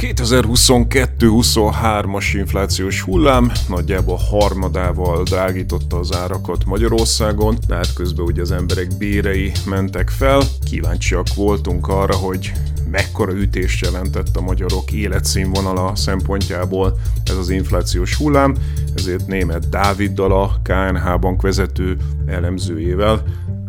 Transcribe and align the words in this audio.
2022-23-as 0.00 2.30
inflációs 2.32 3.00
hullám 3.00 3.50
nagyjából 3.68 4.18
harmadával 4.30 5.22
drágította 5.22 5.98
az 5.98 6.16
árakat 6.16 6.64
Magyarországon, 6.64 7.58
hát 7.68 7.92
közben 7.92 8.24
ugye 8.24 8.40
az 8.40 8.50
emberek 8.50 8.96
bérei 8.98 9.52
mentek 9.66 10.08
fel. 10.08 10.42
Kíváncsiak 10.64 11.34
voltunk 11.34 11.88
arra, 11.88 12.14
hogy 12.14 12.52
mekkora 12.90 13.32
ütést 13.32 13.84
jelentett 13.84 14.36
a 14.36 14.40
magyarok 14.40 14.92
életszínvonala 14.92 15.96
szempontjából 15.96 16.98
ez 17.24 17.36
az 17.36 17.50
inflációs 17.50 18.14
hullám, 18.14 18.54
ezért 18.94 19.26
német 19.26 19.68
Dáviddal 19.68 20.42
a 20.42 20.60
KNH 20.62 21.18
bank 21.18 21.42
vezető 21.42 21.96
elemzőjével 22.26 23.22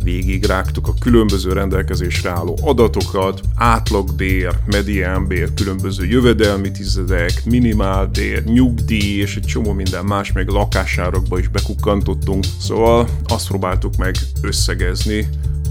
végigrágtuk 0.04 0.88
a 0.88 0.94
különböző 1.00 1.54
rendelkezésre 1.54 2.30
álló 2.30 2.58
adatokat, 2.62 3.42
átlagbér, 3.56 4.56
mediánbér, 4.66 5.54
különböző 5.54 6.06
jövedelmi 6.06 6.72
tizedek, 6.72 7.46
minimálbér, 7.46 8.44
nyugdíj 8.44 9.20
és 9.20 9.36
egy 9.36 9.46
csomó 9.46 9.72
minden 9.72 10.06
más, 10.06 10.32
meg 10.32 10.48
lakásárakba 10.48 11.40
is 11.40 11.48
bekukkantottunk. 11.48 12.44
Szóval 12.60 13.10
azt 13.28 13.48
próbáltuk 13.48 13.96
meg 13.96 14.16
összegezni, 14.42 15.28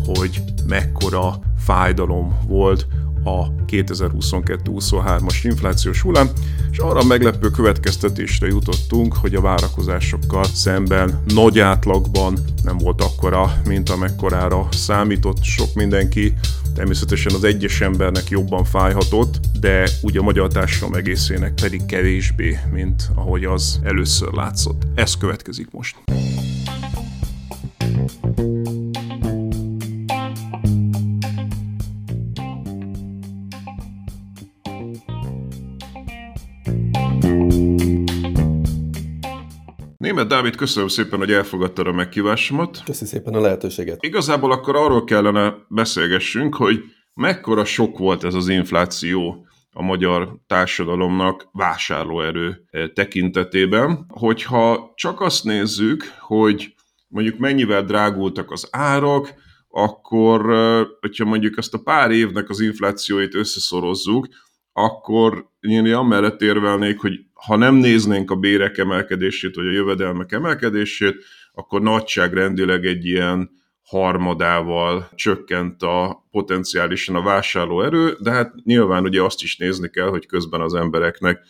hogy 0.06 0.42
mekkora 0.66 1.40
fájdalom 1.58 2.38
volt 2.46 2.86
a 3.24 3.54
2022-23-as 3.64 5.38
inflációs 5.42 6.00
hullám, 6.00 6.30
és 6.70 6.78
arra 6.78 7.04
meglepő 7.04 7.50
következtetésre 7.50 8.46
jutottunk, 8.46 9.14
hogy 9.14 9.34
a 9.34 9.40
várakozásokkal 9.40 10.44
szemben 10.44 11.22
nagy 11.34 11.58
átlagban 11.58 12.38
nem 12.62 12.78
volt 12.78 13.00
akkora, 13.02 13.60
mint 13.66 13.90
amekkorára 13.90 14.68
számított 14.70 15.42
sok 15.42 15.74
mindenki. 15.74 16.34
Természetesen 16.74 17.34
az 17.34 17.44
egyes 17.44 17.80
embernek 17.80 18.28
jobban 18.28 18.64
fájhatott, 18.64 19.40
de 19.60 19.88
ugye 20.02 20.18
a 20.18 20.22
magyar 20.22 20.52
társadalom 20.52 20.94
egészének 20.94 21.54
pedig 21.54 21.86
kevésbé, 21.86 22.58
mint 22.72 23.10
ahogy 23.14 23.44
az 23.44 23.80
először 23.82 24.32
látszott. 24.32 24.82
Ez 24.94 25.16
következik 25.16 25.68
most. 25.70 25.96
Német 40.20 40.34
Dávid, 40.36 40.56
köszönöm 40.56 40.88
szépen, 40.88 41.18
hogy 41.18 41.32
elfogadtad 41.32 41.86
a 41.86 41.92
megkívásomat. 41.92 42.82
Köszönöm 42.84 43.08
szépen 43.08 43.34
a 43.34 43.40
lehetőséget. 43.40 44.02
Igazából 44.04 44.52
akkor 44.52 44.76
arról 44.76 45.04
kellene 45.04 45.54
beszélgessünk, 45.68 46.54
hogy 46.54 46.84
mekkora 47.14 47.64
sok 47.64 47.98
volt 47.98 48.24
ez 48.24 48.34
az 48.34 48.48
infláció 48.48 49.46
a 49.72 49.82
magyar 49.82 50.36
társadalomnak 50.46 51.48
vásárlóerő 51.52 52.64
eh, 52.70 52.88
tekintetében. 52.88 54.04
Hogyha 54.08 54.92
csak 54.94 55.20
azt 55.20 55.44
nézzük, 55.44 56.04
hogy 56.18 56.74
mondjuk 57.08 57.38
mennyivel 57.38 57.84
drágultak 57.84 58.50
az 58.50 58.68
árak, 58.70 59.34
akkor, 59.68 60.50
eh, 60.52 60.86
hogyha 61.00 61.24
mondjuk 61.24 61.58
ezt 61.58 61.74
a 61.74 61.82
pár 61.84 62.10
évnek 62.10 62.48
az 62.48 62.60
inflációit 62.60 63.34
összeszorozzuk, 63.34 64.28
akkor 64.72 65.48
én 65.60 65.94
amellett 65.94 66.42
érvelnék, 66.42 67.00
hogy 67.00 67.20
ha 67.34 67.56
nem 67.56 67.74
néznénk 67.74 68.30
a 68.30 68.36
bérek 68.36 68.78
emelkedését, 68.78 69.54
vagy 69.54 69.66
a 69.66 69.70
jövedelmek 69.70 70.32
emelkedését, 70.32 71.24
akkor 71.52 71.82
nagyságrendileg 71.82 72.84
egy 72.84 73.06
ilyen 73.06 73.50
harmadával 73.82 75.10
csökkent 75.14 75.82
a 75.82 76.26
potenciálisan 76.30 77.14
a 77.14 77.22
vásárlóerő, 77.22 78.16
de 78.20 78.30
hát 78.30 78.54
nyilván 78.64 79.04
ugye 79.04 79.22
azt 79.22 79.42
is 79.42 79.56
nézni 79.56 79.90
kell, 79.90 80.08
hogy 80.08 80.26
közben 80.26 80.60
az 80.60 80.74
embereknek 80.74 81.40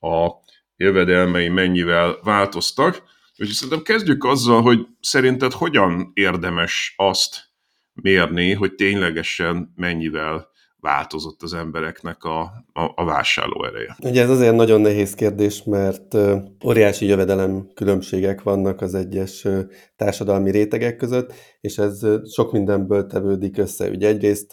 a 0.00 0.28
jövedelmei 0.76 1.48
mennyivel 1.48 2.18
változtak. 2.22 3.02
Úgyhogy 3.30 3.48
szerintem 3.48 3.82
kezdjük 3.82 4.24
azzal, 4.24 4.62
hogy 4.62 4.86
szerinted 5.00 5.52
hogyan 5.52 6.10
érdemes 6.14 6.94
azt 6.96 7.48
mérni, 7.92 8.52
hogy 8.52 8.74
ténylegesen 8.74 9.72
mennyivel 9.76 10.49
változott 10.80 11.42
az 11.42 11.54
embereknek 11.54 12.24
a, 12.24 12.40
a, 12.72 12.92
a 12.94 13.04
vásárló 13.04 13.64
ereje? 13.64 13.96
Ugye 14.02 14.22
ez 14.22 14.30
azért 14.30 14.54
nagyon 14.54 14.80
nehéz 14.80 15.14
kérdés, 15.14 15.62
mert 15.62 16.16
óriási 16.64 17.06
jövedelem 17.06 17.70
különbségek 17.74 18.42
vannak 18.42 18.80
az 18.80 18.94
egyes 18.94 19.46
társadalmi 19.96 20.50
rétegek 20.50 20.96
között, 20.96 21.32
és 21.60 21.78
ez 21.78 22.06
sok 22.32 22.52
mindenből 22.52 23.06
tevődik 23.06 23.58
össze. 23.58 23.88
Ugye 23.88 24.08
egyrészt 24.08 24.52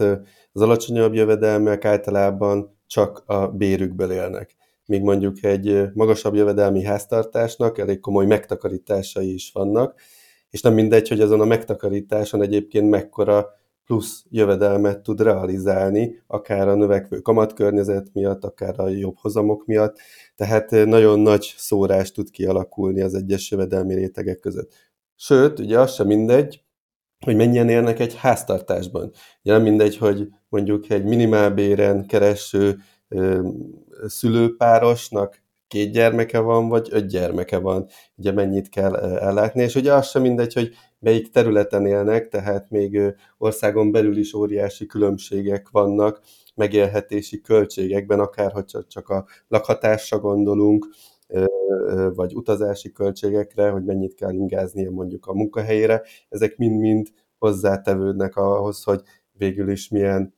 az 0.52 0.62
alacsonyabb 0.62 1.14
jövedelmek 1.14 1.86
általában 1.86 2.78
csak 2.88 3.24
a 3.26 3.48
bérükből 3.48 4.12
élnek 4.12 4.56
míg 4.88 5.02
mondjuk 5.02 5.44
egy 5.44 5.94
magasabb 5.94 6.36
jövedelmi 6.36 6.84
háztartásnak 6.84 7.78
elég 7.78 8.00
komoly 8.00 8.26
megtakarításai 8.26 9.34
is 9.34 9.52
vannak, 9.54 10.00
és 10.50 10.62
nem 10.62 10.74
mindegy, 10.74 11.08
hogy 11.08 11.22
azon 11.22 11.42
a 11.42 11.46
megtakarításon 11.46 12.42
egyébként 12.42 12.90
mekkora 12.90 13.48
plusz 13.88 14.26
jövedelmet 14.30 15.02
tud 15.02 15.22
realizálni, 15.22 16.24
akár 16.28 16.68
a 16.68 16.76
növekvő 16.76 17.20
kamatkörnyezet 17.20 18.08
miatt, 18.14 18.44
akár 18.44 18.80
a 18.80 18.88
jobb 18.88 19.16
hozamok 19.18 19.66
miatt, 19.66 19.98
tehát 20.36 20.74
eh, 20.74 20.86
nagyon 20.86 21.20
nagy 21.20 21.54
szórás 21.58 22.12
tud 22.12 22.30
kialakulni 22.30 23.02
az 23.02 23.14
egyes 23.14 23.52
jövedelmi 23.52 23.94
rétegek 23.94 24.40
között. 24.40 24.74
Sőt, 25.16 25.60
ugye 25.60 25.80
az 25.80 25.94
sem 25.94 26.08
mindegy, 26.08 26.64
hogy 27.26 27.36
mennyien 27.36 27.70
élnek 27.70 28.00
egy 28.00 28.16
háztartásban. 28.16 29.12
Ugye 29.44 29.54
nem 29.54 29.62
mindegy, 29.62 29.98
hogy 29.98 30.28
mondjuk 30.50 30.90
egy 30.90 31.04
minimálbéren 31.04 32.06
kereső 32.06 32.78
ö, 33.08 33.50
szülőpárosnak 34.06 35.42
két 35.68 35.92
gyermeke 35.92 36.40
van, 36.40 36.68
vagy 36.68 36.88
öt 36.92 37.08
gyermeke 37.08 37.58
van, 37.58 37.88
ugye 38.16 38.32
mennyit 38.32 38.70
kell 38.70 38.96
ellátni, 38.96 39.64
és 39.64 39.76
ugye 39.76 39.94
az 39.94 40.08
sem 40.08 40.22
mindegy, 40.22 40.54
hogy 40.54 40.74
melyik 41.08 41.30
területen 41.30 41.86
élnek, 41.86 42.28
tehát 42.28 42.70
még 42.70 43.16
országon 43.38 43.92
belül 43.92 44.18
is 44.18 44.34
óriási 44.34 44.86
különbségek 44.86 45.70
vannak 45.70 46.22
megélhetési 46.56 47.42
költségekben, 47.42 48.20
akár 48.20 48.52
hogy 48.52 48.66
csak 48.88 49.10
a 49.10 49.26
lakhatásra 49.48 50.20
gondolunk, 50.20 50.88
vagy 52.14 52.36
utazási 52.36 52.92
költségekre, 52.92 53.70
hogy 53.70 53.84
mennyit 53.84 54.14
kell 54.14 54.34
ingáznia 54.34 54.92
mondjuk 54.92 55.26
a 55.26 55.34
munkahelyére, 55.34 56.02
ezek 56.30 56.58
mind-mind 56.58 57.08
hozzátevődnek 57.38 58.36
ahhoz, 58.36 58.84
hogy 58.84 59.02
végül 59.32 59.70
is 59.70 59.90
milyen 59.90 60.34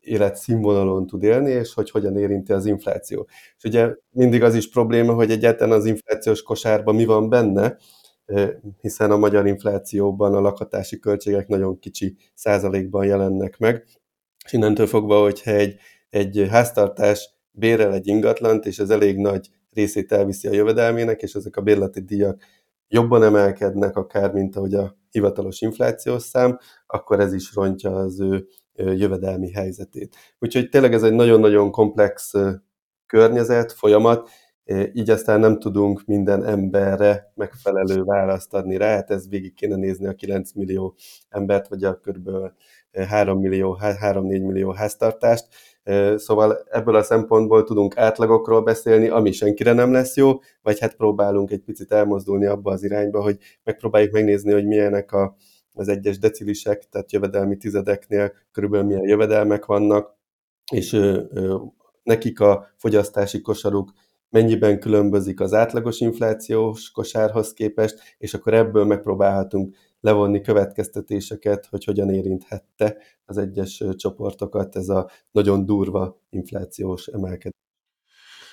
életszínvonalon 0.00 1.06
tud 1.06 1.22
élni, 1.22 1.50
és 1.50 1.74
hogy 1.74 1.90
hogyan 1.90 2.16
érinti 2.16 2.52
az 2.52 2.66
infláció. 2.66 3.26
És 3.56 3.64
ugye 3.64 3.94
mindig 4.10 4.42
az 4.42 4.54
is 4.54 4.70
probléma, 4.70 5.14
hogy 5.14 5.30
egyáltalán 5.30 5.78
az 5.78 5.86
inflációs 5.86 6.42
kosárban 6.42 6.94
mi 6.94 7.04
van 7.04 7.28
benne, 7.28 7.76
hiszen 8.80 9.10
a 9.10 9.16
magyar 9.16 9.46
inflációban 9.46 10.34
a 10.34 10.40
lakhatási 10.40 10.98
költségek 10.98 11.48
nagyon 11.48 11.78
kicsi 11.78 12.16
százalékban 12.34 13.04
jelennek 13.04 13.58
meg, 13.58 13.84
és 14.44 14.52
innentől 14.52 14.86
fogva, 14.86 15.22
hogyha 15.22 15.50
egy, 15.50 15.76
egy 16.10 16.46
háztartás 16.50 17.30
bérel 17.50 17.92
egy 17.92 18.06
ingatlant, 18.06 18.66
és 18.66 18.78
ez 18.78 18.90
elég 18.90 19.16
nagy 19.16 19.48
részét 19.70 20.12
elviszi 20.12 20.48
a 20.48 20.52
jövedelmének, 20.52 21.22
és 21.22 21.34
ezek 21.34 21.56
a 21.56 21.62
bérleti 21.62 22.00
díjak 22.00 22.42
jobban 22.88 23.22
emelkednek, 23.22 23.96
akár 23.96 24.32
mint 24.32 24.56
ahogy 24.56 24.74
a 24.74 24.96
hivatalos 25.10 25.60
inflációs 25.60 26.22
szám, 26.22 26.58
akkor 26.86 27.20
ez 27.20 27.32
is 27.32 27.54
rontja 27.54 27.96
az 27.96 28.20
ő 28.20 28.46
jövedelmi 28.74 29.52
helyzetét. 29.52 30.16
Úgyhogy 30.38 30.68
tényleg 30.68 30.92
ez 30.92 31.02
egy 31.02 31.12
nagyon-nagyon 31.12 31.70
komplex 31.70 32.32
környezet, 33.06 33.72
folyamat, 33.72 34.30
így 34.92 35.10
aztán 35.10 35.40
nem 35.40 35.58
tudunk 35.58 36.02
minden 36.06 36.44
emberre 36.44 37.32
megfelelő 37.34 38.02
választ 38.02 38.54
adni 38.54 38.76
rá, 38.76 38.94
hát 38.94 39.10
ez 39.10 39.28
végig 39.28 39.54
kéne 39.54 39.76
nézni 39.76 40.06
a 40.06 40.14
9 40.14 40.52
millió 40.52 40.94
embert, 41.28 41.68
vagy 41.68 41.84
a 41.84 42.00
kb. 42.00 42.30
3 43.08 43.40
millió, 43.40 43.78
3-4 43.80 44.22
millió 44.28 44.70
háztartást, 44.70 45.48
Szóval 46.16 46.64
ebből 46.70 46.94
a 46.94 47.02
szempontból 47.02 47.64
tudunk 47.64 47.96
átlagokról 47.96 48.62
beszélni, 48.62 49.08
ami 49.08 49.32
senkire 49.32 49.72
nem 49.72 49.92
lesz 49.92 50.16
jó, 50.16 50.38
vagy 50.62 50.78
hát 50.78 50.96
próbálunk 50.96 51.50
egy 51.50 51.62
picit 51.62 51.92
elmozdulni 51.92 52.46
abba 52.46 52.72
az 52.72 52.82
irányba, 52.82 53.22
hogy 53.22 53.38
megpróbáljuk 53.64 54.12
megnézni, 54.12 54.52
hogy 54.52 54.66
milyenek 54.66 55.12
a, 55.12 55.36
az 55.72 55.88
egyes 55.88 56.18
decilisek, 56.18 56.88
tehát 56.88 57.12
jövedelmi 57.12 57.56
tizedeknél 57.56 58.32
körülbelül 58.52 58.86
milyen 58.86 59.08
jövedelmek 59.08 59.64
vannak, 59.64 60.16
és 60.72 61.00
nekik 62.02 62.40
a 62.40 62.66
fogyasztási 62.76 63.40
kosaruk 63.40 63.92
mennyiben 64.34 64.80
különbözik 64.80 65.40
az 65.40 65.52
átlagos 65.52 66.00
inflációs 66.00 66.90
kosárhoz 66.90 67.52
képest, 67.52 67.98
és 68.18 68.34
akkor 68.34 68.54
ebből 68.54 68.84
megpróbálhatunk 68.84 69.74
levonni 70.00 70.40
következtetéseket, 70.40 71.66
hogy 71.70 71.84
hogyan 71.84 72.10
érinthette 72.10 72.96
az 73.24 73.38
egyes 73.38 73.82
csoportokat 73.96 74.76
ez 74.76 74.88
a 74.88 75.10
nagyon 75.30 75.64
durva 75.64 76.20
inflációs 76.30 77.06
emelkedés. 77.06 77.52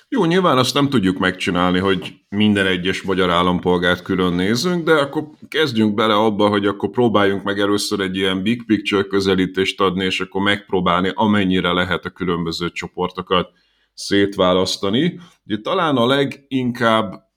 Jó, 0.08 0.24
nyilván 0.24 0.58
azt 0.58 0.74
nem 0.74 0.88
tudjuk 0.88 1.18
megcsinálni, 1.18 1.78
hogy 1.78 2.14
minden 2.28 2.66
egyes 2.66 3.02
magyar 3.02 3.30
állampolgárt 3.30 4.02
külön 4.02 4.32
nézzünk, 4.32 4.84
de 4.84 4.92
akkor 4.92 5.24
kezdjünk 5.48 5.94
bele 5.94 6.14
abba, 6.14 6.48
hogy 6.48 6.66
akkor 6.66 6.90
próbáljunk 6.90 7.42
meg 7.42 7.60
először 7.60 8.00
egy 8.00 8.16
ilyen 8.16 8.42
big 8.42 8.66
picture 8.66 9.02
közelítést 9.02 9.80
adni, 9.80 10.04
és 10.04 10.20
akkor 10.20 10.42
megpróbálni 10.42 11.10
amennyire 11.14 11.72
lehet 11.72 12.04
a 12.04 12.10
különböző 12.10 12.70
csoportokat 12.70 13.50
szétválasztani. 13.94 15.20
Ugye 15.46 15.58
talán 15.58 15.96
a 15.96 16.06
leginkább 16.06 17.30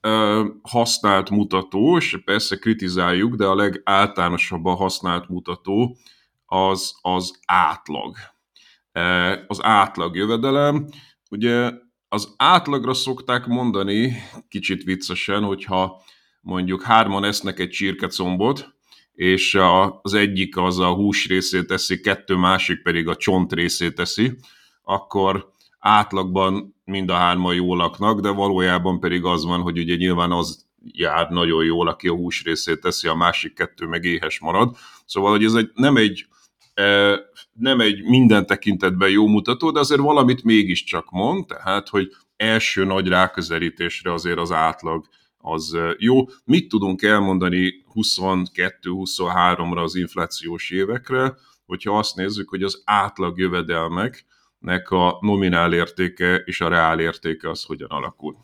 használt 0.62 1.30
mutató, 1.30 1.96
és 1.96 2.20
persze 2.24 2.56
kritizáljuk, 2.56 3.34
de 3.34 3.46
a 3.46 3.54
legáltalánosabban 3.54 4.76
használt 4.76 5.28
mutató 5.28 5.96
az 6.46 6.94
az 7.00 7.38
átlag. 7.46 8.16
Az 9.46 9.58
átlag 9.62 10.16
jövedelem. 10.16 10.88
Ugye 11.30 11.70
az 12.08 12.34
átlagra 12.36 12.94
szokták 12.94 13.46
mondani, 13.46 14.16
kicsit 14.48 14.82
viccesen, 14.82 15.42
hogyha 15.42 16.02
mondjuk 16.40 16.82
hárman 16.82 17.24
esznek 17.24 17.58
egy 17.58 17.70
csirkecombot, 17.70 18.74
és 19.12 19.58
az 20.02 20.14
egyik 20.14 20.56
az 20.56 20.78
a 20.78 20.92
hús 20.94 21.26
részét 21.26 21.66
teszi, 21.66 22.00
kettő 22.00 22.34
másik 22.34 22.82
pedig 22.82 23.08
a 23.08 23.16
csont 23.16 23.52
részét 23.52 23.94
teszi, 23.94 24.36
akkor 24.82 25.54
átlagban 25.86 26.74
mind 26.84 27.10
a 27.10 27.14
hárman 27.14 27.54
jól 27.54 27.76
laknak, 27.76 28.20
de 28.20 28.30
valójában 28.30 29.00
pedig 29.00 29.24
az 29.24 29.44
van, 29.44 29.60
hogy 29.60 29.78
ugye 29.78 29.94
nyilván 29.94 30.32
az 30.32 30.66
jár 30.84 31.30
nagyon 31.30 31.64
jól, 31.64 31.88
aki 31.88 32.08
a 32.08 32.14
hús 32.14 32.44
részét 32.44 32.80
teszi, 32.80 33.08
a 33.08 33.14
másik 33.14 33.54
kettő 33.54 33.86
meg 33.86 34.04
éhes 34.04 34.40
marad. 34.40 34.76
Szóval, 35.04 35.30
hogy 35.30 35.44
ez 35.44 35.54
egy, 35.54 35.70
nem 35.74 35.96
egy 35.96 36.26
e, 36.74 37.18
nem 37.52 37.80
egy 37.80 38.02
minden 38.02 38.46
tekintetben 38.46 39.10
jó 39.10 39.26
mutató, 39.26 39.70
de 39.70 39.78
azért 39.78 40.00
valamit 40.00 40.44
mégiscsak 40.44 41.10
mond, 41.10 41.46
tehát, 41.46 41.88
hogy 41.88 42.08
első 42.36 42.84
nagy 42.84 43.08
ráközelítésre 43.08 44.12
azért 44.12 44.38
az 44.38 44.52
átlag 44.52 45.06
az 45.38 45.74
e, 45.74 45.94
jó. 45.98 46.24
Mit 46.44 46.68
tudunk 46.68 47.02
elmondani 47.02 47.84
22-23-ra 47.94 49.82
az 49.82 49.94
inflációs 49.94 50.70
évekre, 50.70 51.34
hogyha 51.66 51.98
azt 51.98 52.16
nézzük, 52.16 52.48
hogy 52.48 52.62
az 52.62 52.82
átlag 52.84 53.38
jövedelmek 53.38 54.24
nek 54.58 54.90
a 54.90 55.18
nominál 55.20 55.72
értéke 55.72 56.42
és 56.44 56.60
a 56.60 56.68
reál 56.68 57.00
értéke 57.00 57.50
az 57.50 57.64
hogyan 57.64 57.90
alakul. 57.90 58.36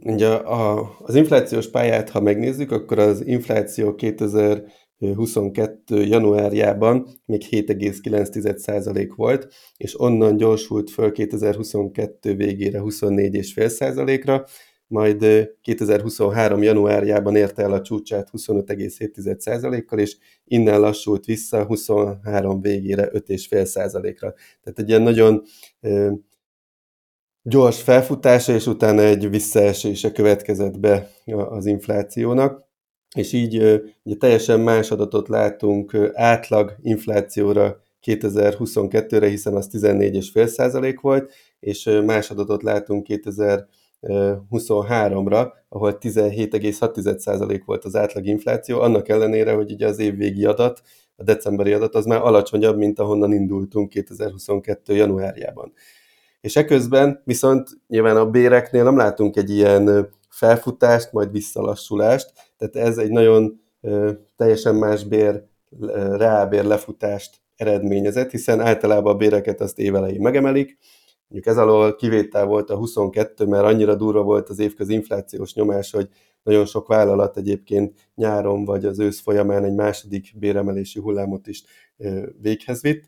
Ugye 0.00 0.28
a, 0.28 0.96
az 0.98 1.14
inflációs 1.14 1.70
pályát, 1.70 2.10
ha 2.10 2.20
megnézzük, 2.20 2.70
akkor 2.70 2.98
az 2.98 3.26
infláció 3.26 3.94
2022. 3.94 6.04
januárjában 6.04 7.06
még 7.24 7.42
7,9% 7.50 9.12
volt, 9.16 9.52
és 9.76 10.00
onnan 10.00 10.36
gyorsult 10.36 10.90
föl 10.90 11.12
2022 11.12 12.34
végére 12.34 12.80
24,5%-ra, 12.82 14.44
majd 14.90 15.50
2023. 15.62 16.62
januárjában 16.62 17.36
érte 17.36 17.62
el 17.62 17.72
a 17.72 17.80
csúcsát 17.80 18.28
25,7%-kal, 18.32 19.98
és 19.98 20.16
innen 20.44 20.80
lassult 20.80 21.24
vissza 21.24 21.64
23 21.64 22.60
végére 22.60 23.10
5,5%-ra. 23.12 24.34
Tehát 24.62 24.78
egy 24.78 24.88
ilyen 24.88 25.02
nagyon 25.02 25.42
gyors 27.42 27.82
felfutása, 27.82 28.52
és 28.52 28.66
utána 28.66 29.02
egy 29.02 29.30
visszaesése 29.30 30.12
következett 30.12 30.78
be 30.78 31.10
az 31.48 31.66
inflációnak, 31.66 32.68
és 33.14 33.32
így 33.32 33.82
ugye 34.02 34.16
teljesen 34.18 34.60
más 34.60 34.90
adatot 34.90 35.28
látunk 35.28 36.10
átlag 36.12 36.76
inflációra 36.82 37.82
2022-re, 38.06 39.28
hiszen 39.28 39.54
az 39.54 39.68
14,5% 39.72 40.98
volt, 41.00 41.32
és 41.60 42.00
más 42.04 42.30
adatot 42.30 42.62
látunk 42.62 43.02
2000 43.02 43.66
23-ra, 44.02 45.52
ahol 45.68 45.98
17,6% 46.00 47.62
volt 47.64 47.84
az 47.84 47.96
átlag 47.96 48.26
infláció, 48.26 48.80
annak 48.80 49.08
ellenére, 49.08 49.52
hogy 49.52 49.72
ugye 49.72 49.86
az 49.86 49.98
évvégi 49.98 50.44
adat, 50.44 50.82
a 51.16 51.22
decemberi 51.22 51.72
adat 51.72 51.94
az 51.94 52.04
már 52.04 52.20
alacsonyabb, 52.20 52.76
mint 52.76 52.98
ahonnan 52.98 53.32
indultunk 53.32 53.88
2022. 53.88 54.94
januárjában. 54.94 55.72
És 56.40 56.56
eközben 56.56 57.22
viszont 57.24 57.68
nyilván 57.88 58.16
a 58.16 58.30
béreknél 58.30 58.84
nem 58.84 58.96
látunk 58.96 59.36
egy 59.36 59.50
ilyen 59.50 60.08
felfutást, 60.28 61.12
majd 61.12 61.30
visszalassulást, 61.30 62.32
tehát 62.56 62.76
ez 62.88 62.98
egy 62.98 63.10
nagyon 63.10 63.60
teljesen 64.36 64.74
más 64.74 65.04
bér, 65.04 65.44
reálbér 66.16 66.64
lefutást 66.64 67.40
eredményezett, 67.56 68.30
hiszen 68.30 68.60
általában 68.60 69.14
a 69.14 69.16
béreket 69.16 69.60
azt 69.60 69.78
évelején 69.78 70.20
megemelik, 70.20 70.78
Mondjuk 71.30 71.54
ez 71.54 71.62
alól 71.62 71.94
kivétel 71.94 72.46
volt 72.46 72.70
a 72.70 72.76
22, 72.76 73.46
mert 73.46 73.64
annyira 73.64 73.94
durva 73.94 74.22
volt 74.22 74.48
az 74.48 74.58
évközi 74.58 74.92
inflációs 74.92 75.54
nyomás, 75.54 75.90
hogy 75.90 76.08
nagyon 76.42 76.66
sok 76.66 76.88
vállalat 76.88 77.36
egyébként 77.36 78.10
nyáron 78.14 78.64
vagy 78.64 78.84
az 78.84 78.98
ősz 78.98 79.20
folyamán 79.20 79.64
egy 79.64 79.74
második 79.74 80.32
béremelési 80.38 81.00
hullámot 81.00 81.46
is 81.46 81.62
véghez 82.40 82.82
vitt. 82.82 83.04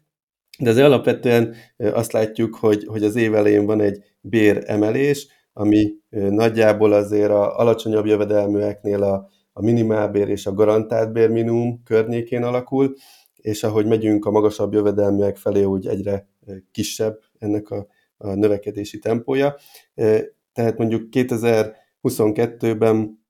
De 0.58 0.70
azért 0.70 0.86
alapvetően 0.86 1.54
azt 1.76 2.12
látjuk, 2.12 2.54
hogy, 2.54 2.84
hogy 2.84 3.04
az 3.04 3.16
év 3.16 3.34
elején 3.34 3.66
van 3.66 3.80
egy 3.80 4.04
béremelés, 4.20 5.26
ami 5.52 5.92
nagyjából 6.10 6.92
azért 6.92 7.30
a 7.30 7.58
alacsonyabb 7.58 8.06
jövedelműeknél 8.06 9.02
a, 9.02 9.28
a 9.52 9.62
minimálbér 9.62 10.28
és 10.28 10.46
a 10.46 10.54
garantált 10.54 11.12
bérminimum 11.12 11.82
környékén 11.84 12.42
alakul, 12.42 12.94
és 13.36 13.62
ahogy 13.62 13.86
megyünk 13.86 14.24
a 14.24 14.30
magasabb 14.30 14.72
jövedelműek 14.72 15.36
felé, 15.36 15.62
úgy 15.62 15.86
egyre 15.86 16.28
kisebb 16.72 17.18
ennek 17.38 17.70
a 17.70 17.86
a 18.22 18.34
növekedési 18.34 18.98
tempója. 18.98 19.56
Tehát 20.52 20.78
mondjuk 20.78 21.08
2022-ben 21.10 23.20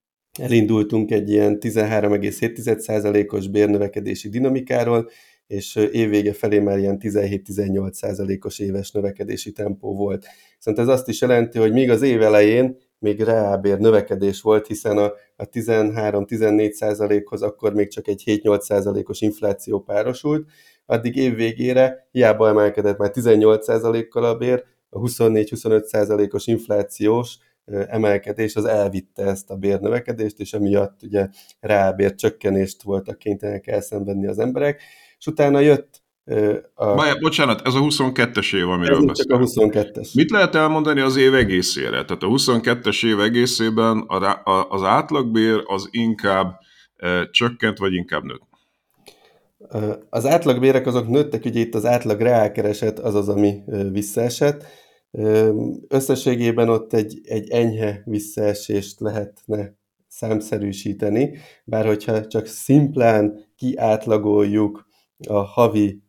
elindultunk 0.41 1.11
egy 1.11 1.31
ilyen 1.31 1.59
13,7%-os 1.61 3.49
bérnövekedési 3.49 4.29
dinamikáról, 4.29 5.11
és 5.47 5.77
évvége 5.77 6.33
felé 6.33 6.59
már 6.59 6.79
ilyen 6.79 6.99
17-18%-os 7.01 8.59
éves 8.59 8.91
növekedési 8.91 9.53
tempó 9.53 9.97
volt. 9.97 10.27
Viszont 10.57 10.79
ez 10.79 10.89
azt 10.89 11.09
is 11.09 11.21
jelenti, 11.21 11.59
hogy 11.59 11.73
még 11.73 11.91
az 11.91 12.03
év 12.03 12.23
elején 12.23 12.77
még 12.99 13.21
reálbér 13.21 13.79
növekedés 13.79 14.41
volt, 14.41 14.67
hiszen 14.67 14.99
a, 14.99 15.13
a 15.37 15.49
13-14%-hoz 15.49 17.43
akkor 17.43 17.75
még 17.75 17.89
csak 17.89 18.09
egy 18.09 18.23
7-8%-os 18.27 19.21
infláció 19.21 19.81
párosult, 19.81 20.49
addig 20.87 21.17
év 21.17 21.35
végére 21.35 22.09
hiába 22.11 22.49
emelkedett 22.49 22.99
már 22.99 23.11
18%-kal 23.15 24.25
a 24.25 24.37
bér, 24.37 24.65
a 24.95 25.01
24-25 25.01 25.83
százalékos 25.83 26.47
inflációs 26.47 27.37
emelkedés 27.67 28.57
az 28.57 28.65
elvitte 28.65 29.23
ezt 29.23 29.51
a 29.51 29.57
bérnövekedést, 29.57 30.39
és 30.39 30.53
emiatt 30.53 31.03
ugye 31.03 31.29
rábér 31.61 32.15
csökkenést 32.15 32.83
voltak 32.83 33.19
kénytelenek 33.19 33.67
elszenvedni 33.67 34.27
az 34.27 34.39
emberek, 34.39 34.83
és 35.19 35.27
utána 35.27 35.61
jött 35.61 36.03
a... 36.75 36.95
Bája, 36.95 37.19
bocsánat, 37.21 37.67
ez 37.67 37.75
a 37.75 37.81
22-es 37.81 38.57
év, 38.57 38.69
amiről 38.69 39.11
ez 39.11 39.17
csak 39.17 39.31
a 39.31 39.39
22-es. 39.39 40.15
Mit 40.15 40.31
lehet 40.31 40.55
elmondani 40.55 41.01
az 41.01 41.17
év 41.17 41.35
egészére? 41.35 42.05
Tehát 42.05 42.23
a 42.23 42.27
22-es 42.27 43.07
év 43.07 43.21
egészében 43.21 43.99
a, 43.99 44.43
a, 44.45 44.67
az 44.69 44.83
átlagbér 44.83 45.63
az 45.67 45.89
inkább 45.91 46.59
e, 46.97 47.31
csökkent, 47.31 47.79
vagy 47.79 47.93
inkább 47.93 48.23
nőtt? 48.23 48.52
Az 50.11 50.27
átlagbérek 50.27 50.87
azok 50.87 51.09
nőttek, 51.09 51.45
ugye 51.45 51.61
itt 51.61 51.75
az 51.75 51.85
átlag 51.85 52.21
reálkereset 52.21 52.99
az 52.99 53.15
az, 53.15 53.29
ami 53.29 53.63
visszaesett, 53.93 54.65
Összességében 55.89 56.69
ott 56.69 56.93
egy, 56.93 57.21
egy 57.25 57.51
enyhe 57.51 58.03
visszaesést 58.05 59.01
lehetne 59.01 59.77
számszerűsíteni, 60.09 61.39
bár 61.65 61.87
hogyha 61.87 62.27
csak 62.27 62.47
szimplán 62.47 63.45
kiátlagoljuk 63.57 64.87
a 65.29 65.39
havi 65.39 66.03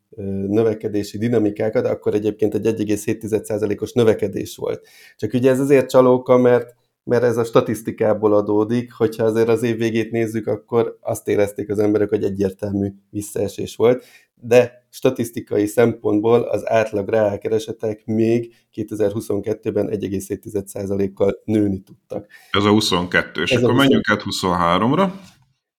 növekedési 0.48 1.18
dinamikákat, 1.18 1.86
akkor 1.86 2.14
egyébként 2.14 2.54
egy 2.54 2.66
1,7%-os 2.66 3.92
növekedés 3.92 4.56
volt. 4.56 4.88
Csak 5.16 5.34
ugye 5.34 5.50
ez 5.50 5.60
azért 5.60 5.90
csalóka, 5.90 6.38
mert 6.38 6.76
mert 7.04 7.24
ez 7.24 7.38
a 7.38 7.44
statisztikából 7.44 8.34
adódik, 8.34 8.94
hogyha 8.94 9.24
azért 9.24 9.48
az 9.48 9.64
év 9.64 9.78
végét 9.78 10.12
nézzük, 10.12 10.48
akkor 10.48 10.98
azt 11.02 11.28
érezték 11.28 11.70
az 11.70 11.80
emberek, 11.80 12.10
hogy 12.10 12.24
egyértelmű 12.24 12.90
visszaesés 13.10 13.76
volt, 13.76 14.06
de 14.36 14.86
statisztikai 14.90 15.66
szempontból 15.66 16.42
az 16.42 16.70
átlag 16.70 17.10
reálkeresetek 17.10 18.06
még 18.06 18.56
2022-ben 18.76 19.90
1,7%-kal 19.90 21.42
nőni 21.46 21.80
tudtak. 21.80 22.28
Ez 22.52 22.64
a 22.64 22.70
22, 22.70 23.42
és 23.42 23.52
Ez 23.52 23.64
akkor 23.64 23.76
menjünk 23.76 24.10
át 24.10 24.24
23-ra. 24.26 25.12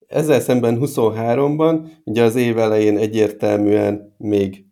Ezzel 0.07 0.41
szemben 0.41 0.79
23-ban, 0.81 1.87
ugye 2.05 2.23
az 2.23 2.37
év 2.37 2.59
elején 2.59 2.99
egyértelműen 2.99 4.15
még 4.19 4.65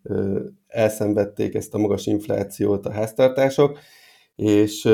elszenvedték 0.66 1.54
ezt 1.54 1.74
a 1.74 1.78
magas 1.78 2.06
inflációt 2.06 2.86
a 2.86 2.92
háztartások, 2.92 3.78
és 4.36 4.84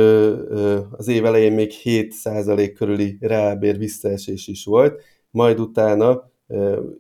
az 0.91 1.09
év 1.09 1.25
elején 1.25 1.53
még 1.53 1.73
7% 1.83 2.73
körüli 2.77 3.17
reálbér 3.21 3.79
visszaesés 3.79 4.47
is 4.47 4.65
volt, 4.65 5.03
majd 5.31 5.61
utána 5.61 6.31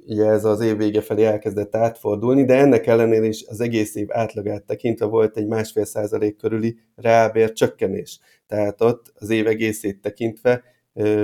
ugye 0.07 0.26
ez 0.26 0.45
az 0.45 0.61
év 0.61 0.76
vége 0.76 1.00
felé 1.00 1.25
elkezdett 1.25 1.76
átfordulni, 1.76 2.45
de 2.45 2.54
ennek 2.54 2.87
ellenére 2.87 3.26
is 3.26 3.45
az 3.47 3.61
egész 3.61 3.95
év 3.95 4.07
átlagát 4.11 4.64
tekintve 4.64 5.07
volt 5.07 5.37
egy 5.37 5.47
másfél 5.47 5.85
százalék 5.85 6.37
körüli 6.37 6.78
reálbér 6.95 7.52
csökkenés. 7.52 8.21
Tehát 8.47 8.80
ott 8.80 9.12
az 9.14 9.30
év 9.30 9.47
egészét 9.47 10.00
tekintve 10.00 10.62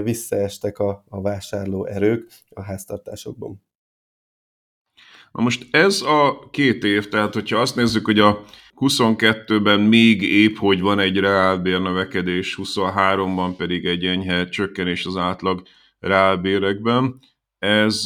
visszaestek 0.03 0.79
a, 0.79 1.05
a 1.09 1.21
vásárló 1.21 1.85
erők 1.87 2.31
a 2.49 2.63
háztartásokban. 2.63 3.63
Na 5.33 5.43
most 5.43 5.67
ez 5.71 6.03
a 6.03 6.49
két 6.51 6.85
év, 6.85 7.09
tehát 7.09 7.35
hogyha 7.35 7.61
azt 7.61 7.77
nézzük, 7.77 8.05
hogy 8.05 8.19
a 8.19 8.45
22-ben 8.77 9.81
még 9.81 10.23
épp, 10.23 10.57
hogy 10.57 10.81
van 10.81 10.99
egy 10.99 11.19
reálbérnövekedés, 11.19 12.59
23-ban 12.63 13.55
pedig 13.57 13.85
egy 13.85 14.05
enyhe 14.05 14.49
csökkenés 14.49 15.07
az 15.07 15.17
átlag 15.17 15.63
reálbérekben. 15.99 17.19
Ez 17.59 18.03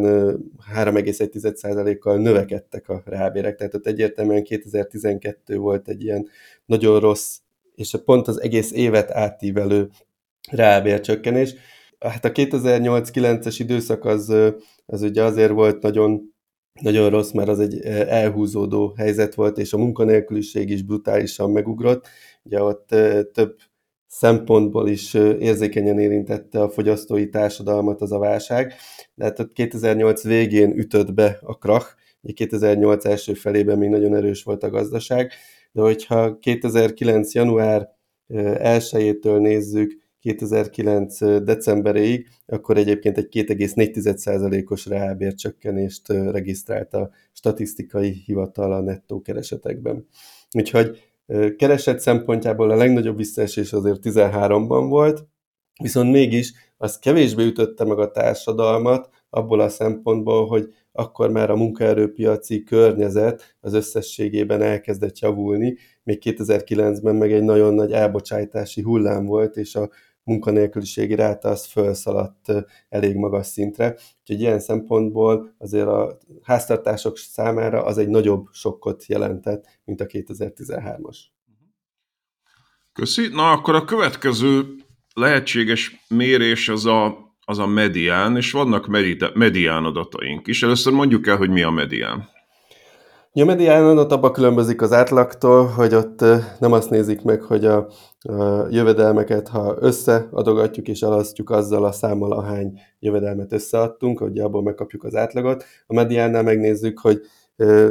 3,1%-kal 0.74 2.18
növekedtek 2.18 2.88
a 2.88 3.02
reálbérek, 3.04 3.56
tehát 3.56 3.74
ott 3.74 3.86
egyértelműen 3.86 4.42
2012 4.42 5.56
volt 5.56 5.88
egy 5.88 6.02
ilyen 6.02 6.28
nagyon 6.66 7.00
rossz, 7.00 7.38
és 7.74 7.94
pont 8.04 8.28
az 8.28 8.40
egész 8.40 8.72
évet 8.72 9.10
átívelő 9.10 9.90
reálbércsökkenés. 10.50 11.54
Hát 11.98 12.24
a 12.24 12.32
2008-9-es 12.32 13.56
időszak 13.58 14.04
az, 14.04 14.34
az 14.86 15.02
ugye 15.02 15.22
azért 15.22 15.50
volt 15.50 15.82
nagyon, 15.82 16.34
nagyon 16.80 17.10
rossz, 17.10 17.30
mert 17.30 17.48
az 17.48 17.60
egy 17.60 17.80
elhúzódó 17.84 18.94
helyzet 18.96 19.34
volt, 19.34 19.58
és 19.58 19.72
a 19.72 19.78
munkanélküliség 19.78 20.70
is 20.70 20.82
brutálisan 20.82 21.50
megugrott. 21.50 22.08
Ugye 22.42 22.62
ott 22.62 22.86
több 23.32 23.56
szempontból 24.06 24.88
is 24.88 25.14
érzékenyen 25.14 25.98
érintette 25.98 26.60
a 26.60 26.68
fogyasztói 26.68 27.28
társadalmat 27.28 28.00
az 28.00 28.12
a 28.12 28.18
válság. 28.18 28.74
De 29.14 29.24
hát 29.24 29.38
ott 29.38 29.52
2008 29.52 30.22
végén 30.22 30.70
ütött 30.70 31.14
be 31.14 31.38
a 31.40 31.58
krach, 31.58 31.94
2008 32.34 33.04
első 33.04 33.34
felében 33.34 33.78
még 33.78 33.88
nagyon 33.88 34.14
erős 34.14 34.42
volt 34.42 34.62
a 34.62 34.70
gazdaság, 34.70 35.32
de 35.72 35.80
hogyha 35.80 36.38
2009. 36.38 37.34
január 37.34 37.88
1-től 38.28 39.38
nézzük, 39.40 39.99
2009. 40.20 41.18
decemberéig, 41.44 42.28
akkor 42.46 42.76
egyébként 42.76 43.18
egy 43.18 43.28
2,4%-os 43.30 44.86
reálbércsökkenést 44.86 46.08
regisztrált 46.08 46.94
a 46.94 47.10
statisztikai 47.32 48.10
hivatal 48.10 48.72
a 48.72 48.80
nettó 48.80 49.20
keresetekben. 49.20 50.06
Úgyhogy 50.52 51.12
kereset 51.56 52.00
szempontjából 52.00 52.70
a 52.70 52.76
legnagyobb 52.76 53.16
visszaesés 53.16 53.72
azért 53.72 54.00
13-ban 54.02 54.86
volt, 54.88 55.26
viszont 55.82 56.10
mégis 56.10 56.52
az 56.76 56.98
kevésbé 56.98 57.44
ütötte 57.44 57.84
meg 57.84 57.98
a 57.98 58.10
társadalmat 58.10 59.08
abból 59.30 59.60
a 59.60 59.68
szempontból, 59.68 60.46
hogy 60.46 60.74
akkor 60.92 61.30
már 61.30 61.50
a 61.50 61.56
munkaerőpiaci 61.56 62.62
környezet 62.62 63.56
az 63.60 63.72
összességében 63.72 64.62
elkezdett 64.62 65.18
javulni, 65.18 65.76
még 66.02 66.22
2009-ben 66.24 67.16
meg 67.16 67.32
egy 67.32 67.42
nagyon 67.42 67.74
nagy 67.74 67.92
elbocsájtási 67.92 68.82
hullám 68.82 69.26
volt, 69.26 69.56
és 69.56 69.74
a 69.74 69.90
munkanélküliségi 70.24 71.14
ráta 71.14 71.48
az 71.48 71.66
felszaladt 71.66 72.52
elég 72.88 73.16
magas 73.16 73.46
szintre. 73.46 73.98
Úgyhogy 74.20 74.40
ilyen 74.40 74.60
szempontból 74.60 75.54
azért 75.58 75.86
a 75.86 76.18
háztartások 76.42 77.18
számára 77.18 77.84
az 77.84 77.98
egy 77.98 78.08
nagyobb 78.08 78.46
sokkot 78.52 79.06
jelentett, 79.06 79.80
mint 79.84 80.00
a 80.00 80.06
2013-as. 80.06 81.16
Köszi. 82.92 83.28
Na 83.28 83.50
akkor 83.50 83.74
a 83.74 83.84
következő 83.84 84.64
lehetséges 85.14 86.04
mérés 86.08 86.68
az 86.68 86.86
a, 86.86 87.18
az 87.44 87.58
a 87.58 87.66
medián, 87.66 88.36
és 88.36 88.52
vannak 88.52 88.86
medián 89.34 89.84
adataink 89.84 90.46
is. 90.46 90.62
Először 90.62 90.92
mondjuk 90.92 91.26
el, 91.26 91.36
hogy 91.36 91.50
mi 91.50 91.62
a 91.62 91.70
medián. 91.70 92.28
A 93.32 93.44
medián 93.44 93.84
adat 93.84 94.12
abban 94.12 94.32
különbözik 94.32 94.82
az 94.82 94.92
átlagtól, 94.92 95.66
hogy 95.66 95.94
ott 95.94 96.24
nem 96.58 96.72
azt 96.72 96.90
nézik 96.90 97.22
meg, 97.22 97.42
hogy 97.42 97.64
a, 97.64 97.76
a 98.20 98.66
jövedelmeket, 98.70 99.48
ha 99.48 99.76
összeadogatjuk 99.80 100.88
és 100.88 101.00
elasztjuk 101.00 101.50
azzal 101.50 101.84
a 101.84 101.92
számmal, 101.92 102.32
ahány 102.32 102.80
jövedelmet 102.98 103.52
összeadtunk, 103.52 104.18
hogy 104.18 104.38
abból 104.38 104.62
megkapjuk 104.62 105.04
az 105.04 105.14
átlagot. 105.14 105.64
A 105.86 105.94
mediánnál 105.94 106.42
megnézzük, 106.42 106.98
hogy 106.98 107.20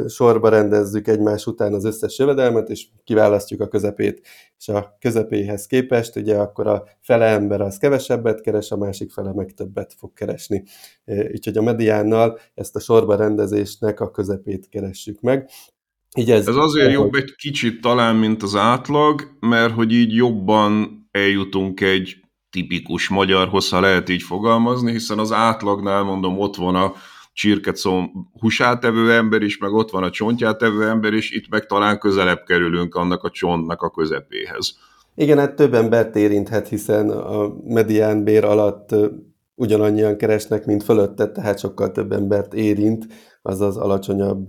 sorba 0.08 0.48
rendezzük 0.48 1.08
egymás 1.08 1.46
után 1.46 1.74
az 1.74 1.84
összes 1.84 2.18
jövedelmet, 2.18 2.68
és 2.68 2.86
kiválasztjuk 3.04 3.60
a 3.60 3.68
közepét. 3.68 4.26
És 4.58 4.68
a 4.68 4.96
közepéhez 5.00 5.66
képest 5.66 6.16
ugye 6.16 6.36
akkor 6.36 6.66
a 6.66 6.84
fele 7.00 7.26
ember 7.26 7.60
az 7.60 7.78
kevesebbet 7.78 8.40
keres, 8.40 8.70
a 8.70 8.76
másik 8.76 9.10
fele 9.10 9.32
meg 9.32 9.54
többet 9.54 9.94
fog 9.98 10.12
keresni. 10.12 10.64
Úgyhogy 11.32 11.56
a 11.56 11.62
mediánnal 11.62 12.38
ezt 12.54 12.76
a 12.76 12.80
sorba 12.80 13.16
rendezésnek 13.16 14.00
a 14.00 14.10
közepét 14.10 14.68
keressük 14.68 15.20
meg. 15.20 15.50
Így 16.16 16.30
ez, 16.30 16.48
ez 16.48 16.56
azért 16.56 16.92
jobb 16.92 17.14
egy 17.14 17.34
kicsit 17.34 17.80
talán, 17.80 18.16
mint 18.16 18.42
az 18.42 18.56
átlag, 18.56 19.36
mert 19.40 19.74
hogy 19.74 19.92
így 19.92 20.14
jobban 20.14 21.00
eljutunk 21.10 21.80
egy 21.80 22.16
tipikus 22.50 23.08
magyarhoz, 23.08 23.68
ha 23.68 23.80
lehet 23.80 24.08
így 24.08 24.22
fogalmazni, 24.22 24.90
hiszen 24.90 25.18
az 25.18 25.32
átlagnál 25.32 26.02
mondom, 26.02 26.38
ott 26.38 26.56
van 26.56 26.74
a 26.74 26.92
csirkecom 27.32 28.30
húsát 28.40 28.84
evő 28.84 29.12
ember 29.12 29.42
is, 29.42 29.58
meg 29.58 29.72
ott 29.72 29.90
van 29.90 30.02
a 30.02 30.10
csontját 30.10 30.62
evő 30.62 30.88
ember 30.88 31.12
is, 31.12 31.30
itt 31.30 31.48
meg 31.48 31.66
talán 31.66 31.98
közelebb 31.98 32.42
kerülünk 32.46 32.94
annak 32.94 33.22
a 33.22 33.30
csontnak 33.30 33.82
a 33.82 33.90
közepéhez. 33.90 34.78
Igen, 35.14 35.38
hát 35.38 35.54
több 35.54 35.74
embert 35.74 36.16
érinthet, 36.16 36.68
hiszen 36.68 37.10
a 37.10 37.54
medián 37.64 38.24
bér 38.24 38.44
alatt 38.44 38.94
ugyanannyian 39.54 40.16
keresnek, 40.16 40.64
mint 40.64 40.82
fölötte, 40.82 41.30
tehát 41.30 41.58
sokkal 41.58 41.90
több 41.90 42.12
embert 42.12 42.54
érint 42.54 43.06
az 43.42 43.60
az 43.60 43.76
alacsonyabb 43.76 44.46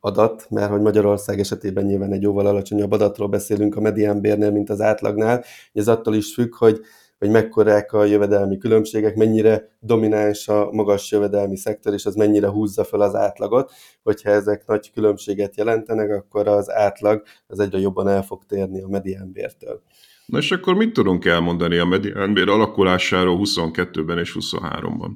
adat, 0.00 0.46
mert 0.50 0.70
hogy 0.70 0.80
Magyarország 0.80 1.38
esetében 1.38 1.84
nyilván 1.84 2.12
egy 2.12 2.22
jóval 2.22 2.46
alacsonyabb 2.46 2.92
adatról 2.92 3.28
beszélünk 3.28 3.76
a 3.76 3.80
mediánbérnél, 3.80 4.50
mint 4.50 4.70
az 4.70 4.80
átlagnál. 4.80 5.44
Ez 5.72 5.88
attól 5.88 6.14
is 6.14 6.34
függ, 6.34 6.54
hogy 6.54 6.80
hogy 7.24 7.32
mekkorák 7.32 7.92
a 7.92 8.04
jövedelmi 8.04 8.58
különbségek, 8.58 9.16
mennyire 9.16 9.76
domináns 9.80 10.48
a 10.48 10.68
magas 10.72 11.10
jövedelmi 11.10 11.56
szektor, 11.56 11.92
és 11.92 12.06
az 12.06 12.14
mennyire 12.14 12.48
húzza 12.48 12.84
fel 12.84 13.00
az 13.00 13.14
átlagot. 13.14 13.72
Hogyha 14.02 14.30
ezek 14.30 14.66
nagy 14.66 14.90
különbséget 14.92 15.56
jelentenek, 15.56 16.10
akkor 16.10 16.48
az 16.48 16.70
átlag 16.70 17.22
az 17.46 17.58
egyre 17.58 17.78
jobban 17.78 18.08
el 18.08 18.22
fog 18.22 18.44
térni 18.44 18.82
a 18.82 18.88
mediánbértől. 18.88 19.82
Na 20.26 20.38
és 20.38 20.52
akkor 20.52 20.74
mit 20.74 20.92
tudunk 20.92 21.24
elmondani 21.24 21.78
a 21.78 21.84
mediánbér 21.84 22.48
alakulásáról 22.48 23.40
22-ben 23.42 24.18
és 24.18 24.36
23-ban? 24.40 25.10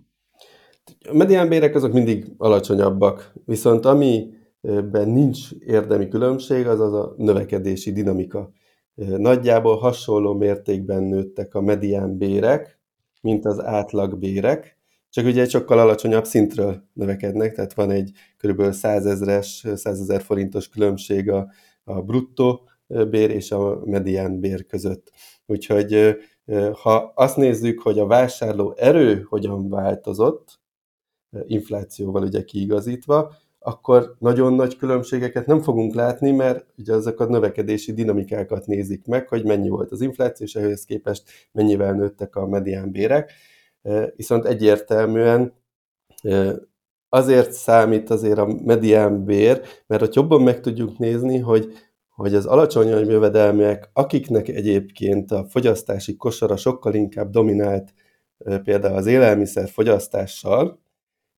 A 1.08 1.16
mediánbérek 1.16 1.74
azok 1.74 1.92
mindig 1.92 2.24
alacsonyabbak, 2.36 3.32
viszont 3.44 3.84
amiben 3.84 5.08
nincs 5.08 5.38
érdemi 5.66 6.08
különbség, 6.08 6.66
az 6.66 6.80
az 6.80 6.92
a 6.92 7.14
növekedési 7.16 7.92
dinamika. 7.92 8.52
Nagyjából 9.06 9.76
hasonló 9.76 10.34
mértékben 10.34 11.02
nőttek 11.02 11.54
a 11.54 11.60
medián 11.60 12.16
bérek, 12.16 12.80
mint 13.20 13.44
az 13.44 13.64
átlag 13.64 14.18
bérek, 14.18 14.78
csak 15.10 15.26
ugye 15.26 15.42
egy 15.42 15.50
sokkal 15.50 15.78
alacsonyabb 15.78 16.24
szintről 16.24 16.82
növekednek, 16.92 17.54
tehát 17.54 17.74
van 17.74 17.90
egy 17.90 18.10
kb. 18.36 18.72
100 18.72 19.06
ezres, 19.06 19.66
100 19.74 20.00
ezer 20.00 20.22
forintos 20.22 20.68
különbség 20.68 21.30
a, 21.30 21.50
a 21.84 22.02
bruttó 22.02 22.68
bér 22.86 23.30
és 23.30 23.50
a 23.50 23.80
medián 23.84 24.40
bér 24.40 24.66
között. 24.66 25.12
Úgyhogy 25.46 26.16
ha 26.82 27.12
azt 27.14 27.36
nézzük, 27.36 27.80
hogy 27.80 27.98
a 27.98 28.06
vásárló 28.06 28.74
erő 28.76 29.26
hogyan 29.28 29.68
változott, 29.68 30.60
inflációval 31.46 32.22
ugye 32.22 32.44
kiigazítva, 32.44 33.34
akkor 33.68 34.14
nagyon 34.18 34.52
nagy 34.52 34.76
különbségeket 34.76 35.46
nem 35.46 35.60
fogunk 35.60 35.94
látni, 35.94 36.30
mert 36.30 36.66
ugye 36.76 36.94
ezek 36.94 37.20
a 37.20 37.24
növekedési 37.24 37.92
dinamikákat 37.92 38.66
nézik 38.66 39.06
meg, 39.06 39.28
hogy 39.28 39.44
mennyi 39.44 39.68
volt 39.68 39.90
az 39.90 40.00
infláció, 40.00 40.46
és 40.46 40.54
ehhez 40.54 40.84
képest 40.84 41.22
mennyivel 41.52 41.92
nőttek 41.92 42.36
a 42.36 42.46
medián 42.46 42.90
bérek. 42.90 43.32
Viszont 44.16 44.44
egyértelműen 44.44 45.52
azért 47.08 47.52
számít 47.52 48.10
azért 48.10 48.38
a 48.38 48.46
medián 48.64 49.24
bér, 49.24 49.62
mert 49.86 50.00
hogy 50.00 50.14
jobban 50.14 50.42
meg 50.42 50.60
tudjuk 50.60 50.98
nézni, 50.98 51.38
hogy, 51.38 51.72
hogy 52.08 52.34
az 52.34 52.46
alacsonyabb 52.46 53.08
jövedelmek, 53.08 53.90
akiknek 53.92 54.48
egyébként 54.48 55.30
a 55.30 55.44
fogyasztási 55.48 56.16
kosara 56.16 56.56
sokkal 56.56 56.94
inkább 56.94 57.30
dominált 57.30 57.94
például 58.64 58.96
az 58.96 59.06
élelmiszer 59.06 59.68
fogyasztással, 59.68 60.80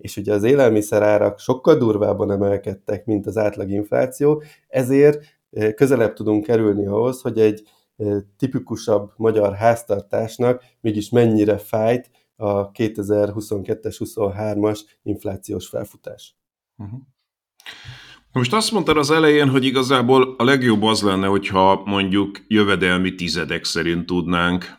és 0.00 0.16
ugye 0.16 0.32
az 0.32 0.42
élelmiszerárak 0.42 1.38
sokkal 1.38 1.76
durvábban 1.76 2.30
emelkedtek, 2.30 3.04
mint 3.04 3.26
az 3.26 3.36
átlag 3.36 3.70
infláció, 3.70 4.42
ezért 4.68 5.24
közelebb 5.74 6.12
tudunk 6.12 6.44
kerülni 6.44 6.86
ahhoz, 6.86 7.20
hogy 7.20 7.40
egy 7.40 7.62
tipikusabb 8.36 9.12
magyar 9.16 9.54
háztartásnak 9.54 10.62
mégis 10.80 11.10
mennyire 11.10 11.58
fájt 11.58 12.10
a 12.36 12.70
2022-es, 12.70 13.96
23-as 13.98 14.80
inflációs 15.02 15.68
felfutás. 15.68 16.36
Uh-huh. 16.76 17.00
Most 18.32 18.52
azt 18.52 18.72
mondtad 18.72 18.96
az 18.96 19.10
elején, 19.10 19.48
hogy 19.48 19.64
igazából 19.64 20.34
a 20.38 20.44
legjobb 20.44 20.82
az 20.82 21.02
lenne, 21.02 21.26
hogyha 21.26 21.82
mondjuk 21.84 22.44
jövedelmi 22.48 23.14
tizedek 23.14 23.64
szerint 23.64 24.06
tudnánk 24.06 24.78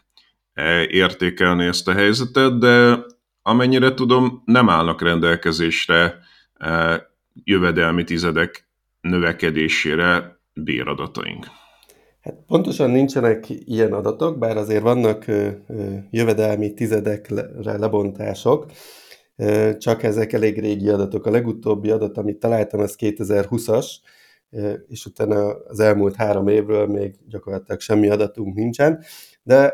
e, 0.54 0.84
értékelni 0.84 1.66
ezt 1.66 1.88
a 1.88 1.94
helyzetet, 1.94 2.58
de 2.58 3.06
amennyire 3.42 3.94
tudom, 3.94 4.42
nem 4.46 4.70
állnak 4.70 5.02
rendelkezésre 5.02 6.18
e, 6.58 7.02
jövedelmi 7.44 8.04
tizedek 8.04 8.68
növekedésére 9.02 10.40
béradataink. 10.54 11.46
Hát 12.22 12.36
pontosan 12.48 12.90
nincsenek 12.90 13.50
ilyen 13.50 13.94
adatok, 13.94 14.38
bár 14.38 14.58
azért 14.58 14.82
vannak 14.82 15.26
jövedelmi 16.10 16.74
tizedekre 16.74 17.78
lebontások, 17.78 18.66
csak 19.78 20.04
ezek 20.04 20.34
elég 20.34 20.60
régi 20.60 20.90
adatok. 20.90 21.26
A 21.26 21.32
legutóbbi 21.32 21.90
adat, 21.90 22.18
amit 22.18 22.40
találtam, 22.40 22.80
az 22.80 22.96
2020-as, 23.00 23.86
és 24.88 25.06
utána 25.06 25.54
az 25.54 25.80
elmúlt 25.80 26.16
három 26.16 26.48
évről 26.48 26.88
még 26.88 27.16
gyakorlatilag 27.28 27.80
semmi 27.80 28.10
adatunk 28.10 28.56
nincsen, 28.56 29.04
de 29.44 29.74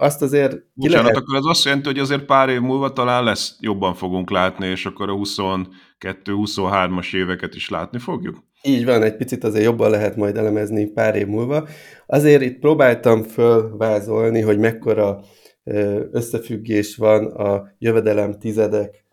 azt 0.00 0.22
azért... 0.22 0.56
Bocsánat, 0.74 1.04
lehet... 1.04 1.20
akkor 1.20 1.36
az 1.36 1.46
azt 1.46 1.64
jelenti, 1.64 1.86
hogy 1.86 1.98
azért 1.98 2.24
pár 2.24 2.48
év 2.48 2.60
múlva 2.60 2.92
talán 2.92 3.24
lesz, 3.24 3.56
jobban 3.60 3.94
fogunk 3.94 4.30
látni, 4.30 4.66
és 4.66 4.86
akkor 4.86 5.08
a 5.08 5.14
22-23-as 5.14 7.14
éveket 7.14 7.54
is 7.54 7.68
látni 7.68 7.98
fogjuk? 7.98 8.48
Így 8.62 8.84
van, 8.84 9.02
egy 9.02 9.16
picit 9.16 9.44
azért 9.44 9.64
jobban 9.64 9.90
lehet 9.90 10.16
majd 10.16 10.36
elemezni 10.36 10.86
pár 10.86 11.16
év 11.16 11.26
múlva. 11.26 11.68
Azért 12.06 12.42
itt 12.42 12.58
próbáltam 12.58 13.22
fölvázolni, 13.22 14.40
hogy 14.40 14.58
mekkora 14.58 15.20
összefüggés 16.10 16.96
van 16.96 17.26
a 17.26 17.74
jövedelem 17.78 18.38
tizedek 18.38 19.04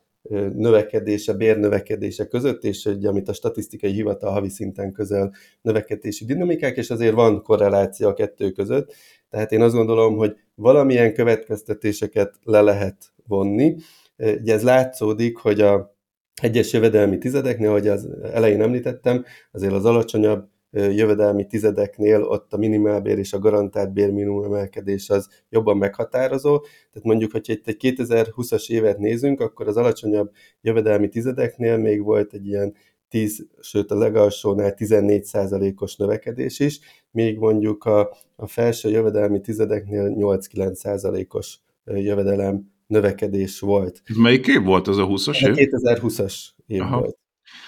növekedése, 0.53 1.33
bérnövekedése 1.33 2.25
között, 2.25 2.63
és 2.63 2.85
egy, 2.85 3.05
amit 3.05 3.29
a 3.29 3.33
statisztikai 3.33 3.91
hivatal 3.91 4.31
havi 4.31 4.49
szinten 4.49 4.91
közel 4.91 5.33
növekedési 5.61 6.25
dinamikák, 6.25 6.77
és 6.77 6.89
azért 6.89 7.13
van 7.13 7.41
korreláció 7.41 8.07
a 8.07 8.13
kettő 8.13 8.51
között. 8.51 8.93
Tehát 9.29 9.51
én 9.51 9.61
azt 9.61 9.75
gondolom, 9.75 10.15
hogy 10.15 10.35
valamilyen 10.57 11.13
következtetéseket 11.13 12.39
le 12.43 12.61
lehet 12.61 13.13
vonni. 13.27 13.75
Ugye 14.17 14.53
ez 14.53 14.63
látszódik, 14.63 15.37
hogy 15.37 15.61
a 15.61 15.95
egyes 16.41 16.73
jövedelmi 16.73 17.17
tizedeknél, 17.17 17.69
ahogy 17.69 17.87
az 17.87 18.07
elején 18.33 18.61
említettem, 18.61 19.25
azért 19.51 19.73
az 19.73 19.85
alacsonyabb 19.85 20.49
jövedelmi 20.71 21.47
tizedeknél 21.47 22.21
ott 22.21 22.53
a 22.53 22.57
minimálbér 22.57 23.17
és 23.17 23.33
a 23.33 23.39
garantált 23.39 23.93
bérminimum 23.93 24.43
emelkedés 24.43 25.09
az 25.09 25.29
jobban 25.49 25.77
meghatározó. 25.77 26.59
Tehát 26.59 27.03
mondjuk, 27.03 27.31
hogy 27.31 27.49
itt 27.49 27.67
egy 27.67 27.77
2020-as 27.79 28.69
évet 28.69 28.97
nézünk, 28.97 29.39
akkor 29.39 29.67
az 29.67 29.77
alacsonyabb 29.77 30.31
jövedelmi 30.61 31.09
tizedeknél 31.09 31.77
még 31.77 32.03
volt 32.03 32.33
egy 32.33 32.47
ilyen 32.47 32.75
10, 33.09 33.47
sőt 33.59 33.91
a 33.91 33.97
legalsónál 33.97 34.73
14 34.73 35.73
os 35.75 35.95
növekedés 35.95 36.59
is, 36.59 36.79
még 37.11 37.37
mondjuk 37.37 37.83
a, 37.83 38.17
a 38.35 38.47
felső 38.47 38.89
jövedelmi 38.89 39.41
tizedeknél 39.41 40.13
8-9 40.17 41.33
os 41.33 41.59
jövedelem 41.85 42.71
növekedés 42.87 43.59
volt. 43.59 44.01
Ez 44.05 44.15
melyik 44.15 44.47
év 44.47 44.63
volt 44.63 44.87
az 44.87 44.97
a 44.97 45.07
20-as 45.07 45.47
év? 45.47 45.69
2020-as 45.71 46.35
év 46.67 46.81
Aha. 46.81 46.99
volt. 46.99 47.17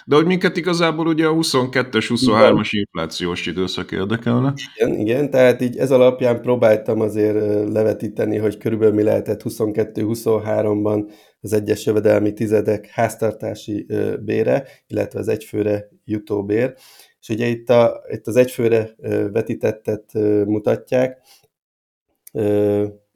De 0.05 0.15
hogy 0.15 0.25
minket 0.25 0.57
igazából 0.57 1.07
ugye 1.07 1.25
a 1.25 1.33
22-es, 1.33 2.05
23-as 2.09 2.69
inflációs 2.71 3.45
időszak 3.45 3.91
érdekelne. 3.91 4.53
Igen, 4.75 4.99
igen, 4.99 5.29
tehát 5.29 5.61
így 5.61 5.77
ez 5.77 5.91
alapján 5.91 6.41
próbáltam 6.41 7.01
azért 7.01 7.69
levetíteni, 7.73 8.37
hogy 8.37 8.57
körülbelül 8.57 8.93
mi 8.93 9.03
lehetett 9.03 9.41
22-23-ban 9.43 11.11
az 11.41 11.53
egyes 11.53 11.85
jövedelmi 11.85 12.33
tizedek 12.33 12.85
háztartási 12.85 13.85
bére, 14.19 14.67
illetve 14.87 15.19
az 15.19 15.27
egyfőre 15.27 15.89
jutó 16.05 16.43
bér. 16.43 16.73
És 17.19 17.29
ugye 17.29 17.45
itt, 17.45 17.69
a, 17.69 18.03
itt 18.07 18.27
az 18.27 18.35
egyfőre 18.35 18.95
vetítettet 19.31 20.13
mutatják, 20.45 21.21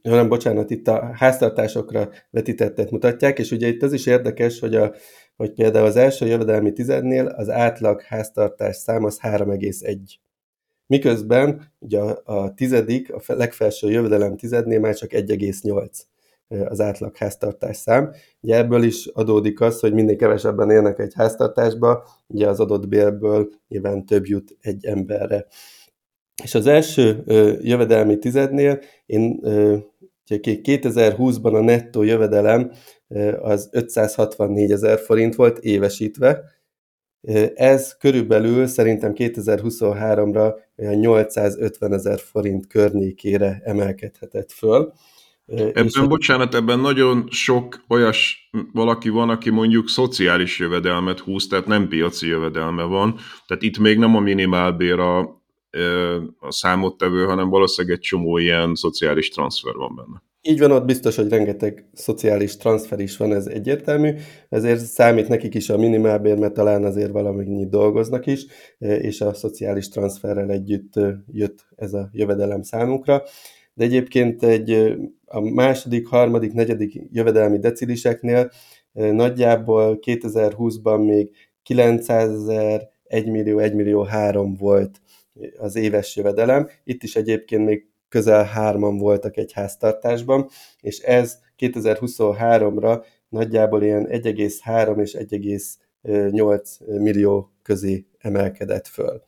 hanem 0.03 0.29
bocsánat, 0.29 0.69
itt 0.69 0.87
a 0.87 1.11
háztartásokra 1.13 2.09
vetítettet 2.29 2.91
mutatják, 2.91 3.39
és 3.39 3.51
ugye 3.51 3.67
itt 3.67 3.81
az 3.81 3.93
is 3.93 4.05
érdekes, 4.05 4.59
hogy, 4.59 4.75
a, 4.75 4.93
hogy 5.35 5.53
például 5.53 5.85
az 5.85 5.95
első 5.95 6.25
jövedelmi 6.25 6.71
tizednél 6.71 7.25
az 7.25 7.49
átlag 7.49 8.01
háztartás 8.01 8.75
szám 8.75 9.03
az 9.03 9.19
3,1. 9.21 9.97
Miközben 10.87 11.73
ugye 11.79 11.99
a, 11.99 12.21
a 12.23 12.53
tizedik, 12.53 13.13
a 13.13 13.21
legfelső 13.27 13.91
jövedelem 13.91 14.37
tizednél 14.37 14.79
már 14.79 14.95
csak 14.95 15.11
1,8 15.11 15.89
az 16.67 16.79
átlag 16.79 17.17
háztartás 17.17 17.77
szám. 17.77 18.11
Ugye 18.41 18.57
ebből 18.57 18.83
is 18.83 19.05
adódik 19.05 19.61
az, 19.61 19.79
hogy 19.79 19.93
minél 19.93 20.15
kevesebben 20.15 20.69
élnek 20.69 20.99
egy 20.99 21.13
háztartásba, 21.15 22.07
ugye 22.27 22.47
az 22.47 22.59
adott 22.59 22.87
bérből 22.87 23.49
nyilván 23.67 24.05
több 24.05 24.25
jut 24.25 24.57
egy 24.61 24.85
emberre. 24.85 25.45
És 26.43 26.55
az 26.55 26.67
első 26.67 27.23
jövedelmi 27.61 28.17
tizednél 28.17 28.79
én 29.05 29.39
ö, 29.41 29.77
2020-ban 30.29 31.53
a 31.53 31.61
nettó 31.61 32.03
jövedelem 32.03 32.71
az 33.41 33.69
564 33.71 34.71
ezer 34.71 34.99
forint 34.99 35.35
volt 35.35 35.59
évesítve. 35.59 36.43
Ez 37.55 37.97
körülbelül 37.97 38.67
szerintem 38.67 39.13
2023-ra 39.15 40.53
850 40.75 41.93
ezer 41.93 42.19
forint 42.19 42.67
környékére 42.67 43.61
emelkedhetett 43.63 44.51
föl. 44.51 44.93
Ebben, 45.45 45.85
és 45.85 45.99
bocsánat, 46.07 46.55
ebben 46.55 46.79
nagyon 46.79 47.27
sok 47.29 47.83
olyas 47.87 48.49
valaki 48.73 49.09
van, 49.09 49.29
aki 49.29 49.49
mondjuk 49.49 49.89
szociális 49.89 50.59
jövedelmet 50.59 51.19
húz, 51.19 51.47
tehát 51.47 51.65
nem 51.65 51.87
piaci 51.87 52.27
jövedelme 52.27 52.83
van. 52.83 53.15
Tehát 53.47 53.63
itt 53.63 53.77
még 53.77 53.97
nem 53.97 54.15
a 54.15 54.19
minimálbér 54.19 54.99
a, 54.99 55.19
a 56.39 56.51
számottevő, 56.51 57.25
hanem 57.25 57.49
valószínűleg 57.49 57.97
egy 57.97 58.03
csomó 58.03 58.37
ilyen 58.37 58.75
szociális 58.75 59.29
transfer 59.29 59.73
van 59.73 59.95
benne. 59.95 60.23
Így 60.45 60.59
van, 60.59 60.71
ott 60.71 60.85
biztos, 60.85 61.15
hogy 61.15 61.29
rengeteg 61.29 61.89
szociális 61.93 62.57
transfer 62.57 62.99
is 62.99 63.17
van, 63.17 63.33
ez 63.33 63.45
egyértelmű, 63.45 64.13
ezért 64.49 64.79
számít 64.79 65.27
nekik 65.27 65.55
is 65.55 65.69
a 65.69 65.77
minimálbér, 65.77 66.37
mert 66.37 66.53
talán 66.53 66.83
azért 66.83 67.11
valamennyit 67.11 67.69
dolgoznak 67.69 68.25
is, 68.25 68.45
és 68.77 69.21
a 69.21 69.33
szociális 69.33 69.89
transferrel 69.89 70.49
együtt 70.49 70.93
jött 71.31 71.65
ez 71.75 71.93
a 71.93 72.09
jövedelem 72.11 72.61
számunkra. 72.61 73.23
De 73.73 73.83
egyébként 73.83 74.43
egy, 74.43 74.95
a 75.33 75.39
második, 75.39 76.07
harmadik, 76.07 76.53
negyedik 76.53 77.01
jövedelmi 77.11 77.59
deciliseknél 77.59 78.51
nagyjából 78.91 79.99
2020-ban 80.01 81.05
még 81.05 81.29
900 81.63 82.31
ezer, 82.31 82.89
1 83.03 83.31
millió, 83.31 83.59
1 83.59 83.73
millió 83.73 84.03
3 84.03 84.55
volt 84.55 85.01
az 85.57 85.75
éves 85.75 86.15
jövedelem. 86.15 86.69
Itt 86.83 87.03
is 87.03 87.15
egyébként 87.15 87.65
még 87.65 87.87
közel 88.09 88.43
hárman 88.43 88.97
voltak 88.97 89.37
egy 89.37 89.51
háztartásban, 89.51 90.47
és 90.79 90.99
ez 90.99 91.37
2023-ra 91.57 93.05
nagyjából 93.29 93.83
ilyen 93.83 94.07
1,3 94.09 95.01
és 95.01 95.15
1,8 95.19 96.99
millió 96.99 97.51
közé 97.61 98.05
emelkedett 98.17 98.87
föl. 98.87 99.23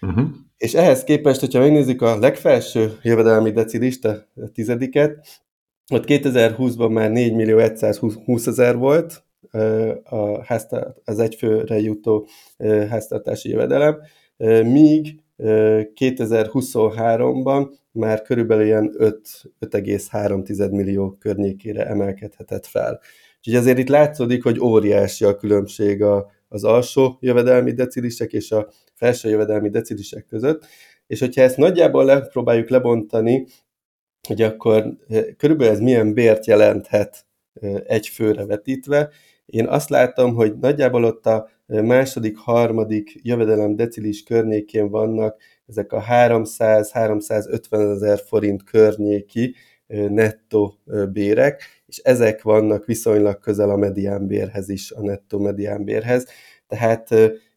Uh-huh. 0.00 0.24
És 0.56 0.74
ehhez 0.74 1.04
képest, 1.04 1.40
hogyha 1.40 1.58
megnézzük 1.58 2.02
a 2.02 2.18
legfelső 2.18 2.98
jövedelmi 3.02 3.50
decilist, 3.50 4.04
a 4.04 4.28
tizediket, 4.52 5.26
ott 5.92 6.04
2020-ban 6.06 6.92
már 6.92 7.10
4 7.10 7.34
millió 7.34 7.58
120 7.74 8.46
ezer 8.46 8.76
volt 8.76 9.24
a 10.04 10.44
háztart, 10.44 11.00
az 11.04 11.18
egyfőre 11.18 11.80
jutó 11.80 12.26
háztartási 12.88 13.48
jövedelem, 13.48 13.98
míg 14.62 15.22
2023-ban 15.38 17.68
már 17.90 18.22
körülbelül 18.22 18.64
ilyen 18.64 18.94
5,3 18.98 20.70
millió 20.70 21.16
környékére 21.18 21.86
emelkedhetett 21.86 22.66
fel. 22.66 23.00
Úgyhogy 23.38 23.54
azért 23.54 23.78
itt 23.78 23.88
látszódik, 23.88 24.42
hogy 24.42 24.60
óriási 24.60 25.24
a 25.24 25.36
különbség 25.36 26.02
a, 26.02 26.30
az 26.48 26.64
alsó 26.64 27.16
jövedelmi 27.20 27.72
decilisek 27.72 28.32
és 28.32 28.50
a 28.50 28.68
felső 28.94 29.28
jövedelmi 29.28 29.68
decilisek 29.68 30.26
között, 30.26 30.66
és 31.06 31.20
hogyha 31.20 31.42
ezt 31.42 31.56
nagyjából 31.56 32.04
lepróbáljuk 32.04 32.68
lebontani, 32.68 33.46
hogy 34.26 34.42
akkor 34.42 34.96
körülbelül 35.36 35.72
ez 35.72 35.80
milyen 35.80 36.14
bért 36.14 36.46
jelenthet 36.46 37.26
egy 37.86 38.08
főre 38.08 38.46
vetítve, 38.46 39.10
én 39.46 39.66
azt 39.66 39.88
látom, 39.88 40.34
hogy 40.34 40.58
nagyjából 40.58 41.04
ott 41.04 41.26
a 41.26 41.48
második, 41.66 42.36
harmadik 42.38 43.20
jövedelem 43.22 43.76
decilis 43.76 44.22
környékén 44.22 44.90
vannak 44.90 45.36
ezek 45.66 45.92
a 45.92 46.02
300-350 46.02 47.92
ezer 47.94 48.18
forint 48.18 48.64
környéki 48.64 49.54
nettó 49.86 50.78
bérek, 51.12 51.62
és 51.86 51.98
ezek 51.98 52.42
vannak 52.42 52.84
viszonylag 52.84 53.38
közel 53.38 53.70
a 53.70 53.76
mediánbérhez 53.76 54.68
is, 54.68 54.90
a 54.90 55.00
nettó 55.00 55.38
mediánbérhez. 55.38 56.26
Tehát 56.66 57.08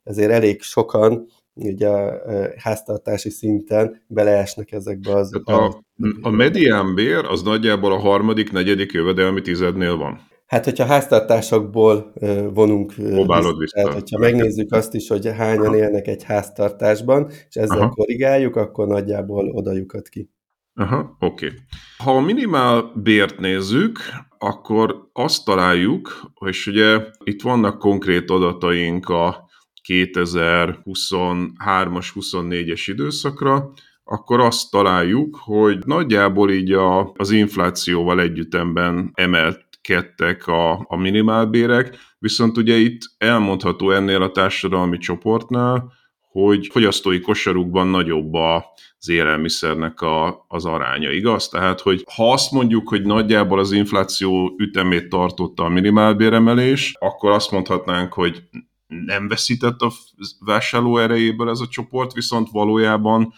ezért 0.04 0.32
elég 0.32 0.62
sokan 0.62 1.28
ugye 1.54 1.88
a 1.88 2.22
háztartási 2.58 3.30
szinten 3.30 4.02
beleesnek 4.08 4.72
ezekbe 4.72 5.16
az... 5.16 5.34
A, 5.44 5.52
a 5.52 5.86
mediánbér 6.32 7.26
az 7.26 7.42
nagyjából 7.42 7.92
a 7.92 8.00
harmadik, 8.00 8.52
negyedik 8.52 8.92
jövedelmi 8.92 9.42
tizednél 9.42 9.98
van. 9.98 10.20
Hát, 10.46 10.66
hogyha 10.66 10.86
háztartásokból 10.86 12.14
vonunk 12.54 12.94
Próbálod 12.94 13.58
vissza. 13.58 13.76
Tehát, 13.76 13.94
hogyha 13.94 14.20
megnézzük 14.20 14.74
azt 14.74 14.94
is, 14.94 15.08
hogy 15.08 15.30
hányan 15.38 15.76
élnek 15.76 16.08
egy 16.08 16.24
háztartásban, 16.24 17.30
és 17.30 17.56
ezzel 17.56 17.80
Aha. 17.80 17.90
korrigáljuk, 17.90 18.56
akkor 18.56 18.88
nagyjából 18.88 19.50
oda 19.50 19.72
lyukad 19.72 20.10
ki. 20.10 20.30
Aha, 20.74 21.18
oké. 21.20 21.46
Okay. 21.46 21.58
Ha 21.98 22.16
a 22.16 22.20
minimál 22.20 22.92
bért 22.96 23.40
nézzük, 23.40 24.00
akkor 24.38 25.10
azt 25.14 25.46
találjuk, 25.46 26.32
hogy 26.34 26.58
ugye 26.68 27.00
itt 27.24 27.42
vannak 27.42 27.80
konkrét 27.80 28.30
adataink 28.30 29.10
a 29.10 29.46
2023-as, 29.88 32.08
24-es 32.16 32.84
időszakra, 32.86 33.72
akkor 34.10 34.40
azt 34.40 34.72
találjuk, 34.72 35.40
hogy 35.42 35.78
nagyjából 35.86 36.52
így 36.52 36.72
a, 36.72 37.12
az 37.16 37.32
inflációval 37.32 38.22
együttemben 38.22 39.12
emelt 39.14 39.66
kettek 39.82 40.48
a, 40.48 40.86
a 40.88 40.96
minimálbérek, 40.96 41.98
viszont 42.20 42.58
ugye 42.58 42.76
itt 42.76 43.00
elmondható 43.18 43.92
ennél 43.92 44.22
a 44.22 44.32
társadalmi 44.32 44.98
csoportnál, 44.98 45.92
hogy 46.32 46.68
fogyasztói 46.72 47.20
kosarukban 47.20 47.88
nagyobb 47.88 48.34
az 48.34 49.10
élelmiszernek 49.10 50.02
a, 50.02 50.46
az 50.48 50.66
aránya, 50.66 51.12
igaz? 51.12 51.48
Tehát, 51.48 51.82
hogy 51.82 52.04
ha 52.16 52.32
azt 52.32 52.52
mondjuk, 52.52 52.90
hogy 52.90 53.02
nagyjából 53.02 53.60
az 53.60 53.72
infláció 53.72 54.54
ütemét 54.58 55.10
tartotta 55.10 55.64
a 55.64 55.70
minimálbéremelés, 55.70 56.94
akkor 57.00 57.32
azt 57.32 57.52
mondhatnánk, 57.52 58.14
hogy 58.14 58.44
nem 58.88 59.28
veszített 59.28 59.82
a 59.82 59.92
vásárló 60.40 60.98
erejéből 60.98 61.50
ez 61.50 61.60
a 61.60 61.68
csoport, 61.68 62.14
viszont 62.14 62.50
valójában 62.52 63.34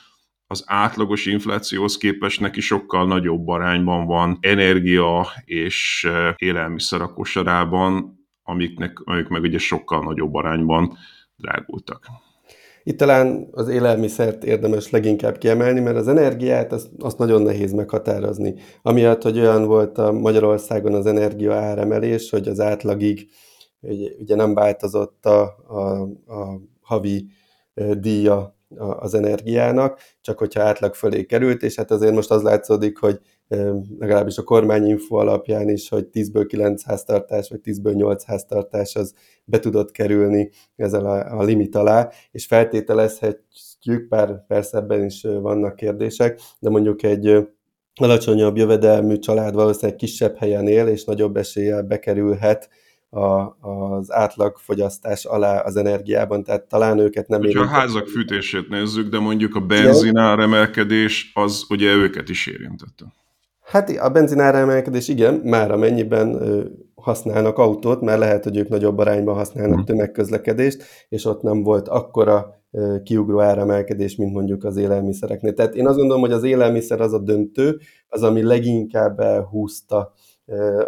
az 0.51 0.63
átlagos 0.65 1.25
inflációhoz 1.25 1.97
képest 1.97 2.39
neki 2.39 2.61
sokkal 2.61 3.07
nagyobb 3.07 3.47
arányban 3.47 4.05
van 4.05 4.37
energia 4.41 5.27
és 5.45 6.07
élelmiszer 6.35 7.01
a 7.01 7.13
kosarában, 7.13 8.19
amiknek, 8.43 8.99
amik 8.99 9.27
meg 9.27 9.41
ugye 9.41 9.57
sokkal 9.57 10.03
nagyobb 10.03 10.33
arányban 10.33 10.97
drágultak. 11.35 12.05
Itt 12.83 12.97
talán 12.97 13.47
az 13.51 13.67
élelmiszert 13.67 14.43
érdemes 14.43 14.89
leginkább 14.89 15.37
kiemelni, 15.37 15.79
mert 15.79 15.97
az 15.97 16.07
energiát 16.07 16.71
azt, 16.71 16.89
azt 16.99 17.17
nagyon 17.17 17.41
nehéz 17.41 17.73
meghatározni. 17.73 18.53
Amiatt, 18.81 19.21
hogy 19.21 19.39
olyan 19.39 19.65
volt 19.65 19.97
a 19.97 20.11
Magyarországon 20.11 20.93
az 20.93 21.05
energia 21.05 21.53
áremelés, 21.53 22.29
hogy 22.29 22.47
az 22.47 22.59
átlagig 22.59 23.29
ugye, 24.19 24.35
nem 24.35 24.53
változott 24.53 25.25
a, 25.25 25.41
a, 25.67 26.01
a 26.33 26.61
havi 26.81 27.25
díja 27.93 28.58
az 28.77 29.13
energiának, 29.13 29.99
csak 30.21 30.37
hogyha 30.37 30.61
átlag 30.61 30.93
fölé 30.93 31.25
került, 31.25 31.61
és 31.61 31.75
hát 31.75 31.91
azért 31.91 32.13
most 32.13 32.31
az 32.31 32.41
látszódik, 32.41 32.97
hogy 32.97 33.19
legalábbis 33.99 34.37
a 34.37 34.43
kormányinfo 34.43 35.15
alapján 35.15 35.69
is, 35.69 35.89
hogy 35.89 36.07
10-ből 36.13 36.45
9 36.47 36.83
háztartás, 36.83 37.49
vagy 37.49 37.59
10-ből 37.63 37.93
8 37.93 38.23
háztartás 38.23 38.95
az 38.95 39.13
be 39.45 39.59
tudott 39.59 39.91
kerülni 39.91 40.49
ezzel 40.75 41.05
a, 41.05 41.39
a 41.39 41.43
limit 41.43 41.75
alá, 41.75 42.09
és 42.31 42.45
feltételezhetjük, 42.45 44.07
bár 44.09 44.45
persze 44.47 44.77
ebben 44.77 45.05
is 45.05 45.21
vannak 45.21 45.75
kérdések, 45.75 46.39
de 46.59 46.69
mondjuk 46.69 47.03
egy 47.03 47.47
alacsonyabb 48.01 48.57
jövedelmű 48.57 49.17
család 49.17 49.53
valószínűleg 49.53 49.95
kisebb 49.97 50.37
helyen 50.37 50.67
él, 50.67 50.87
és 50.87 51.03
nagyobb 51.03 51.37
eséllyel 51.37 51.83
bekerülhet 51.83 52.69
a, 53.09 53.57
az 53.69 54.13
átlagfogyasztás 54.13 55.25
alá 55.25 55.59
az 55.59 55.75
energiában, 55.75 56.43
tehát 56.43 56.63
talán 56.63 56.99
őket 56.99 57.27
nem 57.27 57.41
Ha 57.41 57.61
a 57.61 57.65
házak 57.65 58.07
fűtését 58.07 58.69
nézzük, 58.69 59.09
de 59.09 59.19
mondjuk 59.19 59.55
a 59.55 59.59
benzinár 59.59 60.39
emelkedés, 60.39 61.31
az 61.33 61.65
ugye 61.69 61.93
őket 61.93 62.29
is 62.29 62.47
érintette. 62.47 63.05
Hát 63.61 63.89
a 63.89 64.09
benzinár 64.09 64.55
emelkedés 64.55 65.07
igen, 65.07 65.33
már 65.33 65.71
amennyiben 65.71 66.41
használnak 66.95 67.57
autót, 67.57 68.01
mert 68.01 68.19
lehet, 68.19 68.43
hogy 68.43 68.57
ők 68.57 68.69
nagyobb 68.69 68.97
arányban 68.97 69.35
használnak 69.35 69.75
hmm. 69.75 69.85
tömegközlekedést, 69.85 70.83
és 71.09 71.25
ott 71.25 71.41
nem 71.41 71.63
volt 71.63 71.87
akkora 71.87 72.61
kiugró 73.03 73.39
áremelkedés, 73.39 74.15
mint 74.15 74.33
mondjuk 74.33 74.63
az 74.63 74.77
élelmiszereknél. 74.77 75.53
Tehát 75.53 75.75
én 75.75 75.87
azt 75.87 75.97
gondolom, 75.97 76.21
hogy 76.21 76.31
az 76.31 76.43
élelmiszer 76.43 77.01
az 77.01 77.13
a 77.13 77.19
döntő, 77.19 77.79
az, 78.07 78.23
ami 78.23 78.41
leginkább 78.41 79.19
elhúzta 79.19 80.13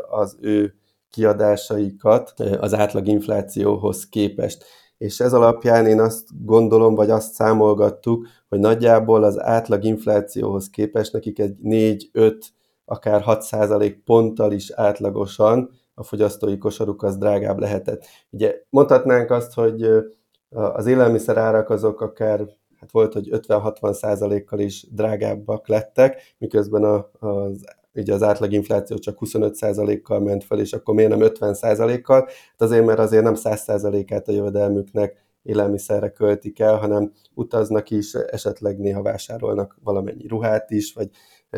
az 0.09 0.37
ő 0.41 0.75
kiadásaikat 1.11 2.33
az 2.59 2.73
átlag 2.73 3.07
inflációhoz 3.07 4.07
képest. 4.09 4.65
És 4.97 5.19
ez 5.19 5.33
alapján 5.33 5.85
én 5.85 5.99
azt 5.99 6.45
gondolom, 6.45 6.95
vagy 6.95 7.09
azt 7.09 7.33
számolgattuk, 7.33 8.27
hogy 8.49 8.59
nagyjából 8.59 9.23
az 9.23 9.39
átlag 9.39 9.83
inflációhoz 9.83 10.69
képest 10.69 11.13
nekik 11.13 11.39
egy 11.39 11.55
4-5, 11.63 12.33
akár 12.85 13.21
6 13.21 13.41
százalék 13.41 14.03
ponttal 14.03 14.51
is 14.51 14.71
átlagosan 14.71 15.69
a 15.93 16.03
fogyasztói 16.03 16.57
kosaruk 16.57 17.03
az 17.03 17.17
drágább 17.17 17.59
lehetett. 17.59 18.05
Ugye 18.29 18.55
mondhatnánk 18.69 19.31
azt, 19.31 19.53
hogy 19.53 19.89
az 20.49 20.85
élelmiszer 20.85 21.37
árak 21.37 21.69
azok 21.69 22.01
akár 22.01 22.39
hát 22.79 22.91
volt, 22.91 23.13
hogy 23.13 23.29
50-60 23.31 23.93
százalékkal 23.93 24.59
is 24.59 24.87
drágábbak 24.91 25.67
lettek, 25.67 26.35
miközben 26.37 26.83
az 27.19 27.65
ugye 27.93 28.13
az 28.13 28.23
átlaginfláció 28.23 28.97
csak 28.97 29.17
25%-kal 29.19 30.19
ment 30.19 30.43
fel, 30.43 30.59
és 30.59 30.73
akkor 30.73 30.95
miért 30.95 31.09
nem 31.09 31.29
50%-kal? 31.33 32.19
Hát 32.21 32.61
azért, 32.61 32.85
mert 32.85 32.99
azért 32.99 33.23
nem 33.23 33.35
100%-át 33.35 34.27
a 34.27 34.31
jövedelmüknek 34.31 35.29
élelmiszerre 35.43 36.09
költik 36.09 36.59
el, 36.59 36.75
hanem 36.75 37.11
utaznak 37.33 37.89
is, 37.89 38.13
esetleg 38.13 38.79
néha 38.79 39.01
vásárolnak 39.01 39.77
valamennyi 39.83 40.27
ruhát 40.27 40.71
is, 40.71 40.93
vagy 40.93 41.09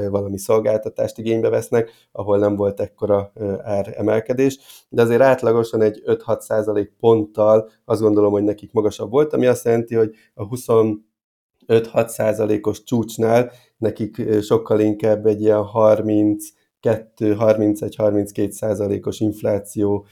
valami 0.09 0.37
szolgáltatást 0.37 1.17
igénybe 1.17 1.49
vesznek, 1.49 1.91
ahol 2.11 2.37
nem 2.37 2.55
volt 2.55 2.79
ekkora 2.79 3.31
ár 3.63 3.93
emelkedés, 3.97 4.59
de 4.89 5.01
azért 5.01 5.21
átlagosan 5.21 5.81
egy 5.81 6.01
5-6 6.05 6.39
százalék 6.39 6.93
ponttal 6.99 7.69
azt 7.85 8.01
gondolom, 8.01 8.31
hogy 8.31 8.43
nekik 8.43 8.71
magasabb 8.71 9.11
volt, 9.11 9.33
ami 9.33 9.45
azt 9.45 9.65
jelenti, 9.65 9.95
hogy 9.95 10.15
a 10.33 10.45
20 10.45 10.67
5-6 11.67 12.07
százalékos 12.07 12.83
csúcsnál 12.83 13.51
nekik 13.77 14.21
sokkal 14.41 14.79
inkább 14.79 15.25
egy 15.25 15.41
ilyen 15.41 15.63
32-31-32 16.81 18.49
százalékos 18.49 19.19
infláció 19.19 20.05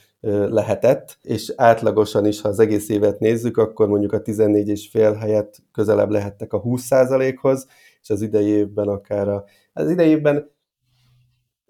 lehetett, 0.49 1.17
és 1.21 1.53
átlagosan 1.55 2.25
is, 2.25 2.41
ha 2.41 2.49
az 2.49 2.59
egész 2.59 2.89
évet 2.89 3.19
nézzük, 3.19 3.57
akkor 3.57 3.87
mondjuk 3.87 4.13
a 4.13 4.21
14 4.21 4.67
és 4.67 4.87
fél 4.87 5.13
helyett 5.13 5.55
közelebb 5.71 6.09
lehettek 6.09 6.53
a 6.53 6.59
20 6.59 6.81
százalékhoz, 6.81 7.67
és 8.01 8.09
az 8.09 8.21
idei 8.21 8.47
évben 8.47 8.87
akár 8.87 9.29
a, 9.29 9.43
az 9.73 9.89
idei 9.89 10.09
évben 10.09 10.51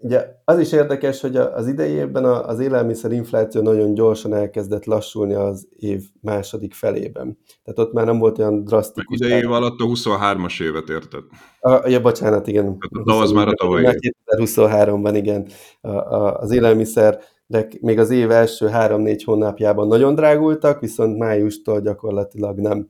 Ugye 0.04 0.26
az 0.46 0.60
is 0.60 0.72
érdekes, 0.72 1.22
hogy 1.22 1.36
az 1.36 1.68
idei 1.68 1.92
évben 1.92 2.26
az 2.26 2.60
élelmiszer 2.60 3.12
infláció 3.12 3.62
nagyon 3.62 3.94
gyorsan 3.94 4.34
elkezdett 4.34 4.86
lassulni 4.86 5.34
az 5.34 5.68
év 5.80 6.04
második 6.22 6.74
felében. 6.74 7.38
Tehát 7.64 7.80
ott 7.80 7.94
már 7.94 8.06
nem 8.06 8.20
volt 8.20 8.40
olyan 8.40 8.64
drasztikus. 8.64 9.20
Idei 9.20 9.38
év 9.38 9.52
alatt 9.52 9.80
a 9.80 9.86
23-as 9.86 10.64
évet 10.64 10.90
érted? 10.90 11.24
A, 11.60 11.90
ja, 11.90 12.02
bocsánat, 12.02 12.48
igen. 12.48 12.78
De 13.04 13.14
az 13.14 13.32
már 13.32 13.48
a 13.48 13.54
tavalyi. 13.54 13.86
2023-ban, 14.38 15.12
igen. 15.16 15.48
A, 15.82 15.90
a, 15.90 16.38
az 16.38 16.52
élelmiszer 16.52 17.20
de 17.52 17.68
még 17.82 18.00
az 18.00 18.10
év 18.10 18.32
első 18.32 18.68
három-négy 18.68 19.24
hónapjában 19.24 19.88
nagyon 19.88 20.16
drágultak, 20.16 20.80
viszont 20.80 21.18
májustól 21.18 21.82
gyakorlatilag 21.82 22.60
nem 22.60 22.90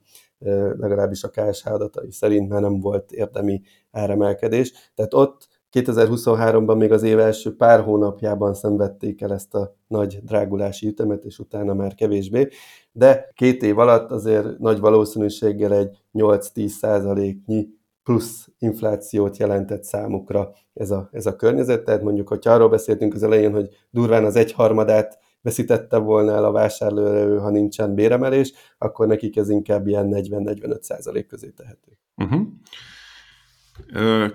legalábbis 0.77 1.23
a 1.23 1.29
KSH 1.29 1.71
adatai 1.71 2.11
szerint 2.11 2.49
már 2.49 2.61
nem 2.61 2.79
volt 2.79 3.11
érdemi 3.11 3.61
áremelkedés. 3.91 4.91
Tehát 4.95 5.13
ott 5.13 5.47
2023-ban 5.71 6.77
még 6.77 6.91
az 6.91 7.03
év 7.03 7.19
első 7.19 7.55
pár 7.55 7.81
hónapjában 7.81 8.53
szenvedték 8.53 9.21
el 9.21 9.33
ezt 9.33 9.55
a 9.55 9.75
nagy 9.87 10.19
drágulási 10.23 10.87
ütemet, 10.87 11.23
és 11.23 11.39
utána 11.39 11.73
már 11.73 11.95
kevésbé, 11.95 12.47
de 12.91 13.31
két 13.33 13.63
év 13.63 13.77
alatt 13.77 14.11
azért 14.11 14.59
nagy 14.59 14.79
valószínűséggel 14.79 15.73
egy 15.73 15.97
8-10 16.13 16.67
százaléknyi 16.67 17.67
plusz 18.03 18.47
inflációt 18.57 19.37
jelentett 19.37 19.83
számukra 19.83 20.51
ez 20.73 20.91
a, 20.91 21.09
ez 21.11 21.25
a 21.25 21.35
környezet. 21.35 21.83
Tehát 21.83 22.01
mondjuk, 22.01 22.27
hogyha 22.27 22.51
arról 22.51 22.69
beszéltünk 22.69 23.13
az 23.13 23.23
elején, 23.23 23.53
hogy 23.53 23.69
durván 23.89 24.25
az 24.25 24.35
egyharmadát 24.35 25.19
veszítette 25.41 25.97
volna 25.97 26.31
el 26.31 26.45
a 26.45 26.51
vásárlóerő, 26.51 27.37
ha 27.37 27.49
nincsen 27.49 27.93
béremelés, 27.93 28.53
akkor 28.77 29.07
nekik 29.07 29.37
ez 29.37 29.49
inkább 29.49 29.87
ilyen 29.87 30.09
40-45 30.11 30.81
százalék 30.81 31.27
közé 31.27 31.49
tehető. 31.49 31.97
Uh-huh. 32.15 32.41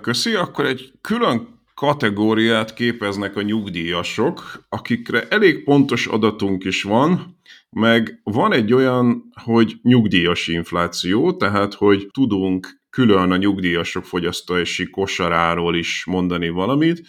Köszi, 0.01 0.33
akkor 0.33 0.65
egy 0.65 0.91
külön 1.01 1.55
kategóriát 1.73 2.73
képeznek 2.73 3.35
a 3.35 3.41
nyugdíjasok, 3.41 4.65
akikre 4.69 5.27
elég 5.27 5.63
pontos 5.63 6.07
adatunk 6.07 6.63
is 6.63 6.83
van, 6.83 7.39
meg 7.69 8.19
van 8.23 8.53
egy 8.53 8.73
olyan, 8.73 9.23
hogy 9.43 9.75
nyugdíjas 9.81 10.47
infláció, 10.47 11.33
tehát 11.33 11.73
hogy 11.73 12.07
tudunk 12.13 12.81
külön 12.89 13.31
a 13.31 13.37
nyugdíjasok 13.37 14.05
fogyasztási 14.05 14.89
kosaráról 14.89 15.75
is 15.75 16.05
mondani 16.05 16.49
valamit, 16.49 17.01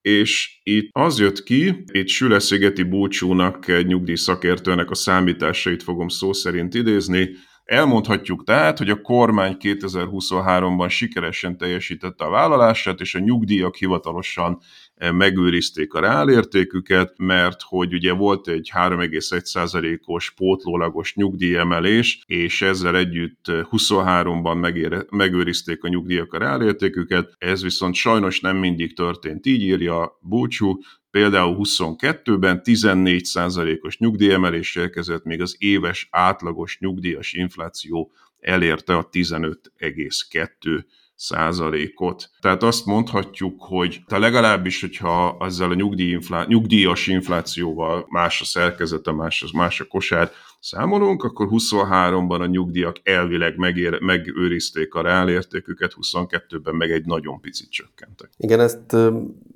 és 0.00 0.60
itt 0.62 0.88
az 0.92 1.18
jött 1.18 1.42
ki, 1.42 1.84
itt 1.92 2.08
Süleszigeti 2.08 2.82
Búcsúnak, 2.82 3.68
egy 3.68 3.86
nyugdíjszakértőnek 3.86 4.90
a 4.90 4.94
számításait 4.94 5.82
fogom 5.82 6.08
szó 6.08 6.32
szerint 6.32 6.74
idézni, 6.74 7.30
Elmondhatjuk 7.64 8.44
tehát, 8.44 8.78
hogy 8.78 8.90
a 8.90 9.00
kormány 9.00 9.56
2023-ban 9.60 10.90
sikeresen 10.90 11.56
teljesítette 11.56 12.24
a 12.24 12.30
vállalását, 12.30 13.00
és 13.00 13.14
a 13.14 13.18
nyugdíjak 13.18 13.76
hivatalosan 13.76 14.58
eh, 14.94 15.12
megőrizték 15.12 15.94
a 15.94 16.00
reálértéküket, 16.00 17.12
mert 17.16 17.62
hogy 17.62 17.94
ugye 17.94 18.12
volt 18.12 18.48
egy 18.48 18.70
3,1%-os 18.74 20.30
pótlólagos 20.30 21.14
nyugdíjemelés, 21.14 22.22
és 22.26 22.62
ezzel 22.62 22.96
együtt 22.96 23.44
23-ban 23.46 24.92
eh, 24.92 25.00
megőrizték 25.10 25.84
a 25.84 25.88
nyugdíjak 25.88 26.32
a 26.32 26.38
reálértéküket, 26.38 27.34
ez 27.38 27.62
viszont 27.62 27.94
sajnos 27.94 28.40
nem 28.40 28.56
mindig 28.56 28.96
történt, 28.96 29.46
így 29.46 29.62
írja 29.62 30.18
Búcsú, 30.20 30.78
Például 31.14 31.56
22-ben 31.58 32.60
14%-os 32.64 33.98
nyugdíjemelés 33.98 34.76
érkezett, 34.76 35.24
még 35.24 35.40
az 35.40 35.56
éves 35.58 36.08
átlagos 36.10 36.78
nyugdíjas 36.78 37.32
infláció 37.32 38.12
elérte 38.40 38.96
a 38.96 39.08
15,2 39.08 40.84
százalékot. 41.14 42.30
Tehát 42.40 42.62
azt 42.62 42.86
mondhatjuk, 42.86 43.62
hogy 43.62 44.00
te 44.06 44.18
legalábbis, 44.18 44.80
hogyha 44.80 45.36
ezzel 45.40 45.70
a 45.70 45.74
nyugdíj 45.74 46.10
inflá- 46.10 46.48
nyugdíjas 46.48 47.06
inflációval 47.06 48.06
más 48.08 48.40
a 48.40 48.44
szerkezete, 48.44 49.12
más, 49.12 49.44
más 49.52 49.80
a 49.80 49.84
kosár 49.84 50.30
számolunk, 50.64 51.22
akkor 51.24 51.48
23-ban 51.50 52.40
a 52.40 52.46
nyugdíjak 52.46 52.96
elvileg 53.02 53.56
megér, 53.56 54.00
megőrizték 54.00 54.94
a 54.94 55.02
reálértéküket, 55.02 55.92
22-ben 56.00 56.74
meg 56.74 56.90
egy 56.90 57.04
nagyon 57.04 57.40
picit 57.40 57.70
csökkentek. 57.70 58.30
Igen, 58.36 58.60
ezt 58.60 58.96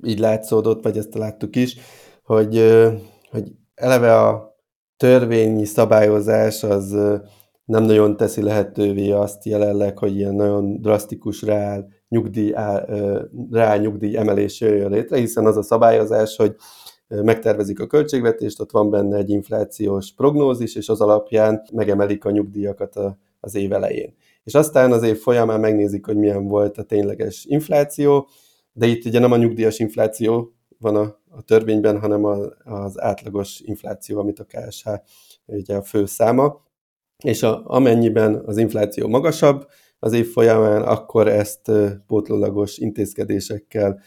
így 0.03 0.19
látszódott, 0.19 0.83
vagy 0.83 0.97
ezt 0.97 1.13
láttuk 1.13 1.55
is, 1.55 1.75
hogy, 2.23 2.73
hogy 3.29 3.51
eleve 3.75 4.17
a 4.17 4.55
törvényi 4.97 5.65
szabályozás 5.65 6.63
az 6.63 6.91
nem 7.65 7.83
nagyon 7.83 8.17
teszi 8.17 8.41
lehetővé 8.41 9.11
azt 9.11 9.45
jelenleg, 9.45 9.97
hogy 9.97 10.15
ilyen 10.15 10.35
nagyon 10.35 10.81
drasztikus 10.81 11.41
reál 11.41 11.87
nyugdíj, 12.07 12.53
reál 13.51 13.77
nyugdíj 13.77 14.17
emelés 14.17 14.61
jöjjön 14.61 14.91
létre, 14.91 15.17
hiszen 15.17 15.45
az 15.45 15.57
a 15.57 15.63
szabályozás, 15.63 16.35
hogy 16.35 16.55
megtervezik 17.09 17.79
a 17.79 17.87
költségvetést, 17.87 18.59
ott 18.59 18.71
van 18.71 18.89
benne 18.89 19.17
egy 19.17 19.29
inflációs 19.29 20.13
prognózis, 20.13 20.75
és 20.75 20.89
az 20.89 21.01
alapján 21.01 21.61
megemelik 21.73 22.25
a 22.25 22.31
nyugdíjakat 22.31 22.99
az 23.39 23.55
év 23.55 23.73
elején. 23.73 24.13
És 24.43 24.53
aztán 24.53 24.91
az 24.91 25.03
év 25.03 25.17
folyamán 25.17 25.59
megnézik, 25.59 26.05
hogy 26.05 26.17
milyen 26.17 26.47
volt 26.47 26.77
a 26.77 26.83
tényleges 26.83 27.45
infláció, 27.45 28.27
de 28.73 28.85
itt 28.85 29.05
ugye 29.05 29.19
nem 29.19 29.31
a 29.31 29.37
nyugdíjas 29.37 29.79
infláció 29.79 30.53
van 30.77 30.95
a, 30.95 31.19
a 31.29 31.41
törvényben, 31.41 31.99
hanem 31.99 32.23
a, 32.23 32.37
az 32.63 33.01
átlagos 33.01 33.59
infláció, 33.59 34.19
amit 34.19 34.39
a 34.39 34.45
KSH 34.45 34.87
ugye 35.45 35.75
a 35.75 35.81
fő 35.81 36.05
száma, 36.05 36.67
és 37.23 37.43
a, 37.43 37.61
amennyiben 37.65 38.43
az 38.45 38.57
infláció 38.57 39.07
magasabb 39.07 39.67
az 39.99 40.13
év 40.13 40.31
folyamán, 40.31 40.81
akkor 40.81 41.27
ezt 41.27 41.71
pótlólagos 42.07 42.77
intézkedésekkel 42.77 44.01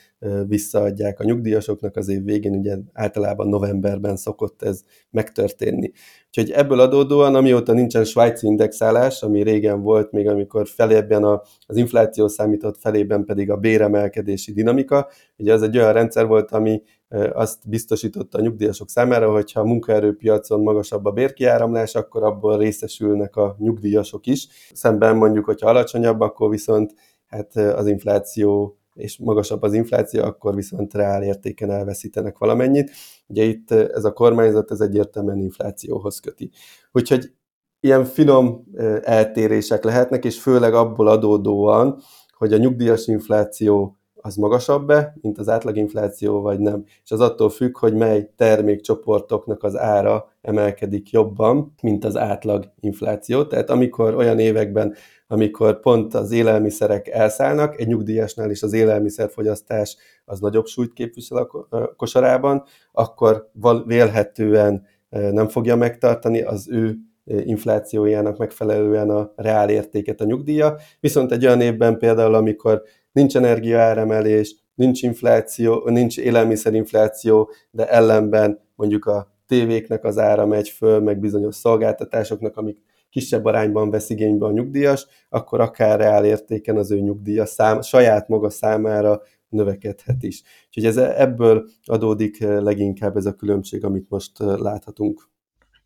visszaadják 0.46 1.20
a 1.20 1.24
nyugdíjasoknak 1.24 1.96
az 1.96 2.08
év 2.08 2.24
végén, 2.24 2.54
ugye 2.54 2.76
általában 2.92 3.48
novemberben 3.48 4.16
szokott 4.16 4.62
ez 4.62 4.80
megtörténni. 5.10 5.92
Úgyhogy 6.26 6.50
ebből 6.50 6.80
adódóan, 6.80 7.34
amióta 7.34 7.72
nincsen 7.72 8.04
svájci 8.04 8.46
indexálás, 8.46 9.22
ami 9.22 9.42
régen 9.42 9.82
volt, 9.82 10.12
még 10.12 10.28
amikor 10.28 10.68
felében 10.68 11.24
az 11.66 11.76
infláció 11.76 12.28
számított, 12.28 12.78
felében 12.78 13.24
pedig 13.24 13.50
a 13.50 13.56
béremelkedési 13.56 14.52
dinamika, 14.52 15.08
ugye 15.36 15.52
az 15.52 15.62
egy 15.62 15.78
olyan 15.78 15.92
rendszer 15.92 16.26
volt, 16.26 16.50
ami 16.50 16.82
azt 17.32 17.68
biztosította 17.68 18.38
a 18.38 18.40
nyugdíjasok 18.40 18.88
számára, 18.88 19.32
hogyha 19.32 19.60
a 19.60 19.64
munkaerőpiacon 19.64 20.62
magasabb 20.62 21.04
a 21.04 21.10
bérkiáramlás, 21.10 21.94
akkor 21.94 22.22
abból 22.22 22.58
részesülnek 22.58 23.36
a 23.36 23.56
nyugdíjasok 23.58 24.26
is. 24.26 24.48
Szemben 24.72 25.16
mondjuk, 25.16 25.44
hogyha 25.44 25.68
alacsonyabb, 25.68 26.20
akkor 26.20 26.50
viszont 26.50 26.94
hát 27.26 27.56
az 27.56 27.86
infláció 27.86 28.76
és 28.94 29.18
magasabb 29.18 29.62
az 29.62 29.72
infláció, 29.72 30.22
akkor 30.22 30.54
viszont 30.54 30.94
reál 30.94 31.22
értéken 31.22 31.70
elveszítenek 31.70 32.38
valamennyit. 32.38 32.90
Ugye 33.26 33.42
itt 33.42 33.70
ez 33.70 34.04
a 34.04 34.12
kormányzat 34.12 34.70
ez 34.70 34.80
egyértelműen 34.80 35.38
inflációhoz 35.38 36.20
köti. 36.20 36.50
Úgyhogy 36.92 37.32
ilyen 37.80 38.04
finom 38.04 38.64
eltérések 39.02 39.84
lehetnek, 39.84 40.24
és 40.24 40.40
főleg 40.40 40.74
abból 40.74 41.08
adódóan, 41.08 42.00
hogy 42.38 42.52
a 42.52 42.56
nyugdíjas 42.56 43.06
infláció 43.06 43.96
az 44.22 44.36
magasabb-e, 44.36 45.14
mint 45.20 45.38
az 45.38 45.48
átlaginfláció, 45.48 46.40
vagy 46.40 46.58
nem. 46.58 46.84
És 47.04 47.10
az 47.10 47.20
attól 47.20 47.50
függ, 47.50 47.78
hogy 47.78 47.94
mely 47.94 48.30
termékcsoportoknak 48.36 49.62
az 49.62 49.76
ára 49.76 50.32
emelkedik 50.40 51.10
jobban, 51.10 51.74
mint 51.82 52.04
az 52.04 52.16
átlaginfláció. 52.16 53.44
Tehát 53.44 53.70
amikor 53.70 54.14
olyan 54.14 54.38
években, 54.38 54.94
amikor 55.26 55.80
pont 55.80 56.14
az 56.14 56.30
élelmiszerek 56.30 57.08
elszállnak, 57.08 57.80
egy 57.80 57.86
nyugdíjasnál 57.86 58.50
is 58.50 58.62
az 58.62 58.72
élelmiszerfogyasztás 58.72 59.96
az 60.24 60.40
nagyobb 60.40 60.66
súlyt 60.66 60.92
képvisel 60.92 61.48
a 61.68 61.94
kosarában, 61.96 62.62
akkor 62.92 63.50
vélhetően 63.86 64.86
nem 65.08 65.48
fogja 65.48 65.76
megtartani 65.76 66.40
az 66.40 66.68
ő 66.70 66.96
inflációjának 67.24 68.38
megfelelően 68.38 69.10
a 69.10 69.32
reál 69.36 69.70
értéket 69.70 70.20
a 70.20 70.24
nyugdíja. 70.24 70.76
Viszont 71.00 71.32
egy 71.32 71.46
olyan 71.46 71.60
évben 71.60 71.98
például, 71.98 72.34
amikor 72.34 72.82
nincs 73.12 73.36
energiaáremelés, 73.36 74.56
nincs 74.74 75.02
infláció, 75.02 75.88
nincs 75.88 76.18
élelmiszerinfláció, 76.18 77.50
de 77.70 77.88
ellenben 77.88 78.60
mondjuk 78.74 79.04
a 79.04 79.32
tévéknek 79.46 80.04
az 80.04 80.18
ára 80.18 80.46
megy 80.46 80.68
föl, 80.68 81.00
meg 81.00 81.18
bizonyos 81.18 81.54
szolgáltatásoknak, 81.54 82.56
amik 82.56 82.78
kisebb 83.10 83.44
arányban 83.44 83.90
vesz 83.90 84.10
igénybe 84.10 84.46
a 84.46 84.50
nyugdíjas, 84.50 85.06
akkor 85.28 85.60
akár 85.60 85.98
reál 85.98 86.24
értéken 86.24 86.76
az 86.76 86.90
ő 86.90 87.00
nyugdíja 87.00 87.46
szám, 87.46 87.80
saját 87.80 88.28
maga 88.28 88.50
számára 88.50 89.22
növekedhet 89.48 90.22
is. 90.22 90.42
Úgyhogy 90.66 90.84
ez, 90.84 90.96
ebből 90.96 91.68
adódik 91.84 92.40
leginkább 92.40 93.16
ez 93.16 93.26
a 93.26 93.34
különbség, 93.34 93.84
amit 93.84 94.08
most 94.08 94.38
láthatunk. 94.38 95.30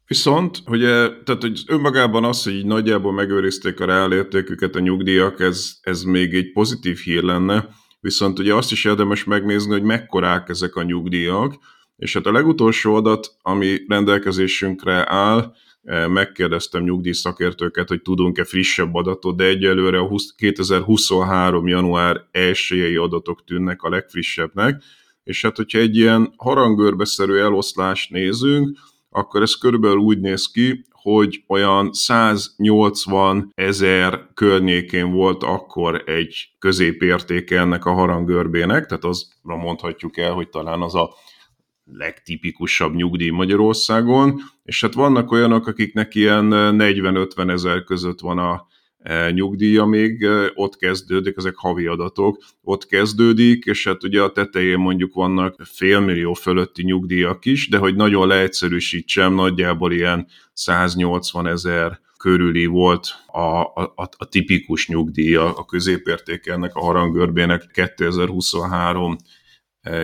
Viszont, 0.07 0.63
hogy, 0.65 0.81
tehát, 0.81 1.41
hogy 1.41 1.63
önmagában 1.67 2.25
az, 2.25 2.45
hogy 2.45 2.55
így 2.55 2.67
nagyjából 2.67 3.13
megőrizték 3.13 3.81
a 3.81 3.85
reálértéküket 3.85 4.75
a 4.75 4.81
nyugdíjak, 4.81 5.41
ez, 5.41 5.77
ez 5.81 6.03
még 6.03 6.35
egy 6.35 6.53
pozitív 6.53 6.99
hír 6.99 7.23
lenne, 7.23 7.69
viszont 8.01 8.39
ugye 8.39 8.55
azt 8.55 8.73
is 8.73 8.85
érdemes 8.85 9.25
megnézni, 9.25 9.73
hogy 9.73 9.83
mekkorák 9.83 10.49
ezek 10.49 10.77
a 10.77 10.83
nyugdíjak, 10.83 11.55
és 11.97 12.13
hát 12.13 12.27
a 12.27 12.33
legutolsó 12.33 12.95
adat, 12.95 13.37
ami 13.43 13.85
rendelkezésünkre 13.89 15.05
áll, 15.13 15.55
e, 15.83 16.07
megkérdeztem 16.07 16.83
nyugdíjszakértőket, 16.83 17.89
hogy 17.89 18.03
tudunk-e 18.03 18.45
frissebb 18.45 18.95
adatot, 18.95 19.37
de 19.37 19.45
egyelőre 19.45 19.99
a 19.99 20.11
2023. 20.37 21.67
január 21.67 22.27
1 22.31 22.97
adatok 22.97 23.45
tűnnek 23.45 23.83
a 23.83 23.89
legfrissebbnek, 23.89 24.83
és 25.25 25.43
hát 25.43 25.57
hogyha 25.57 25.79
egy 25.79 25.97
ilyen 25.97 26.33
harangörbeszerű 26.37 27.35
eloszlást 27.35 28.11
nézünk, 28.11 28.79
akkor 29.17 29.43
ez 29.43 29.55
körülbelül 29.55 29.97
úgy 29.97 30.21
néz 30.21 30.51
ki, 30.51 30.85
hogy 30.91 31.45
olyan 31.47 31.93
180 31.93 33.53
ezer 33.55 34.29
környékén 34.35 35.11
volt 35.11 35.43
akkor 35.43 36.03
egy 36.07 36.49
középértéke 36.59 37.61
ennek 37.61 37.85
a 37.85 37.93
harangörbének, 37.93 38.87
tehát 38.87 39.05
azra 39.05 39.57
mondhatjuk 39.57 40.19
el, 40.19 40.33
hogy 40.33 40.49
talán 40.49 40.81
az 40.83 40.95
a 40.95 41.15
legtipikusabb 41.85 42.95
nyugdíj 42.95 43.31
Magyarországon, 43.31 44.41
és 44.63 44.81
hát 44.81 44.95
vannak 44.95 45.31
olyanok, 45.31 45.67
akiknek 45.67 46.15
ilyen 46.15 46.49
40-50 46.53 47.51
ezer 47.51 47.85
között 47.85 48.21
van 48.21 48.39
a 48.39 48.67
nyugdíja 49.31 49.85
még 49.85 50.27
ott 50.55 50.77
kezdődik, 50.77 51.37
ezek 51.37 51.55
havi 51.57 51.87
adatok, 51.87 52.43
ott 52.63 52.87
kezdődik, 52.87 53.65
és 53.65 53.87
hát 53.87 54.05
ugye 54.05 54.23
a 54.23 54.33
tetején 54.33 54.79
mondjuk 54.79 55.15
vannak 55.15 55.57
félmillió 55.65 56.33
fölötti 56.35 56.83
nyugdíjak 56.83 57.45
is, 57.45 57.69
de 57.69 57.79
hogy 57.79 57.95
nagyon 57.95 58.27
leegyszerűsítsem, 58.27 59.35
nagyjából 59.35 59.93
ilyen 59.93 60.27
180 60.53 61.47
ezer 61.47 62.01
körüli 62.19 62.67
volt 62.67 63.09
a, 63.27 63.61
a, 63.61 64.09
a 64.17 64.25
tipikus 64.29 64.89
nyugdíja, 64.89 65.55
a 65.55 65.65
középértéke 65.65 66.53
ennek 66.53 66.75
a 66.75 66.81
harangörbének 66.81 67.71
2023 67.73 69.17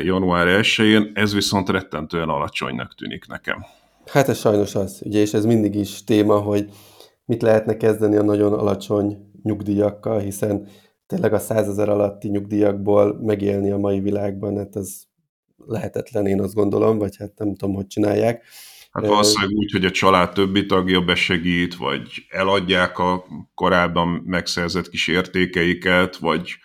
január 0.03 0.62
1-én, 0.62 1.11
ez 1.15 1.35
viszont 1.35 1.69
rettentően 1.69 2.29
alacsonynak 2.29 2.95
tűnik 2.95 3.27
nekem. 3.27 3.65
Hát 4.07 4.29
ez 4.29 4.38
sajnos 4.38 4.75
az, 4.75 5.01
ugye, 5.05 5.21
és 5.21 5.33
ez 5.33 5.45
mindig 5.45 5.75
is 5.75 6.05
téma, 6.05 6.38
hogy 6.38 6.69
mit 7.24 7.42
lehetne 7.42 7.76
kezdeni 7.76 8.16
a 8.16 8.22
nagyon 8.22 8.52
alacsony 8.52 9.30
nyugdíjakkal, 9.42 10.18
hiszen 10.18 10.68
tényleg 11.06 11.32
a 11.32 11.38
százezer 11.38 11.88
alatti 11.88 12.28
nyugdíjakból 12.28 13.18
megélni 13.22 13.70
a 13.70 13.78
mai 13.78 14.00
világban, 14.00 14.56
hát 14.56 14.76
ez 14.76 15.02
lehetetlen, 15.56 16.26
én 16.26 16.40
azt 16.40 16.54
gondolom, 16.54 16.98
vagy 16.98 17.16
hát 17.16 17.32
nem 17.37 17.54
tudom, 17.54 17.74
hogy 17.74 17.87
csinálják. 17.87 18.44
Hát 18.90 19.06
valószínűleg 19.06 19.56
úgy, 19.56 19.70
hogy 19.70 19.85
a 19.85 19.90
család 19.90 20.32
többi 20.32 20.66
tagja 20.66 21.00
besegít, 21.00 21.76
vagy 21.76 22.26
eladják 22.28 22.98
a 22.98 23.24
korábban 23.54 24.08
megszerzett 24.08 24.88
kis 24.88 25.08
értékeiket, 25.08 26.16
vagy 26.16 26.56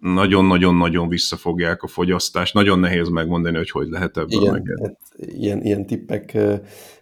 nagyon-nagyon-nagyon 0.00 1.08
visszafogják 1.08 1.82
a 1.82 1.86
fogyasztást. 1.86 2.54
Nagyon 2.54 2.78
nehéz 2.78 3.08
megmondani, 3.08 3.56
hogy 3.56 3.70
hogy 3.70 3.88
lehet 3.88 4.16
ebből 4.16 4.42
Igen, 4.42 4.62
hát 4.82 4.98
ilyen, 5.16 5.62
ilyen 5.62 5.86
tippek 5.86 6.38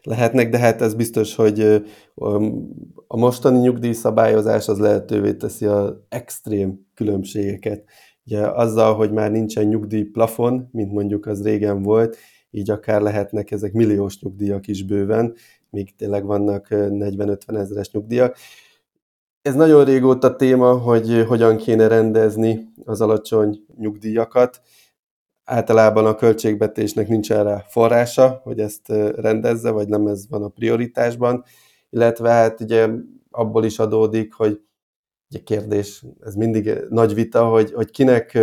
lehetnek, 0.02 0.50
de 0.50 0.58
hát 0.58 0.82
ez 0.82 0.94
biztos, 0.94 1.34
hogy 1.34 1.60
a 3.06 3.16
mostani 3.16 3.58
nyugdíjszabályozás 3.58 4.68
az 4.68 4.78
lehetővé 4.78 5.34
teszi 5.34 5.66
az 5.66 5.92
extrém 6.08 6.86
különbségeket. 6.94 7.84
Ugye 8.26 8.46
azzal, 8.46 8.94
hogy 8.94 9.12
már 9.12 9.30
nincsen 9.30 9.64
nyugdíjplafon, 9.64 10.68
mint 10.72 10.92
mondjuk 10.92 11.26
az 11.26 11.42
régen 11.42 11.82
volt, 11.82 12.16
így 12.50 12.70
akár 12.70 13.00
lehetnek 13.00 13.50
ezek 13.50 13.72
milliós 13.72 14.20
nyugdíjak 14.20 14.66
is 14.66 14.84
bőven, 14.84 15.34
míg 15.70 15.96
tényleg 15.96 16.24
vannak 16.24 16.66
40-50 16.70 17.58
ezeres 17.58 17.90
nyugdíjak. 17.90 18.36
Ez 19.42 19.54
nagyon 19.54 19.84
régóta 19.84 20.36
téma, 20.36 20.78
hogy 20.78 21.24
hogyan 21.28 21.56
kéne 21.56 21.86
rendezni 21.86 22.72
az 22.84 23.00
alacsony 23.00 23.64
nyugdíjakat. 23.76 24.60
Általában 25.44 26.06
a 26.06 26.14
költségvetésnek 26.14 27.08
nincs 27.08 27.32
erre 27.32 27.64
forrása, 27.68 28.40
hogy 28.42 28.58
ezt 28.58 28.88
rendezze, 29.14 29.70
vagy 29.70 29.88
nem 29.88 30.06
ez 30.06 30.28
van 30.28 30.42
a 30.42 30.48
prioritásban, 30.48 31.44
illetve 31.90 32.30
hát 32.30 32.60
ugye 32.60 32.88
abból 33.30 33.64
is 33.64 33.78
adódik, 33.78 34.32
hogy 34.32 34.60
ugye 35.30 35.42
kérdés, 35.42 36.04
ez 36.20 36.34
mindig 36.34 36.72
nagy 36.88 37.14
vita, 37.14 37.48
hogy, 37.48 37.72
hogy 37.72 37.90
kinek 37.90 38.38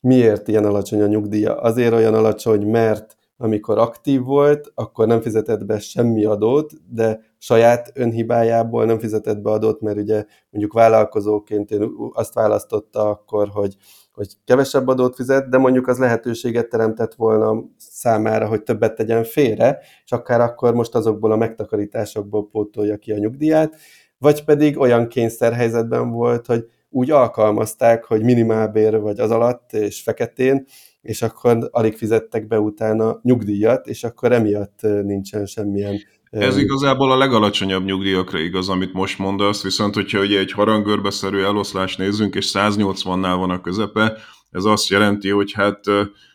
miért 0.00 0.48
ilyen 0.48 0.64
alacsony 0.64 1.02
a 1.02 1.06
nyugdíja. 1.06 1.60
Azért 1.60 1.92
olyan 1.92 2.14
alacsony, 2.14 2.66
mert 2.66 3.16
amikor 3.36 3.78
aktív 3.78 4.22
volt, 4.22 4.72
akkor 4.74 5.06
nem 5.06 5.20
fizetett 5.20 5.64
be 5.64 5.78
semmi 5.78 6.24
adót, 6.24 6.72
de 6.94 7.31
saját 7.42 7.90
önhibájából 7.94 8.84
nem 8.84 8.98
fizetett 8.98 9.38
be 9.38 9.50
adót, 9.50 9.80
mert 9.80 9.96
ugye 9.96 10.24
mondjuk 10.50 10.72
vállalkozóként 10.72 11.70
én 11.70 11.90
azt 12.12 12.34
választotta 12.34 13.08
akkor, 13.08 13.48
hogy, 13.48 13.76
hogy 14.12 14.26
kevesebb 14.44 14.88
adót 14.88 15.14
fizet, 15.14 15.48
de 15.48 15.58
mondjuk 15.58 15.88
az 15.88 15.98
lehetőséget 15.98 16.68
teremtett 16.68 17.14
volna 17.14 17.64
számára, 17.76 18.46
hogy 18.46 18.62
többet 18.62 18.94
tegyen 18.94 19.24
félre, 19.24 19.78
és 20.04 20.12
akár 20.12 20.40
akkor 20.40 20.74
most 20.74 20.94
azokból 20.94 21.32
a 21.32 21.36
megtakarításokból 21.36 22.48
pótolja 22.48 22.96
ki 22.96 23.12
a 23.12 23.18
nyugdíját, 23.18 23.76
vagy 24.18 24.44
pedig 24.44 24.78
olyan 24.78 25.08
kényszerhelyzetben 25.08 26.10
volt, 26.10 26.46
hogy 26.46 26.66
úgy 26.90 27.10
alkalmazták, 27.10 28.04
hogy 28.04 28.22
minimálbér 28.22 29.00
vagy 29.00 29.20
az 29.20 29.30
alatt 29.30 29.72
és 29.72 30.02
feketén, 30.02 30.64
és 31.00 31.22
akkor 31.22 31.68
alig 31.70 31.96
fizettek 31.96 32.46
be 32.46 32.60
utána 32.60 33.20
nyugdíjat, 33.22 33.86
és 33.86 34.04
akkor 34.04 34.32
emiatt 34.32 34.80
nincsen 34.82 35.46
semmilyen 35.46 35.98
ez 36.40 36.56
igazából 36.56 37.12
a 37.12 37.16
legalacsonyabb 37.16 37.84
nyugdíjakra 37.84 38.38
igaz, 38.38 38.68
amit 38.68 38.92
most 38.92 39.18
mondasz, 39.18 39.62
viszont 39.62 39.94
hogyha 39.94 40.20
ugye 40.20 40.38
egy 40.38 40.52
harangörbeszerű 40.52 41.38
eloszlást 41.38 41.98
nézzünk, 41.98 42.34
és 42.34 42.50
180-nál 42.54 43.34
van 43.38 43.50
a 43.50 43.60
közepe, 43.60 44.18
ez 44.50 44.64
azt 44.64 44.88
jelenti, 44.88 45.28
hogy 45.28 45.52
hát 45.52 45.84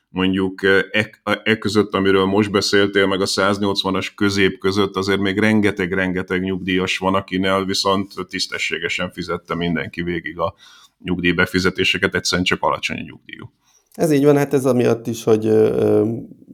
mondjuk 0.09 0.63
e, 0.63 0.85
e 1.43 1.57
között, 1.57 1.93
amiről 1.93 2.25
most 2.25 2.51
beszéltél, 2.51 3.07
meg 3.07 3.21
a 3.21 3.25
180-as 3.25 4.07
közép 4.15 4.57
között 4.59 4.95
azért 4.95 5.19
még 5.19 5.39
rengeteg-rengeteg 5.39 6.41
nyugdíjas 6.41 6.97
van, 6.97 7.15
akinél 7.15 7.65
viszont 7.65 8.13
tisztességesen 8.27 9.11
fizette 9.11 9.55
mindenki 9.55 10.01
végig 10.01 10.39
a 10.39 10.53
nyugdíjbefizetéseket, 11.03 12.15
egyszerűen 12.15 12.45
csak 12.45 12.61
alacsony 12.61 12.97
a 12.97 13.03
nyugdíjú. 13.03 13.51
Ez 13.97 14.11
így 14.11 14.23
van, 14.23 14.37
hát 14.37 14.53
ez 14.53 14.65
amiatt 14.65 15.07
is, 15.07 15.23
hogy 15.23 15.45
ö, 15.45 15.69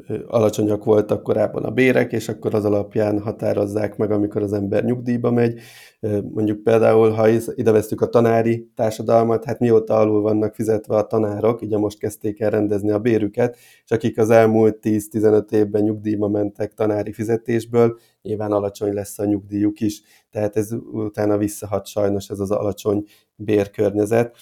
ö, 0.07 0.17
alacsonyak 0.27 0.83
voltak 0.83 1.23
korábban 1.23 1.63
a 1.63 1.71
bérek, 1.71 2.11
és 2.11 2.29
akkor 2.29 2.55
az 2.55 2.65
alapján 2.65 3.19
határozzák 3.19 3.97
meg, 3.97 4.11
amikor 4.11 4.41
az 4.41 4.53
ember 4.53 4.83
nyugdíjba 4.83 5.31
megy. 5.31 5.59
Mondjuk 6.33 6.63
például, 6.63 7.09
ha 7.09 7.27
ide 7.55 7.71
vesztük 7.71 8.01
a 8.01 8.09
tanári 8.09 8.71
társadalmat, 8.75 9.45
hát 9.45 9.59
mióta 9.59 9.95
alul 9.95 10.21
vannak 10.21 10.55
fizetve 10.55 10.95
a 10.95 11.05
tanárok, 11.05 11.61
ugye 11.61 11.77
most 11.77 11.99
kezdték 11.99 12.39
el 12.39 12.49
rendezni 12.49 12.91
a 12.91 12.99
bérüket, 12.99 13.57
és 13.83 13.91
akik 13.91 14.17
az 14.17 14.29
elmúlt 14.29 14.77
10-15 14.81 15.51
évben 15.51 15.83
nyugdíjba 15.83 16.27
mentek 16.27 16.73
tanári 16.73 17.11
fizetésből, 17.11 17.97
nyilván 18.21 18.51
alacsony 18.51 18.93
lesz 18.93 19.19
a 19.19 19.25
nyugdíjuk 19.25 19.79
is, 19.79 20.01
tehát 20.31 20.55
ez 20.57 20.69
utána 20.91 21.37
visszahat 21.37 21.85
sajnos 21.85 22.29
ez 22.29 22.39
az 22.39 22.51
alacsony 22.51 23.03
bérkörnyezet. 23.35 24.35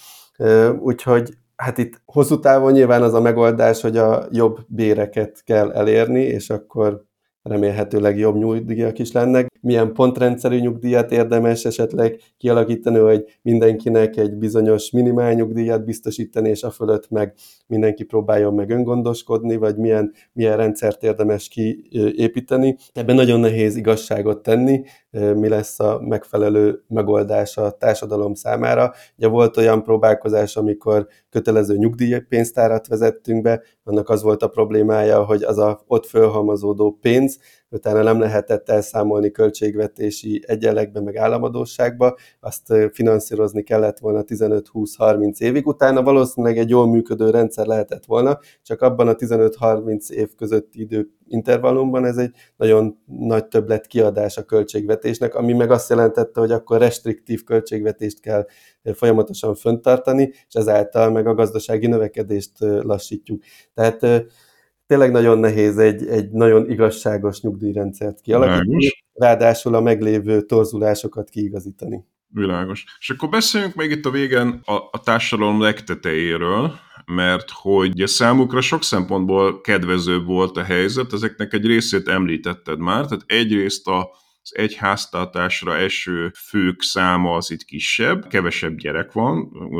Úgyhogy 0.80 1.40
hát 1.62 1.78
itt 1.78 2.02
hosszú 2.04 2.38
távon 2.38 2.72
nyilván 2.72 3.02
az 3.02 3.14
a 3.14 3.20
megoldás, 3.20 3.80
hogy 3.80 3.96
a 3.96 4.26
jobb 4.30 4.58
béreket 4.68 5.42
kell 5.44 5.72
elérni, 5.72 6.20
és 6.20 6.50
akkor 6.50 7.04
remélhetőleg 7.42 8.18
jobb 8.18 8.36
nyugdíjak 8.36 8.98
is 8.98 9.12
lennek. 9.12 9.46
Milyen 9.60 9.92
pontrendszerű 9.92 10.58
nyugdíjat 10.58 11.12
érdemes 11.12 11.64
esetleg 11.64 12.20
kialakítani, 12.36 12.98
hogy 12.98 13.24
mindenkinek 13.42 14.16
egy 14.16 14.34
bizonyos 14.34 14.90
minimál 14.90 15.32
nyugdíjat 15.32 15.84
biztosítani, 15.84 16.48
és 16.48 16.62
a 16.62 16.70
fölött 16.70 17.10
meg 17.10 17.34
mindenki 17.66 18.04
próbáljon 18.04 18.54
meg 18.54 18.70
öngondoskodni, 18.70 19.56
vagy 19.56 19.76
milyen, 19.76 20.12
milyen 20.32 20.56
rendszert 20.56 21.02
érdemes 21.02 21.48
kiépíteni. 21.48 22.76
Ebben 22.92 23.14
nagyon 23.14 23.40
nehéz 23.40 23.76
igazságot 23.76 24.42
tenni, 24.42 24.82
mi 25.12 25.48
lesz 25.48 25.80
a 25.80 26.00
megfelelő 26.00 26.82
megoldás 26.88 27.56
a 27.56 27.70
társadalom 27.70 28.34
számára. 28.34 28.92
Ugye 29.16 29.28
volt 29.28 29.56
olyan 29.56 29.82
próbálkozás, 29.82 30.56
amikor 30.56 31.06
kötelező 31.30 31.76
nyugdíjpénztárat 31.76 32.86
vezettünk 32.86 33.42
be, 33.42 33.62
annak 33.84 34.08
az 34.08 34.22
volt 34.22 34.42
a 34.42 34.48
problémája, 34.48 35.24
hogy 35.24 35.42
az 35.42 35.58
a 35.58 35.82
ott 35.86 36.06
fölhalmazódó 36.06 36.98
pénz, 37.00 37.38
utána 37.72 38.02
nem 38.02 38.20
lehetett 38.20 38.68
elszámolni 38.68 39.30
költségvetési 39.30 40.42
egyenlegbe, 40.46 41.00
meg 41.00 41.16
államadóságba, 41.16 42.16
azt 42.40 42.74
finanszírozni 42.92 43.62
kellett 43.62 43.98
volna 43.98 44.22
15-20-30 44.26 45.38
évig, 45.38 45.66
utána 45.66 46.02
valószínűleg 46.02 46.58
egy 46.58 46.68
jól 46.68 46.86
működő 46.86 47.30
rendszer 47.30 47.66
lehetett 47.66 48.04
volna, 48.04 48.38
csak 48.62 48.80
abban 48.80 49.08
a 49.08 49.14
15-30 49.14 50.10
év 50.10 50.34
közötti 50.34 50.80
idő 50.80 51.10
intervallumban 51.32 52.04
ez 52.04 52.16
egy 52.16 52.34
nagyon 52.56 52.98
nagy 53.06 53.46
többlet 53.46 53.86
kiadás 53.86 54.36
a 54.36 54.42
költségvetésnek, 54.42 55.34
ami 55.34 55.52
meg 55.52 55.70
azt 55.70 55.88
jelentette, 55.90 56.40
hogy 56.40 56.50
akkor 56.50 56.78
restriktív 56.78 57.44
költségvetést 57.44 58.20
kell 58.20 58.46
folyamatosan 58.94 59.54
föntartani, 59.54 60.32
és 60.48 60.54
ezáltal 60.54 61.10
meg 61.10 61.26
a 61.26 61.34
gazdasági 61.34 61.86
növekedést 61.86 62.52
lassítjuk. 62.58 63.42
Tehát 63.74 64.26
tényleg 64.92 65.10
nagyon 65.10 65.38
nehéz 65.38 65.78
egy, 65.78 66.06
egy 66.06 66.30
nagyon 66.30 66.70
igazságos 66.70 67.40
nyugdíjrendszert 67.40 68.20
kialakítani, 68.20 68.88
ráadásul 69.12 69.74
a 69.74 69.80
meglévő 69.80 70.40
torzulásokat 70.40 71.28
kiigazítani. 71.28 72.04
Világos. 72.28 72.84
És 72.98 73.10
akkor 73.10 73.28
beszéljünk 73.28 73.74
még 73.74 73.90
itt 73.90 74.04
a 74.04 74.10
végen 74.10 74.60
a, 74.64 74.72
a 74.72 75.00
társadalom 75.04 75.60
legtetejéről, 75.60 76.72
mert 77.06 77.50
hogy 77.50 78.02
számukra 78.04 78.60
sok 78.60 78.82
szempontból 78.82 79.60
kedvezőbb 79.60 80.26
volt 80.26 80.56
a 80.56 80.62
helyzet, 80.62 81.12
ezeknek 81.12 81.52
egy 81.52 81.66
részét 81.66 82.08
említetted 82.08 82.78
már, 82.78 83.06
tehát 83.06 83.24
egyrészt 83.26 83.88
a 83.88 84.08
az 84.42 84.56
egy 84.56 84.74
háztartásra 84.74 85.76
eső 85.76 86.32
fők 86.34 86.82
száma 86.82 87.34
az 87.34 87.50
itt 87.50 87.64
kisebb, 87.64 88.28
kevesebb 88.28 88.76
gyerek 88.76 89.12
van, 89.12 89.34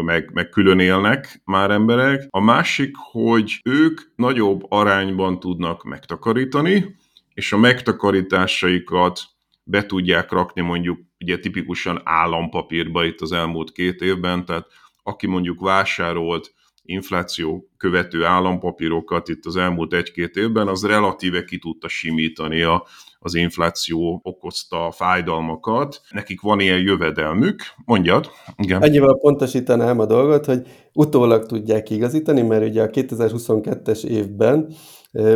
meg, 0.05 0.31
meg 0.33 0.49
külön 0.49 0.79
élnek 0.79 1.41
már 1.45 1.71
emberek. 1.71 2.27
A 2.31 2.41
másik, 2.41 2.95
hogy 2.97 3.61
ők 3.65 4.01
nagyobb 4.17 4.63
arányban 4.69 5.41
tudnak 5.41 5.83
megtakarítani, 5.83 6.97
és 7.35 7.53
a 7.53 7.59
megtakarításaikat 7.59 9.21
be 9.65 9.87
tudják 9.87 10.31
rakni 10.31 10.63
mondjuk 10.63 10.99
ugye 11.21 11.39
tipikusan 11.39 12.01
állampapírba 12.05 13.05
itt 13.05 13.21
az 13.21 13.33
elmúlt 13.33 13.73
két 13.73 14.01
évben, 14.01 14.45
tehát 14.45 14.67
aki 15.03 15.27
mondjuk 15.27 15.61
vásárolt 15.61 16.55
infláció 16.83 17.69
követő 17.77 18.25
állampapírokat 18.25 19.29
itt 19.29 19.47
az 19.47 19.57
elmúlt 19.57 19.93
egy-két 19.93 20.37
évben, 20.37 20.69
az 20.69 20.87
relatíve 20.87 21.45
ki 21.45 21.59
tudta 21.59 21.89
simítani 21.89 22.63
a, 22.63 22.87
az 23.23 23.35
infláció 23.35 24.21
okozta 24.23 24.91
fájdalmakat. 24.91 26.01
Nekik 26.11 26.41
van 26.41 26.61
ilyen 26.61 26.81
jövedelmük. 26.81 27.63
Mondjad. 27.85 28.31
Igen. 28.57 28.83
Annyival 28.83 29.19
pontosítanám 29.19 29.99
a 29.99 30.07
dolgot, 30.07 30.45
hogy 30.45 30.67
utólag 30.93 31.47
tudják 31.47 31.91
igazítani, 31.91 32.43
mert 32.43 32.65
ugye 32.65 32.83
a 32.83 32.89
2022-es 32.89 34.05
évben 34.05 34.73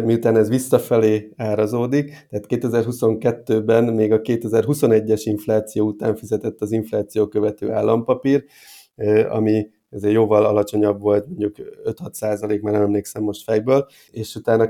miután 0.05 0.37
ez 0.37 0.49
visszafelé 0.49 1.33
árazódik, 1.37 2.27
tehát 2.31 2.47
2022-ben 2.49 3.85
még 3.85 4.13
a 4.13 4.21
2021-es 4.21 5.21
infláció 5.25 5.87
után 5.87 6.17
fizetett 6.17 6.61
az 6.61 6.73
infláció 6.73 7.29
követő 7.29 7.73
állampapír, 7.73 8.45
ami 9.29 9.67
ezért 9.91 10.15
jóval 10.15 10.45
alacsonyabb 10.45 11.01
volt, 11.01 11.27
mondjuk 11.27 11.55
5-6 11.85 12.13
százalék, 12.13 12.61
már 12.61 12.73
nem 12.73 12.83
emlékszem 12.83 13.23
most 13.23 13.43
fejből, 13.43 13.87
és 14.11 14.35
utána 14.35 14.69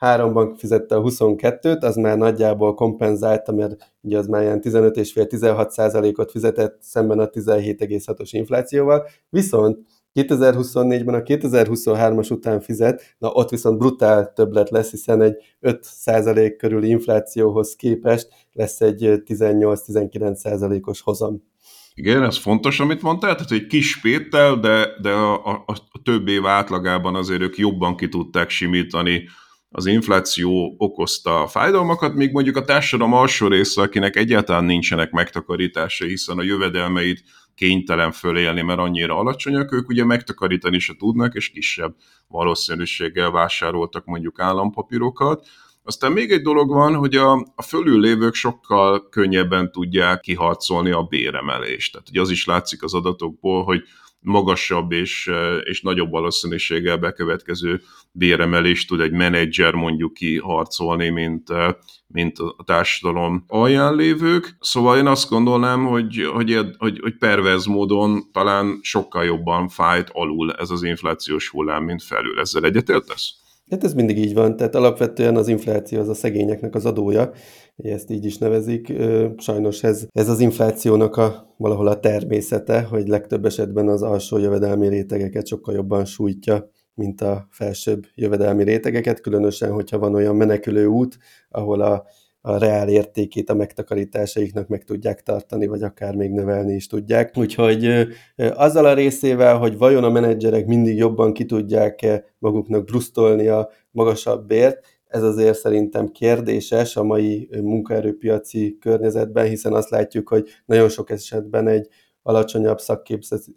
2023-ban 0.00 0.54
fizette 0.58 0.96
a 0.96 1.02
22-t, 1.02 1.80
az 1.80 1.96
már 1.96 2.18
nagyjából 2.18 2.74
kompenzálta, 2.74 3.52
mert 3.52 3.92
ugye 4.00 4.18
az 4.18 4.26
már 4.26 4.42
ilyen 4.42 4.60
15,5-16 4.62 5.68
százalékot 5.68 6.30
fizetett 6.30 6.78
szemben 6.80 7.18
a 7.18 7.28
17,6-os 7.28 8.28
inflációval, 8.30 9.06
viszont 9.28 9.78
2024-ben 10.14 11.14
a 11.14 11.22
2023-as 11.22 12.32
után 12.32 12.60
fizet, 12.60 13.14
na 13.18 13.30
ott 13.30 13.50
viszont 13.50 13.78
brutál 13.78 14.32
többlet 14.32 14.70
lesz, 14.70 14.90
hiszen 14.90 15.22
egy 15.22 15.36
5% 15.60 16.54
körüli 16.58 16.88
inflációhoz 16.88 17.76
képest 17.76 18.28
lesz 18.52 18.80
egy 18.80 19.22
18-19%-os 19.26 21.00
hozam. 21.00 21.42
Igen, 21.94 22.22
ez 22.22 22.36
fontos, 22.38 22.80
amit 22.80 23.02
mondtál, 23.02 23.34
tehát 23.34 23.52
egy 23.52 23.66
kis 23.66 24.00
péttel, 24.00 24.56
de, 24.56 24.88
de 25.02 25.10
a, 25.10 25.34
a, 25.44 25.62
a 25.66 26.02
több 26.02 26.28
év 26.28 26.46
átlagában 26.46 27.14
azért 27.14 27.40
ők 27.40 27.56
jobban 27.56 27.96
ki 27.96 28.08
tudták 28.08 28.50
simítani 28.50 29.24
az 29.70 29.86
infláció 29.86 30.74
okozta 30.78 31.42
a 31.42 31.46
fájdalmakat, 31.46 32.14
míg 32.14 32.32
mondjuk 32.32 32.56
a 32.56 32.64
társadalom 32.64 33.12
alsó 33.12 33.46
része, 33.46 33.82
akinek 33.82 34.16
egyáltalán 34.16 34.64
nincsenek 34.64 35.10
megtakarításai, 35.10 36.08
hiszen 36.08 36.38
a 36.38 36.42
jövedelmeit 36.42 37.22
kénytelen 37.54 38.12
fölélni, 38.12 38.62
mert 38.62 38.78
annyira 38.78 39.18
alacsonyak, 39.18 39.72
ők 39.72 39.88
ugye 39.88 40.04
megtakarítani 40.04 40.78
se 40.78 40.94
tudnak, 40.98 41.34
és 41.34 41.50
kisebb 41.50 41.94
valószínűséggel 42.28 43.30
vásároltak 43.30 44.04
mondjuk 44.04 44.40
állampapírokat. 44.40 45.46
Aztán 45.88 46.12
még 46.12 46.30
egy 46.30 46.42
dolog 46.42 46.68
van, 46.68 46.94
hogy 46.94 47.14
a, 47.14 47.32
a 47.54 47.62
fölül 47.62 48.00
lévők 48.00 48.34
sokkal 48.34 49.08
könnyebben 49.08 49.72
tudják 49.72 50.20
kiharcolni 50.20 50.90
a 50.90 51.02
béremelést. 51.02 51.92
Tehát 51.92 52.08
ugye 52.08 52.20
az 52.20 52.30
is 52.30 52.44
látszik 52.44 52.82
az 52.82 52.94
adatokból, 52.94 53.64
hogy 53.64 53.82
magasabb 54.20 54.92
és, 54.92 55.30
és 55.62 55.80
nagyobb 55.80 56.10
valószínűséggel 56.10 56.96
bekövetkező 56.96 57.80
béremelést 58.12 58.88
tud 58.88 59.00
egy 59.00 59.12
menedzser 59.12 59.74
mondjuk 59.74 60.12
kiharcolni, 60.12 61.08
mint, 61.08 61.48
mint 62.06 62.38
a 62.38 62.64
társadalom 62.64 63.44
alján 63.46 63.94
lévők. 63.94 64.56
Szóval 64.60 64.98
én 64.98 65.06
azt 65.06 65.30
gondolnám, 65.30 65.84
hogy, 65.84 66.28
hogy, 66.32 66.60
hogy, 66.78 66.98
hogy 67.02 67.16
perverz 67.16 67.66
módon 67.66 68.30
talán 68.32 68.78
sokkal 68.82 69.24
jobban 69.24 69.68
fájt 69.68 70.10
alul 70.12 70.52
ez 70.52 70.70
az 70.70 70.82
inflációs 70.82 71.48
hullám, 71.48 71.84
mint 71.84 72.02
felül. 72.02 72.40
Ezzel 72.40 72.64
egyetértesz? 72.64 73.44
Hát 73.70 73.84
ez 73.84 73.94
mindig 73.94 74.18
így 74.18 74.34
van, 74.34 74.56
tehát 74.56 74.74
alapvetően 74.74 75.36
az 75.36 75.48
infláció 75.48 76.00
az 76.00 76.08
a 76.08 76.14
szegényeknek 76.14 76.74
az 76.74 76.86
adója, 76.86 77.30
ezt 77.76 78.10
így 78.10 78.24
is 78.24 78.38
nevezik. 78.38 78.92
Sajnos 79.36 79.82
ez, 79.82 80.06
ez 80.12 80.28
az 80.28 80.40
inflációnak 80.40 81.16
a, 81.16 81.54
valahol 81.56 81.86
a 81.86 82.00
természete, 82.00 82.82
hogy 82.82 83.08
legtöbb 83.08 83.44
esetben 83.44 83.88
az 83.88 84.02
alsó 84.02 84.38
jövedelmi 84.38 84.88
rétegeket 84.88 85.46
sokkal 85.46 85.74
jobban 85.74 86.04
sújtja, 86.04 86.70
mint 86.94 87.20
a 87.20 87.46
felsőbb 87.50 88.06
jövedelmi 88.14 88.64
rétegeket, 88.64 89.20
különösen, 89.20 89.72
hogyha 89.72 89.98
van 89.98 90.14
olyan 90.14 90.36
menekülő 90.36 90.86
út, 90.86 91.18
ahol 91.48 91.80
a 91.80 92.04
a 92.46 92.58
reál 92.58 92.88
értékét 92.88 93.50
a 93.50 93.54
megtakarításaiknak 93.54 94.68
meg 94.68 94.84
tudják 94.84 95.22
tartani, 95.22 95.66
vagy 95.66 95.82
akár 95.82 96.14
még 96.14 96.30
növelni 96.30 96.74
is 96.74 96.86
tudják. 96.86 97.36
Úgyhogy 97.36 98.06
azzal 98.36 98.84
a 98.84 98.94
részével, 98.94 99.56
hogy 99.56 99.78
vajon 99.78 100.04
a 100.04 100.10
menedzserek 100.10 100.66
mindig 100.66 100.96
jobban 100.96 101.32
ki 101.32 101.44
tudják 101.44 102.22
maguknak 102.38 102.84
brusztolni 102.84 103.46
a 103.46 103.70
magasabb 103.90 104.46
bért, 104.46 104.84
ez 105.06 105.22
azért 105.22 105.58
szerintem 105.58 106.08
kérdéses 106.08 106.96
a 106.96 107.02
mai 107.02 107.48
munkaerőpiaci 107.62 108.78
környezetben, 108.80 109.46
hiszen 109.46 109.72
azt 109.72 109.90
látjuk, 109.90 110.28
hogy 110.28 110.48
nagyon 110.64 110.88
sok 110.88 111.10
esetben 111.10 111.68
egy 111.68 111.88
alacsonyabb 112.22 112.78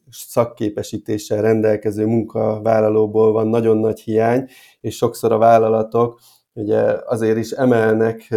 szakképesítéssel 0.10 1.42
rendelkező 1.42 2.06
munkavállalóból 2.06 3.32
van 3.32 3.48
nagyon 3.48 3.78
nagy 3.78 4.00
hiány, 4.00 4.48
és 4.82 4.96
sokszor 4.96 5.32
a 5.32 5.38
vállalatok 5.38 6.20
ugye 6.54 6.82
azért 7.06 7.38
is 7.38 7.52
emelnek 7.52 8.36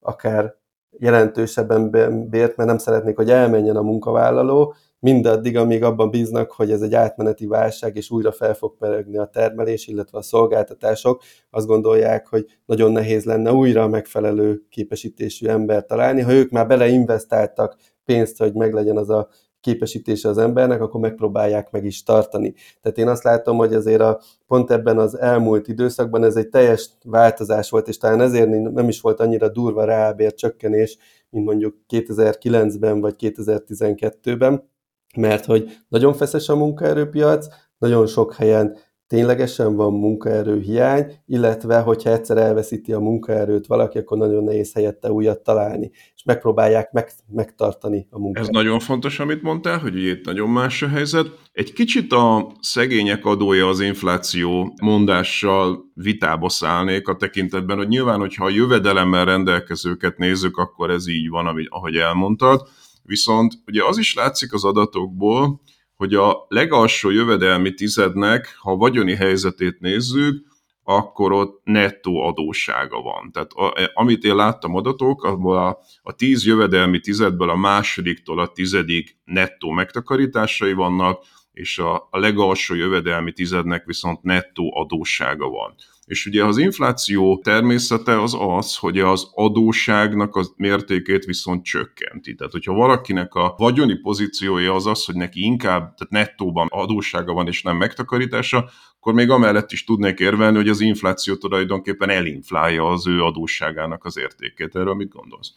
akár 0.00 0.54
jelentősebben 0.90 1.90
bért, 2.30 2.56
mert 2.56 2.68
nem 2.68 2.78
szeretnék, 2.78 3.16
hogy 3.16 3.30
elmenjen 3.30 3.76
a 3.76 3.82
munkavállaló, 3.82 4.74
mindaddig, 5.00 5.56
amíg 5.56 5.82
abban 5.82 6.10
bíznak, 6.10 6.52
hogy 6.52 6.70
ez 6.70 6.80
egy 6.80 6.94
átmeneti 6.94 7.46
válság, 7.46 7.96
és 7.96 8.10
újra 8.10 8.32
fel 8.32 8.54
fog 8.54 8.76
peregni 8.76 9.18
a 9.18 9.26
termelés, 9.26 9.86
illetve 9.86 10.18
a 10.18 10.22
szolgáltatások, 10.22 11.22
azt 11.50 11.66
gondolják, 11.66 12.26
hogy 12.26 12.46
nagyon 12.66 12.92
nehéz 12.92 13.24
lenne 13.24 13.52
újra 13.52 13.82
a 13.82 13.88
megfelelő 13.88 14.62
képesítésű 14.70 15.46
ember 15.46 15.84
találni. 15.84 16.20
Ha 16.20 16.32
ők 16.32 16.50
már 16.50 16.66
beleinvestáltak 16.66 17.76
pénzt, 18.04 18.38
hogy 18.38 18.54
meglegyen 18.54 18.96
az 18.96 19.10
a 19.10 19.28
képesítése 19.68 20.28
az 20.28 20.38
embernek, 20.38 20.80
akkor 20.80 21.00
megpróbálják 21.00 21.70
meg 21.70 21.84
is 21.84 22.02
tartani. 22.02 22.54
Tehát 22.82 22.98
én 22.98 23.08
azt 23.08 23.22
látom, 23.22 23.56
hogy 23.56 23.74
azért 23.74 24.00
a, 24.00 24.20
pont 24.46 24.70
ebben 24.70 24.98
az 24.98 25.18
elmúlt 25.18 25.68
időszakban 25.68 26.24
ez 26.24 26.36
egy 26.36 26.48
teljes 26.48 26.90
változás 27.04 27.70
volt, 27.70 27.88
és 27.88 27.96
talán 27.96 28.20
ezért 28.20 28.48
nem 28.72 28.88
is 28.88 29.00
volt 29.00 29.20
annyira 29.20 29.48
durva 29.48 29.84
rábér 29.84 30.34
csökkenés, 30.34 30.98
mint 31.30 31.44
mondjuk 31.44 31.76
2009-ben 31.88 33.00
vagy 33.00 33.14
2012-ben, 33.18 34.68
mert 35.16 35.44
hogy 35.44 35.70
nagyon 35.88 36.14
feszes 36.14 36.48
a 36.48 36.56
munkaerőpiac, 36.56 37.46
nagyon 37.78 38.06
sok 38.06 38.34
helyen 38.34 38.76
ténylegesen 39.08 39.76
van 39.76 39.92
munkaerő 39.92 40.60
hiány, 40.60 41.12
illetve 41.26 41.78
hogyha 41.78 42.10
egyszer 42.10 42.36
elveszíti 42.36 42.92
a 42.92 42.98
munkaerőt 42.98 43.66
valaki, 43.66 43.98
akkor 43.98 44.18
nagyon 44.18 44.44
nehéz 44.44 44.72
helyette 44.72 45.10
újat 45.10 45.40
találni, 45.40 45.90
és 46.14 46.22
megpróbálják 46.24 46.92
meg, 46.92 47.10
megtartani 47.26 48.06
a 48.10 48.18
munkaerőt. 48.18 48.48
Ez 48.48 48.62
nagyon 48.62 48.78
fontos, 48.78 49.20
amit 49.20 49.42
mondtál, 49.42 49.78
hogy 49.78 50.04
itt 50.04 50.24
nagyon 50.24 50.48
más 50.48 50.82
a 50.82 50.88
helyzet. 50.88 51.26
Egy 51.52 51.72
kicsit 51.72 52.12
a 52.12 52.52
szegények 52.60 53.24
adója 53.24 53.68
az 53.68 53.80
infláció 53.80 54.74
mondással 54.82 55.84
vitába 55.94 56.48
szállnék 56.48 57.08
a 57.08 57.16
tekintetben, 57.16 57.76
hogy 57.76 57.88
nyilván, 57.88 58.18
hogyha 58.18 58.44
a 58.44 58.50
jövedelemmel 58.50 59.24
rendelkezőket 59.24 60.18
nézzük, 60.18 60.56
akkor 60.56 60.90
ez 60.90 61.08
így 61.08 61.28
van, 61.28 61.46
ahogy 61.68 61.96
elmondtad. 61.96 62.68
Viszont 63.02 63.54
ugye 63.66 63.84
az 63.84 63.98
is 63.98 64.14
látszik 64.14 64.52
az 64.52 64.64
adatokból, 64.64 65.60
hogy 65.98 66.14
a 66.14 66.46
legalsó 66.48 67.10
jövedelmi 67.10 67.74
tizednek, 67.74 68.56
ha 68.58 68.76
vagyoni 68.76 69.14
helyzetét 69.14 69.80
nézzük, 69.80 70.46
akkor 70.84 71.32
ott 71.32 71.60
nettó 71.64 72.22
adóssága 72.22 73.00
van. 73.00 73.30
Tehát 73.32 73.52
a, 73.52 73.90
amit 73.94 74.24
én 74.24 74.34
láttam 74.34 74.74
adatok, 74.74 75.24
abból 75.24 75.56
a, 75.56 75.78
a 76.02 76.12
tíz 76.12 76.46
jövedelmi 76.46 77.00
tizedből 77.00 77.50
a 77.50 77.56
másodiktól 77.56 78.38
a 78.38 78.52
tizedik 78.52 79.18
nettó 79.24 79.70
megtakarításai 79.70 80.72
vannak, 80.72 81.24
és 81.52 81.78
a, 81.78 82.08
a 82.10 82.18
legalsó 82.18 82.74
jövedelmi 82.74 83.32
tizednek 83.32 83.84
viszont 83.84 84.22
nettó 84.22 84.76
adóssága 84.76 85.48
van. 85.48 85.74
És 86.08 86.26
ugye 86.26 86.44
az 86.44 86.58
infláció 86.58 87.38
természete 87.38 88.22
az 88.22 88.36
az, 88.38 88.76
hogy 88.76 88.98
az 88.98 89.30
adóságnak 89.34 90.36
az 90.36 90.52
mértékét 90.56 91.24
viszont 91.24 91.64
csökkenti. 91.64 92.34
Tehát, 92.34 92.52
hogyha 92.52 92.72
valakinek 92.72 93.34
a 93.34 93.54
vagyoni 93.58 93.94
pozíciója 93.94 94.74
az 94.74 94.86
az, 94.86 95.04
hogy 95.04 95.14
neki 95.14 95.44
inkább, 95.44 95.80
tehát 95.80 96.08
nettóban 96.08 96.66
adóssága 96.70 97.32
van 97.32 97.46
és 97.46 97.62
nem 97.62 97.76
megtakarítása, 97.76 98.68
akkor 98.98 99.12
még 99.12 99.30
amellett 99.30 99.72
is 99.72 99.84
tudnék 99.84 100.18
érvelni, 100.18 100.56
hogy 100.56 100.68
az 100.68 100.80
infláció 100.80 101.34
tulajdonképpen 101.34 102.10
elinflálja 102.10 102.88
az 102.88 103.06
ő 103.06 103.22
adósságának 103.22 104.04
az 104.04 104.18
értékét. 104.18 104.76
Erről 104.76 104.94
mit 104.94 105.12
gondolsz? 105.12 105.52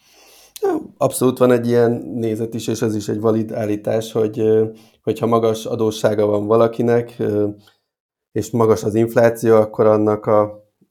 Abszolút 0.98 1.38
van 1.38 1.52
egy 1.52 1.68
ilyen 1.68 1.92
nézet 2.16 2.54
is, 2.54 2.68
és 2.68 2.82
ez 2.82 2.96
is 2.96 3.08
egy 3.08 3.20
valid 3.20 3.52
állítás, 3.52 4.12
hogy 4.12 4.42
hogyha 5.04 5.26
magas 5.26 5.66
adóssága 5.66 6.26
van 6.26 6.46
valakinek, 6.48 7.16
és 8.32 8.52
magas 8.52 8.84
az 8.84 8.96
infláció, 8.96 9.56
akkor 9.56 9.86
annak 9.86 10.26
a, 10.26 10.42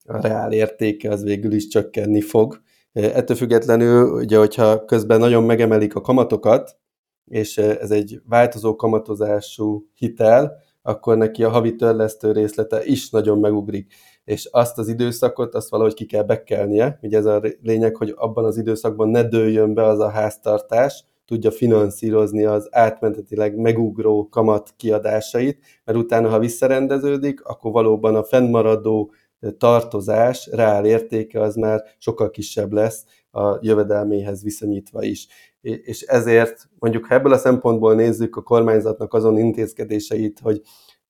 a 0.04 0.20
reál 0.20 0.52
értéke 0.52 1.10
az 1.10 1.22
végül 1.22 1.52
is 1.52 1.66
csökkenni 1.66 2.20
fog. 2.20 2.60
Ettől 2.92 3.36
függetlenül, 3.36 4.12
ugye, 4.12 4.38
hogyha 4.38 4.84
közben 4.84 5.18
nagyon 5.18 5.44
megemelik 5.44 5.94
a 5.94 6.00
kamatokat, 6.00 6.78
és 7.24 7.58
ez 7.58 7.90
egy 7.90 8.20
változó 8.28 8.76
kamatozású 8.76 9.88
hitel, 9.94 10.56
akkor 10.82 11.16
neki 11.16 11.44
a 11.44 11.50
havi 11.50 11.74
törlesztő 11.74 12.32
részlete 12.32 12.84
is 12.84 13.10
nagyon 13.10 13.38
megugrik. 13.38 13.92
És 14.24 14.48
azt 14.50 14.78
az 14.78 14.88
időszakot, 14.88 15.54
azt 15.54 15.68
valahogy 15.68 15.94
ki 15.94 16.06
kell 16.06 16.22
bekelnie. 16.22 16.98
Ugye 17.02 17.18
ez 17.18 17.24
a 17.24 17.42
lényeg, 17.62 17.96
hogy 17.96 18.14
abban 18.16 18.44
az 18.44 18.56
időszakban 18.56 19.08
ne 19.08 19.22
dőljön 19.22 19.74
be 19.74 19.84
az 19.84 19.98
a 19.98 20.08
háztartás, 20.08 21.04
tudja 21.30 21.50
finanszírozni 21.50 22.44
az 22.44 22.68
átmenetileg 22.70 23.56
megugró 23.56 24.28
kamat 24.28 24.74
kiadásait, 24.76 25.58
mert 25.84 25.98
utána, 25.98 26.28
ha 26.28 26.38
visszarendeződik, 26.38 27.44
akkor 27.44 27.72
valóban 27.72 28.14
a 28.14 28.24
fennmaradó 28.24 29.12
tartozás, 29.58 30.48
reál 30.52 30.84
értéke 30.84 31.40
az 31.40 31.54
már 31.54 31.82
sokkal 31.98 32.30
kisebb 32.30 32.72
lesz 32.72 33.04
a 33.30 33.58
jövedelméhez 33.60 34.42
viszonyítva 34.42 35.02
is. 35.02 35.26
És 35.60 36.00
ezért 36.00 36.68
mondjuk, 36.78 37.06
ha 37.06 37.14
ebből 37.14 37.32
a 37.32 37.38
szempontból 37.38 37.94
nézzük 37.94 38.36
a 38.36 38.42
kormányzatnak 38.42 39.14
azon 39.14 39.38
intézkedéseit, 39.38 40.38
hogy, 40.38 40.60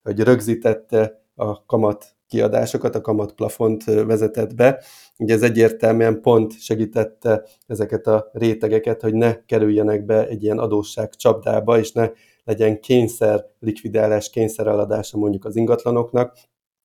hogy 0.03 0.19
rögzítette 0.19 1.23
a 1.35 1.65
kamat 1.65 2.05
kiadásokat, 2.31 2.95
a 2.95 3.01
kamatplafont 3.01 3.83
vezetett 3.83 4.55
be. 4.55 4.83
Ugye 5.17 5.33
ez 5.33 5.41
egyértelműen 5.41 6.21
pont 6.21 6.59
segítette 6.59 7.43
ezeket 7.67 8.07
a 8.07 8.29
rétegeket, 8.33 9.01
hogy 9.01 9.13
ne 9.13 9.45
kerüljenek 9.45 10.05
be 10.05 10.27
egy 10.27 10.43
ilyen 10.43 10.59
adósság 10.59 11.15
csapdába, 11.15 11.79
és 11.79 11.91
ne 11.91 12.09
legyen 12.43 12.79
kényszer 12.79 13.45
likvidálás, 13.59 14.29
kényszer 14.29 14.67
eladása 14.67 15.17
mondjuk 15.17 15.45
az 15.45 15.55
ingatlanoknak, 15.55 16.37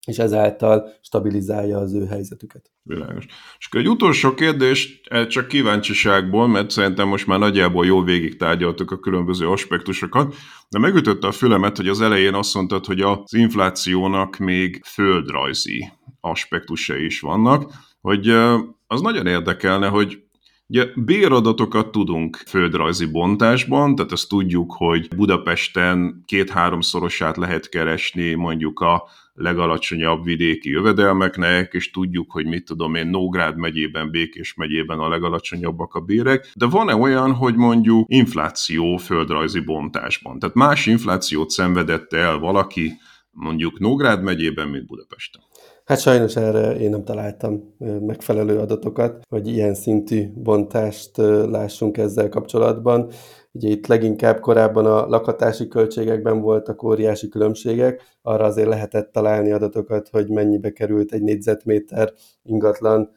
és 0.06 0.18
ezáltal 0.18 0.88
stabilizálja 1.00 1.78
az 1.78 1.94
ő 1.94 2.06
helyzetüket. 2.06 2.70
Világos. 2.82 3.26
És 3.58 3.68
egy 3.70 3.88
utolsó 3.88 4.34
kérdés, 4.34 5.00
csak 5.28 5.48
kíváncsiságból, 5.48 6.48
mert 6.48 6.70
szerintem 6.70 7.08
most 7.08 7.26
már 7.26 7.38
nagyjából 7.38 7.86
jól 7.86 8.04
végig 8.04 8.36
tárgyaltuk 8.36 8.90
a 8.90 8.98
különböző 8.98 9.48
aspektusokat, 9.48 10.34
de 10.68 10.78
megütötte 10.78 11.26
a 11.26 11.32
fülemet, 11.32 11.76
hogy 11.76 11.88
az 11.88 12.00
elején 12.00 12.34
azt 12.34 12.54
mondtad, 12.54 12.86
hogy 12.86 13.00
az 13.00 13.34
inflációnak 13.34 14.36
még 14.36 14.82
földrajzi 14.84 15.92
aspektusai 16.20 17.04
is 17.04 17.20
vannak, 17.20 17.72
hogy 18.00 18.28
az 18.86 19.00
nagyon 19.00 19.26
érdekelne, 19.26 19.86
hogy 19.86 20.25
Ugye 20.68 20.86
béradatokat 20.94 21.90
tudunk 21.90 22.36
földrajzi 22.36 23.06
bontásban, 23.06 23.94
tehát 23.94 24.12
azt 24.12 24.28
tudjuk, 24.28 24.72
hogy 24.72 25.08
Budapesten 25.16 26.22
két-háromszorosát 26.24 27.36
lehet 27.36 27.68
keresni 27.68 28.34
mondjuk 28.34 28.80
a 28.80 29.02
legalacsonyabb 29.34 30.24
vidéki 30.24 30.70
jövedelmeknek, 30.70 31.72
és 31.72 31.90
tudjuk, 31.90 32.30
hogy 32.32 32.46
mit 32.46 32.64
tudom 32.64 32.94
én, 32.94 33.06
Nógrád 33.06 33.56
megyében, 33.56 34.10
Békés 34.10 34.54
megyében 34.54 34.98
a 34.98 35.08
legalacsonyabbak 35.08 35.94
a 35.94 36.00
bérek, 36.00 36.52
de 36.54 36.66
van-e 36.66 36.94
olyan, 36.94 37.32
hogy 37.32 37.54
mondjuk 37.54 38.06
infláció 38.12 38.96
földrajzi 38.96 39.60
bontásban? 39.60 40.38
Tehát 40.38 40.54
más 40.54 40.86
inflációt 40.86 41.50
szenvedett 41.50 42.12
el 42.12 42.38
valaki 42.38 42.92
mondjuk 43.30 43.78
Nógrád 43.78 44.22
megyében, 44.22 44.68
mint 44.68 44.86
Budapesten? 44.86 45.42
Hát 45.86 46.00
sajnos 46.00 46.36
erre 46.36 46.76
én 46.76 46.90
nem 46.90 47.04
találtam 47.04 47.74
megfelelő 48.00 48.58
adatokat, 48.58 49.20
hogy 49.28 49.48
ilyen 49.48 49.74
szintű 49.74 50.32
bontást 50.34 51.16
lássunk 51.50 51.96
ezzel 51.96 52.28
kapcsolatban. 52.28 53.10
Ugye 53.52 53.68
itt 53.68 53.86
leginkább 53.86 54.40
korábban 54.40 54.86
a 54.86 55.06
lakhatási 55.06 55.68
költségekben 55.68 56.40
voltak 56.40 56.82
óriási 56.82 57.28
különbségek, 57.28 58.02
arra 58.22 58.44
azért 58.44 58.68
lehetett 58.68 59.12
találni 59.12 59.50
adatokat, 59.52 60.08
hogy 60.08 60.28
mennyibe 60.28 60.72
került 60.72 61.12
egy 61.12 61.22
négyzetméter 61.22 62.12
ingatlan 62.42 63.10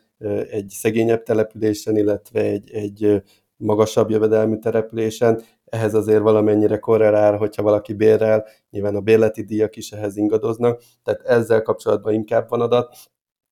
egy 0.51 0.69
szegényebb 0.69 1.23
településen, 1.23 1.97
illetve 1.97 2.41
egy, 2.41 2.71
egy 2.71 3.21
magasabb 3.57 4.09
jövedelmű 4.09 4.57
településen. 4.57 5.41
Ehhez 5.69 5.93
azért 5.93 6.21
valamennyire 6.21 6.79
korrelál, 6.79 7.37
hogyha 7.37 7.63
valaki 7.63 7.93
bérel, 7.93 8.45
nyilván 8.69 8.95
a 8.95 9.01
bérleti 9.01 9.43
díjak 9.43 9.75
is 9.75 9.91
ehhez 9.91 10.17
ingadoznak, 10.17 10.81
tehát 11.03 11.21
ezzel 11.21 11.61
kapcsolatban 11.61 12.13
inkább 12.13 12.49
van 12.49 12.61
adat, 12.61 12.95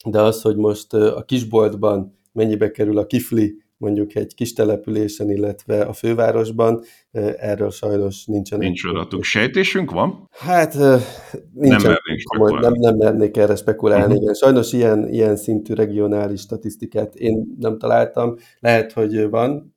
de 0.05 0.21
az, 0.21 0.41
hogy 0.41 0.55
most 0.55 0.93
a 0.93 1.23
kisboltban 1.25 2.19
mennyibe 2.31 2.71
kerül 2.71 2.97
a 2.97 3.05
kifli 3.05 3.65
mondjuk 3.77 4.15
egy 4.15 4.33
kis 4.35 4.53
településen, 4.53 5.29
illetve 5.29 5.81
a 5.81 5.93
fővárosban, 5.93 6.83
erről 7.37 7.69
sajnos 7.69 8.25
nincsen. 8.25 8.59
Nincs 8.59 8.85
adatunk. 8.85 9.23
Sejtésünk 9.23 9.91
van? 9.91 10.27
Hát 10.31 10.73
nincs. 11.53 11.83
Nem 11.83 11.95
komoly, 12.23 12.59
nem, 12.59 12.73
nem 12.73 12.95
mernék 12.95 13.37
erre 13.37 13.55
spekulálni. 13.55 14.03
Uh-huh. 14.03 14.21
Igen. 14.21 14.33
Sajnos 14.33 14.73
ilyen, 14.73 15.07
ilyen 15.09 15.35
szintű 15.35 15.73
regionális 15.73 16.41
statisztikát 16.41 17.15
én 17.15 17.55
nem 17.59 17.77
találtam. 17.77 18.35
Lehet, 18.59 18.91
hogy 18.91 19.29
van, 19.29 19.75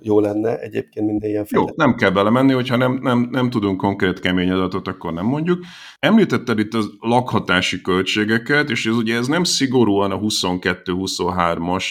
jó 0.00 0.20
lenne 0.20 0.58
egyébként 0.58 1.06
minden 1.06 1.30
ilyen 1.30 1.46
Jó, 1.50 1.64
nem 1.74 1.94
kell 1.94 2.10
belemenni, 2.10 2.52
hogyha 2.52 2.76
nem, 2.76 2.98
nem, 3.02 3.28
nem 3.30 3.50
tudunk 3.50 3.80
konkrét 3.80 4.20
kemény 4.20 4.50
adatot, 4.50 4.88
akkor 4.88 5.12
nem 5.12 5.26
mondjuk. 5.26 5.64
Említetted 5.98 6.58
itt 6.58 6.74
az 6.74 6.90
lakhatási 7.00 7.80
költségeket, 7.80 8.70
és 8.70 8.86
ez 8.86 8.94
ugye 8.94 9.16
ez 9.16 9.26
nem 9.26 9.44
szigorúan 9.44 10.10
a 10.10 10.18
22-23-as 10.18 11.84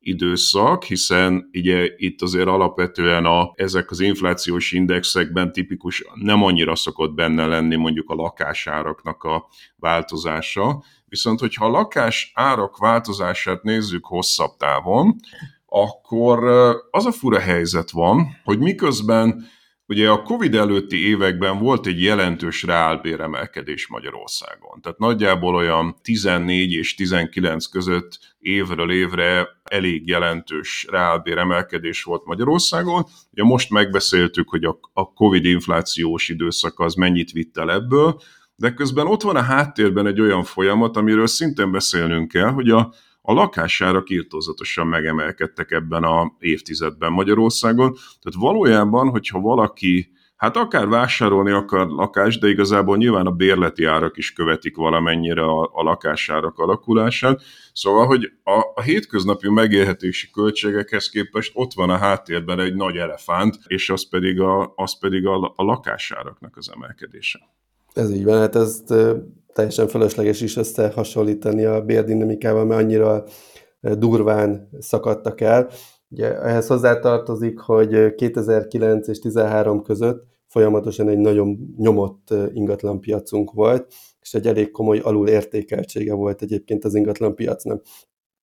időszak, 0.00 0.84
hiszen 0.84 1.48
ugye 1.52 1.88
itt 1.96 2.22
azért 2.22 2.46
alapvetően 2.46 3.24
a, 3.24 3.52
ezek 3.54 3.90
az 3.90 4.00
inflációs 4.00 4.72
indexekben 4.72 5.52
tipikus 5.52 6.04
nem 6.14 6.42
annyira 6.42 6.76
szokott 6.76 7.14
benne 7.14 7.46
lenni 7.46 7.76
mondjuk 7.76 8.10
a 8.10 8.14
lakásáraknak 8.14 9.22
a 9.22 9.48
változása, 9.76 10.82
viszont 11.06 11.40
hogyha 11.40 11.64
a 11.64 11.70
lakás 11.70 12.32
árak 12.34 12.76
változását 12.76 13.62
nézzük 13.62 14.04
hosszabb 14.04 14.56
távon, 14.56 15.16
akkor 15.68 16.44
az 16.90 17.06
a 17.06 17.12
fura 17.12 17.38
helyzet 17.38 17.90
van, 17.90 18.40
hogy 18.44 18.58
miközben 18.58 19.46
ugye 19.86 20.10
a 20.10 20.22
Covid 20.22 20.54
előtti 20.54 21.06
években 21.06 21.58
volt 21.58 21.86
egy 21.86 22.02
jelentős 22.02 22.62
reálbéremelkedés 22.62 23.88
Magyarországon. 23.88 24.80
Tehát 24.80 24.98
nagyjából 24.98 25.54
olyan 25.54 25.96
14 26.02 26.72
és 26.72 26.94
19 26.94 27.66
között 27.66 28.18
évről 28.38 28.90
évre 28.90 29.48
elég 29.64 30.06
jelentős 30.06 30.86
reálbéremelkedés 30.90 32.02
volt 32.02 32.24
Magyarországon. 32.24 33.06
Ugye 33.32 33.42
most 33.42 33.70
megbeszéltük, 33.70 34.48
hogy 34.48 34.64
a 34.92 35.12
Covid 35.12 35.44
inflációs 35.44 36.28
időszak 36.28 36.80
az 36.80 36.94
mennyit 36.94 37.30
vitt 37.30 37.58
el 37.58 37.72
ebből, 37.72 38.20
de 38.56 38.74
közben 38.74 39.06
ott 39.06 39.22
van 39.22 39.36
a 39.36 39.42
háttérben 39.42 40.06
egy 40.06 40.20
olyan 40.20 40.44
folyamat, 40.44 40.96
amiről 40.96 41.26
szintén 41.26 41.70
beszélnünk 41.70 42.28
kell, 42.28 42.50
hogy 42.50 42.70
a 42.70 42.92
a 43.28 43.32
lakásárak 43.32 44.10
írtózatosan 44.10 44.86
megemelkedtek 44.86 45.70
ebben 45.70 46.02
a 46.02 46.32
évtizedben 46.38 47.12
Magyarországon. 47.12 47.92
Tehát 47.92 48.38
valójában, 48.38 49.08
hogyha 49.08 49.40
valaki 49.40 50.12
hát 50.36 50.56
akár 50.56 50.88
vásárolni 50.88 51.50
akar 51.50 51.86
lakást, 51.86 52.40
de 52.40 52.48
igazából 52.48 52.96
nyilván 52.96 53.26
a 53.26 53.30
bérleti 53.30 53.84
árak 53.84 54.16
is 54.16 54.32
követik 54.32 54.76
valamennyire 54.76 55.42
a, 55.42 55.70
a 55.72 55.82
lakásárak 55.82 56.58
alakulását. 56.58 57.42
Szóval, 57.72 58.06
hogy 58.06 58.32
a, 58.44 58.60
a 58.74 58.82
hétköznapi 58.82 59.50
megélhetési 59.50 60.30
költségekhez 60.30 61.08
képest 61.08 61.52
ott 61.54 61.72
van 61.72 61.90
a 61.90 61.96
háttérben 61.96 62.60
egy 62.60 62.74
nagy 62.74 62.96
elefánt, 62.96 63.58
és 63.66 63.90
az 63.90 64.08
pedig 64.08 64.40
a, 64.40 64.72
az 64.76 64.98
pedig 64.98 65.26
a, 65.26 65.52
a 65.56 65.62
lakásáraknak 65.62 66.56
az 66.56 66.70
emelkedése. 66.74 67.38
Ez 67.92 68.10
így 68.10 68.24
van, 68.24 68.38
hát 68.38 68.56
ezt 68.56 68.94
teljesen 69.52 69.88
fölösleges 69.88 70.40
is 70.40 70.56
összehasonlítani 70.56 71.64
a 71.64 71.82
bérdinamikával, 71.82 72.64
mert 72.64 72.80
annyira 72.80 73.24
durván 73.80 74.68
szakadtak 74.78 75.40
el. 75.40 75.68
Ugye 76.10 76.40
ehhez 76.40 76.66
hozzátartozik, 76.66 77.58
hogy 77.58 78.14
2009 78.14 79.08
és 79.08 79.18
2013 79.18 79.82
között 79.82 80.26
folyamatosan 80.46 81.08
egy 81.08 81.18
nagyon 81.18 81.74
nyomott 81.76 82.34
ingatlanpiacunk 82.52 83.52
volt, 83.52 83.92
és 84.20 84.34
egy 84.34 84.46
elég 84.46 84.70
komoly 84.70 84.98
alulértékeltsége 84.98 86.14
volt 86.14 86.42
egyébként 86.42 86.84
az 86.84 86.94
ingatlanpiacnak. 86.94 87.82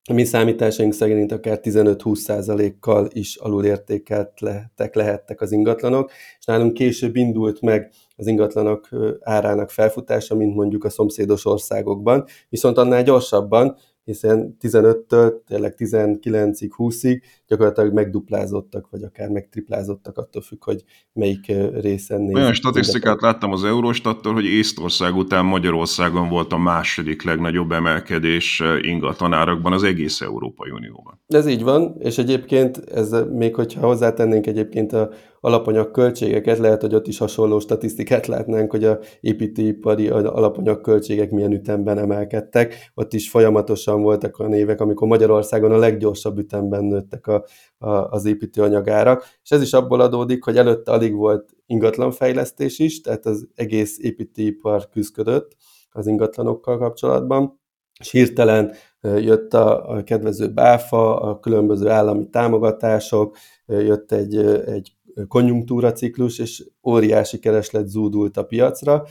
A 0.10 0.14
mi 0.14 0.24
számításaink 0.24 0.93
szerint 0.93 1.32
akár 1.32 1.60
15-20%-kal 1.64 3.08
is 3.12 3.36
alulértékeltek 3.36 4.95
lehettek 4.95 5.41
az 5.41 5.51
ingatlanok, 5.51 6.12
és 6.39 6.45
nálunk 6.45 6.74
később 6.74 7.16
indult 7.16 7.62
meg 7.62 7.91
az 8.16 8.28
ingatlanok 8.28 8.89
árának 9.20 9.70
felfutása, 9.70 10.36
mint 10.36 10.55
mondjuk 10.55 10.84
a 10.84 10.89
szomszédos 10.89 11.45
országokban, 11.45 12.26
viszont 12.49 12.78
annál 12.78 13.03
gyorsabban, 13.03 13.78
hiszen 14.03 14.57
15-től 14.61 15.34
tényleg 15.47 15.74
19-ig, 15.78 16.70
20-ig 16.78 17.22
gyakorlatilag 17.47 17.93
megduplázottak, 17.93 18.87
vagy 18.89 19.03
akár 19.03 19.29
megtriplázottak, 19.29 20.17
attól 20.17 20.41
függ, 20.41 20.63
hogy 20.63 20.83
melyik 21.13 21.45
részen 21.73 22.21
néz. 22.21 22.35
Olyan 22.35 22.53
statisztikát 22.53 23.21
láttam 23.21 23.51
az 23.51 23.63
Eurostattól, 23.63 24.33
hogy 24.33 24.45
Észtország 24.45 25.15
után 25.15 25.45
Magyarországon 25.45 26.29
volt 26.29 26.53
a 26.53 26.57
második 26.57 27.23
legnagyobb 27.23 27.71
emelkedés 27.71 28.63
ingatlanárakban 28.81 29.73
az 29.73 29.83
egész 29.83 30.21
Európai 30.21 30.69
Unióban. 30.69 31.21
Ez 31.27 31.47
így 31.47 31.63
van, 31.63 31.95
és 31.99 32.17
egyébként 32.17 32.77
ez 32.77 33.15
még 33.31 33.55
hogyha 33.55 33.85
hozzátennénk 33.85 34.47
egyébként 34.47 34.93
a 34.93 35.09
alapanyag 35.39 35.91
költségeket, 35.91 36.57
lehet, 36.57 36.81
hogy 36.81 36.95
ott 36.95 37.07
is 37.07 37.17
hasonló 37.17 37.59
statisztikát 37.59 38.27
látnánk, 38.27 38.71
hogy 38.71 38.83
a 38.83 38.99
építőipari 39.21 40.09
alapanyag 40.09 40.81
költségek 40.81 41.31
milyen 41.31 41.51
ütemben 41.51 41.97
emelkedtek. 41.97 42.91
Ott 42.93 43.13
is 43.13 43.29
folyamatosan 43.29 44.01
voltak 44.01 44.39
olyan 44.39 44.53
évek, 44.53 44.81
amikor 44.81 45.07
Magyarországon 45.07 45.71
a 45.71 45.77
leggyorsabb 45.77 46.37
ütemben 46.37 46.83
nőttek 46.85 47.27
a, 47.27 47.34
a, 47.77 47.89
az 47.89 48.25
építőanyagárak, 48.25 49.23
és 49.43 49.51
ez 49.51 49.61
is 49.61 49.73
abból 49.73 50.01
adódik, 50.01 50.43
hogy 50.43 50.57
előtte 50.57 50.91
alig 50.91 51.15
volt 51.15 51.55
ingatlanfejlesztés 51.65 52.79
is, 52.79 53.01
tehát 53.01 53.25
az 53.25 53.47
egész 53.55 53.97
építőipar 53.99 54.89
küzdött 54.89 55.55
az 55.91 56.07
ingatlanokkal 56.07 56.77
kapcsolatban, 56.77 57.59
és 57.99 58.11
hirtelen 58.11 58.73
jött 59.01 59.53
a, 59.53 59.89
a 59.89 60.03
kedvező 60.03 60.53
báfa, 60.53 61.19
a 61.19 61.39
különböző 61.39 61.89
állami 61.89 62.29
támogatások, 62.29 63.38
jött 63.67 64.11
egy, 64.11 64.38
egy 64.65 64.95
konjunktúraciklus, 65.27 66.39
és 66.39 66.65
óriási 66.88 67.39
kereslet 67.39 67.88
zúdult 67.88 68.38
a 68.38 68.45
piacra, 68.45 69.03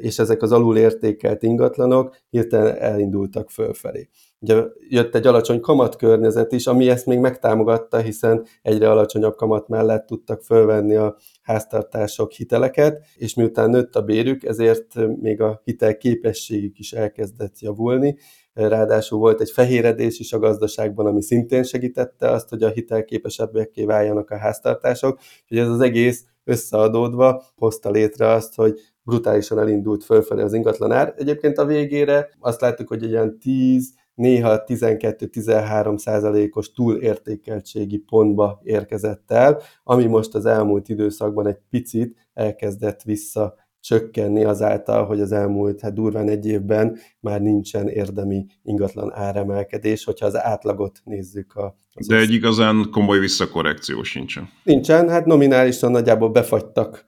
és 0.00 0.18
ezek 0.18 0.42
az 0.42 0.52
alulértékelt 0.52 1.42
ingatlanok 1.42 2.16
hirtelen 2.30 2.76
elindultak 2.76 3.50
fölfelé. 3.50 4.08
Ugye 4.42 4.62
jött 4.88 5.14
egy 5.14 5.26
alacsony 5.26 5.60
kamatkörnyezet 5.60 6.52
is, 6.52 6.66
ami 6.66 6.88
ezt 6.88 7.06
még 7.06 7.18
megtámogatta, 7.18 7.98
hiszen 7.98 8.46
egyre 8.62 8.90
alacsonyabb 8.90 9.34
kamat 9.34 9.68
mellett 9.68 10.06
tudtak 10.06 10.42
fölvenni 10.42 10.94
a 10.94 11.16
háztartások 11.42 12.32
hiteleket, 12.32 13.06
és 13.14 13.34
miután 13.34 13.70
nőtt 13.70 13.96
a 13.96 14.02
bérük, 14.02 14.44
ezért 14.44 14.94
még 15.20 15.40
a 15.40 15.60
hitel 15.64 15.96
képességük 15.96 16.78
is 16.78 16.92
elkezdett 16.92 17.58
javulni. 17.58 18.18
Ráadásul 18.52 19.18
volt 19.18 19.40
egy 19.40 19.50
fehéredés 19.50 20.18
is 20.18 20.32
a 20.32 20.38
gazdaságban, 20.38 21.06
ami 21.06 21.22
szintén 21.22 21.62
segítette 21.62 22.30
azt, 22.30 22.48
hogy 22.48 22.62
a 22.62 22.68
hitelképesebbekké 22.68 23.84
váljanak 23.84 24.30
a 24.30 24.38
háztartások. 24.38 25.18
Úgyhogy 25.42 25.58
ez 25.58 25.68
az 25.68 25.80
egész 25.80 26.24
összeadódva 26.44 27.42
hozta 27.56 27.90
létre 27.90 28.28
azt, 28.28 28.54
hogy 28.54 28.80
brutálisan 29.02 29.58
elindult 29.58 30.04
fölfelé 30.04 30.42
az 30.42 30.52
ingatlan 30.52 30.92
ár. 30.92 31.14
Egyébként 31.16 31.58
a 31.58 31.64
végére 31.64 32.28
azt 32.38 32.60
láttuk, 32.60 32.88
hogy 32.88 33.02
egy 33.02 33.10
ilyen 33.10 33.38
10 33.38 33.92
néha 34.20 34.64
12-13 34.66 35.98
százalékos 35.98 36.72
túlértékeltségi 36.72 37.98
pontba 37.98 38.60
érkezett 38.62 39.30
el, 39.30 39.60
ami 39.84 40.06
most 40.06 40.34
az 40.34 40.46
elmúlt 40.46 40.88
időszakban 40.88 41.46
egy 41.46 41.58
picit 41.70 42.28
elkezdett 42.34 43.02
vissza 43.02 43.54
csökkenni 43.80 44.44
azáltal, 44.44 45.06
hogy 45.06 45.20
az 45.20 45.32
elmúlt 45.32 45.80
hát 45.80 45.92
durván 45.92 46.28
egy 46.28 46.46
évben 46.46 46.98
már 47.20 47.40
nincsen 47.40 47.88
érdemi 47.88 48.46
ingatlan 48.62 49.12
áremelkedés, 49.14 50.04
hogyha 50.04 50.26
az 50.26 50.36
átlagot 50.36 51.00
nézzük. 51.04 51.54
A, 51.54 51.78
az 51.92 52.06
De 52.06 52.16
egy 52.16 52.32
igazán 52.32 52.88
komoly 52.90 53.18
visszakorrekció 53.18 54.02
sincsen. 54.02 54.48
Nincsen, 54.64 55.08
hát 55.08 55.26
nominálisan 55.26 55.90
nagyjából 55.90 56.30
befagytak 56.30 57.04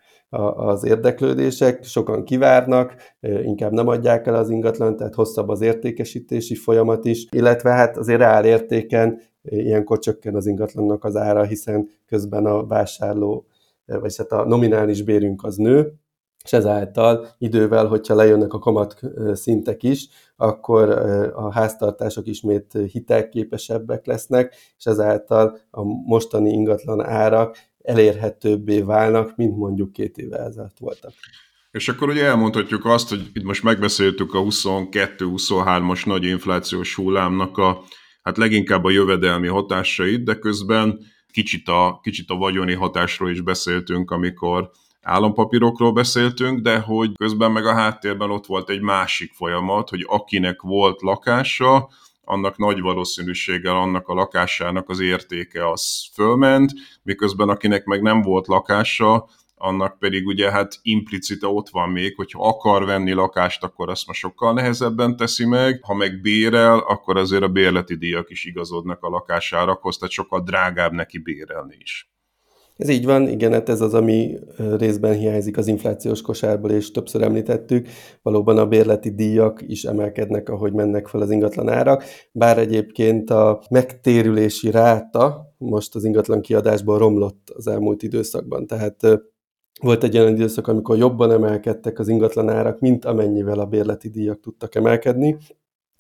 az 0.57 0.85
érdeklődések, 0.85 1.85
sokan 1.85 2.25
kivárnak, 2.25 2.95
inkább 3.21 3.73
nem 3.73 3.89
adják 3.89 4.27
el 4.27 4.35
az 4.35 4.51
ingatlan, 4.51 4.97
tehát 4.97 5.15
hosszabb 5.15 5.49
az 5.49 5.61
értékesítési 5.61 6.55
folyamat 6.55 7.05
is, 7.05 7.27
illetve 7.31 7.71
hát 7.71 7.97
azért 7.97 8.19
reál 8.19 8.45
értéken 8.45 9.21
ilyenkor 9.43 9.99
csökken 9.99 10.35
az 10.35 10.47
ingatlannak 10.47 11.05
az 11.05 11.17
ára, 11.17 11.43
hiszen 11.43 11.89
közben 12.07 12.47
a 12.47 12.67
vásárló, 12.67 13.47
vagy 13.87 14.17
hát 14.17 14.33
a 14.33 14.45
nominális 14.45 15.03
bérünk 15.03 15.45
az 15.45 15.57
nő, 15.57 15.93
és 16.45 16.53
ezáltal 16.53 17.27
idővel, 17.39 17.87
hogyha 17.87 18.15
lejönnek 18.15 18.53
a 18.53 18.59
kamat 18.59 19.01
szintek 19.33 19.83
is, 19.83 20.09
akkor 20.37 20.91
a 21.35 21.53
háztartások 21.53 22.27
ismét 22.27 22.79
hitelképesebbek 22.93 24.07
lesznek, 24.07 24.55
és 24.79 24.85
ezáltal 24.85 25.59
a 25.71 25.83
mostani 25.85 26.51
ingatlan 26.51 27.05
árak 27.05 27.57
elérhetőbbé 27.83 28.81
válnak, 28.81 29.37
mint 29.37 29.57
mondjuk 29.57 29.93
két 29.93 30.17
évvel 30.17 30.47
ezelőtt 30.47 30.79
voltak. 30.79 31.13
És 31.71 31.89
akkor 31.89 32.09
ugye 32.09 32.25
elmondhatjuk 32.25 32.85
azt, 32.85 33.09
hogy 33.09 33.31
itt 33.33 33.45
most 33.45 33.63
megbeszéltük 33.63 34.35
a 34.35 34.43
22-23-as 34.43 36.07
nagy 36.07 36.25
inflációs 36.25 36.95
hullámnak 36.95 37.59
a, 37.59 37.83
hát 38.23 38.37
leginkább 38.37 38.85
a 38.85 38.91
jövedelmi 38.91 39.49
hatásait, 39.49 40.25
de 40.25 40.35
közben 40.35 40.99
kicsit 41.31 41.69
a, 41.69 41.99
kicsit 42.03 42.31
a 42.31 42.35
vagyoni 42.35 42.75
hatásról 42.75 43.31
is 43.31 43.41
beszéltünk, 43.41 44.11
amikor 44.11 44.71
állampapírokról 45.03 45.93
beszéltünk, 45.93 46.61
de 46.61 46.79
hogy 46.79 47.17
közben 47.17 47.53
meg 47.53 47.67
a 47.67 47.75
háttérben 47.75 48.31
ott 48.31 48.47
volt 48.47 48.71
egy 48.71 48.81
másik 48.81 49.33
folyamat, 49.33 49.89
hogy 49.89 50.05
akinek 50.09 50.63
volt 50.63 51.03
lakása, 51.03 51.89
annak 52.33 52.57
nagy 52.57 52.81
valószínűséggel 52.81 53.77
annak 53.77 54.09
a 54.09 54.15
lakásának 54.15 54.89
az 54.89 55.01
értéke 55.01 55.71
az 55.71 56.09
fölment, 56.15 56.73
miközben 57.03 57.49
akinek 57.49 57.85
meg 57.85 58.03
nem 58.03 58.23
volt 58.23 58.47
lakása, 58.47 59.29
annak 59.55 59.99
pedig 59.99 60.27
ugye 60.27 60.51
hát 60.51 60.79
implicite 60.83 61.47
ott 61.47 61.69
van 61.69 61.89
még, 61.89 62.17
hogyha 62.17 62.49
akar 62.49 62.85
venni 62.85 63.13
lakást, 63.13 63.65
akkor 63.65 63.89
azt 63.89 64.07
ma 64.07 64.13
sokkal 64.13 64.53
nehezebben 64.53 65.17
teszi 65.17 65.47
meg, 65.47 65.81
ha 65.83 65.95
meg 65.95 66.21
bérel, 66.21 66.79
akkor 66.79 67.17
azért 67.17 67.43
a 67.43 67.49
bérleti 67.49 67.97
díjak 67.97 68.31
is 68.31 68.45
igazodnak 68.45 69.03
a 69.03 69.09
lakásárakhoz, 69.09 69.99
tehát 69.99 70.15
sokkal 70.15 70.41
drágább 70.41 70.93
neki 70.93 71.19
bérelni 71.19 71.77
is. 71.79 72.13
Ez 72.77 72.89
így 72.89 73.05
van, 73.05 73.29
igen, 73.29 73.53
hát 73.53 73.69
ez 73.69 73.81
az, 73.81 73.95
ami 73.95 74.39
részben 74.77 75.15
hiányzik 75.15 75.57
az 75.57 75.67
inflációs 75.67 76.23
kosárból, 76.23 76.71
és 76.71 76.91
többször 76.91 77.23
említettük. 77.23 77.89
Valóban 78.23 78.59
a 78.59 78.67
bérleti 78.67 79.15
díjak 79.15 79.63
is 79.67 79.85
emelkednek, 79.85 80.49
ahogy 80.49 80.73
mennek 80.73 81.07
fel 81.07 81.21
az 81.21 81.31
ingatlan 81.31 81.69
árak, 81.69 82.05
bár 82.33 82.59
egyébként 82.59 83.31
a 83.31 83.63
megtérülési 83.71 84.71
ráta 84.71 85.55
most 85.59 85.95
az 85.95 86.05
ingatlan 86.05 86.41
kiadásból 86.41 86.99
romlott 86.99 87.51
az 87.55 87.67
elmúlt 87.67 88.03
időszakban. 88.03 88.67
Tehát 88.67 89.07
volt 89.81 90.05
egy 90.05 90.19
olyan 90.19 90.35
időszak, 90.35 90.67
amikor 90.69 90.97
jobban 90.97 91.31
emelkedtek 91.31 91.99
az 91.99 92.09
ingatlan 92.09 92.49
árak, 92.49 92.81
mint 92.81 93.05
amennyivel 93.05 93.59
a 93.59 93.67
bérleti 93.67 94.09
díjak 94.09 94.41
tudtak 94.41 94.75
emelkedni, 94.75 95.37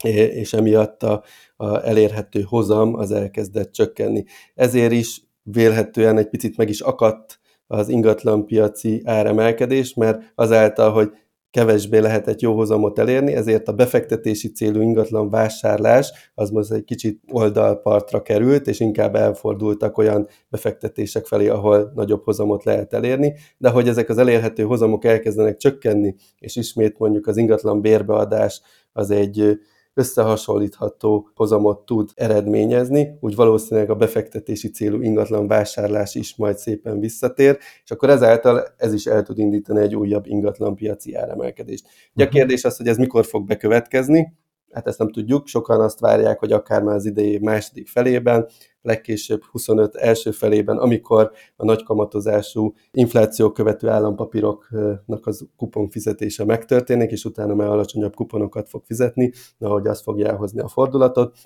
és 0.05 0.53
emiatt 0.53 1.03
a, 1.03 1.23
a 1.57 1.87
elérhető 1.87 2.45
hozam 2.49 2.95
az 2.95 3.11
elkezdett 3.11 3.73
csökkenni. 3.73 4.25
Ezért 4.55 4.93
is 4.93 5.32
vélhetően 5.43 6.18
egy 6.18 6.28
picit 6.28 6.57
meg 6.57 6.68
is 6.68 6.80
akadt 6.80 7.40
az 7.66 7.88
ingatlanpiaci 7.88 9.03
áremelkedés, 9.05 9.95
mert 9.95 10.32
azáltal, 10.34 10.93
hogy 10.93 11.12
kevesbé 11.53 11.99
lehetett 11.99 12.40
jó 12.40 12.55
hozamot 12.55 12.99
elérni, 12.99 13.34
ezért 13.34 13.68
a 13.68 13.72
befektetési 13.72 14.53
célú 14.53 14.80
ingatlan 14.80 15.30
vásárlás 15.30 16.30
az 16.34 16.51
most 16.51 16.72
egy 16.72 16.84
kicsit 16.84 17.20
oldalpartra 17.30 18.22
került, 18.22 18.66
és 18.66 18.80
inkább 18.80 19.14
elfordultak 19.14 19.99
olyan 19.99 20.28
befektetések 20.49 21.26
felé, 21.26 21.49
ahol 21.49 21.93
nagyobb 21.95 22.24
hozamot 22.24 22.64
lehet 22.64 22.93
elérni, 22.93 23.34
de 23.59 23.68
hogy 23.68 23.88
ezek 23.88 24.09
az 24.09 24.18
elérhető 24.18 24.62
hozamok 24.62 25.05
elkezdenek 25.05 25.57
csökkenni, 25.57 26.14
és 26.38 26.57
ismét 26.57 26.99
mondjuk 26.99 27.26
az 27.26 27.36
ingatlan 27.36 27.80
bérbeadás 27.80 28.61
az 28.93 29.11
egy 29.11 29.59
összehasonlítható 29.95 31.28
hozamot 31.34 31.86
tud 31.86 32.11
eredményezni, 32.14 33.16
úgy 33.20 33.34
valószínűleg 33.34 33.90
a 33.90 33.95
befektetési 33.95 34.70
célú 34.70 35.01
ingatlan 35.01 35.47
vásárlás 35.47 36.14
is 36.14 36.36
majd 36.36 36.59
szépen 36.59 37.01
visszatér, 37.01 37.59
és 37.84 37.90
akkor 37.90 38.11
ezáltal 38.11 38.62
ez 38.76 38.93
is 38.93 39.07
el 39.07 39.22
tud 39.22 39.38
indítani 39.38 39.80
egy 39.80 39.97
újabb 39.97 40.26
ingatlan 40.26 40.74
piaci 40.74 41.14
áremelkedést. 41.14 41.86
Ugye 42.14 42.24
a 42.24 42.26
mhm. 42.26 42.36
kérdés 42.36 42.64
az, 42.64 42.76
hogy 42.76 42.86
ez 42.88 42.97
mikor 42.97 43.24
fog 43.24 43.47
bekövetkezni, 43.47 44.32
hát 44.72 44.86
ezt 44.86 44.99
nem 44.99 45.11
tudjuk, 45.11 45.47
sokan 45.47 45.80
azt 45.80 46.01
várják, 46.01 46.38
hogy 46.38 46.53
akár 46.53 46.82
már 46.82 46.95
az 46.95 47.07
idei 47.07 47.38
második 47.38 47.88
felében, 47.88 48.49
legkésőbb 48.83 49.43
25 49.45 49.97
első 49.97 50.30
felében, 50.30 50.78
amikor 50.78 51.30
a 51.57 51.64
nagy 51.64 51.83
kamatozású 51.83 52.74
infláció 52.93 53.53
követő 53.53 53.89
állampapíroknak 53.89 55.26
az 55.26 55.47
kupon 55.57 55.91
fizetése 55.91 56.45
megtörténik, 56.45 57.11
és 57.11 57.24
utána 57.24 57.55
már 57.55 57.68
alacsonyabb 57.68 58.14
kuponokat 58.14 58.68
fog 58.68 58.83
fizetni, 58.85 59.33
ahogy 59.59 59.87
az 59.87 60.03
fogja 60.03 60.28
elhozni 60.28 60.61
a 60.61 60.68
fordulatot. 60.68 61.37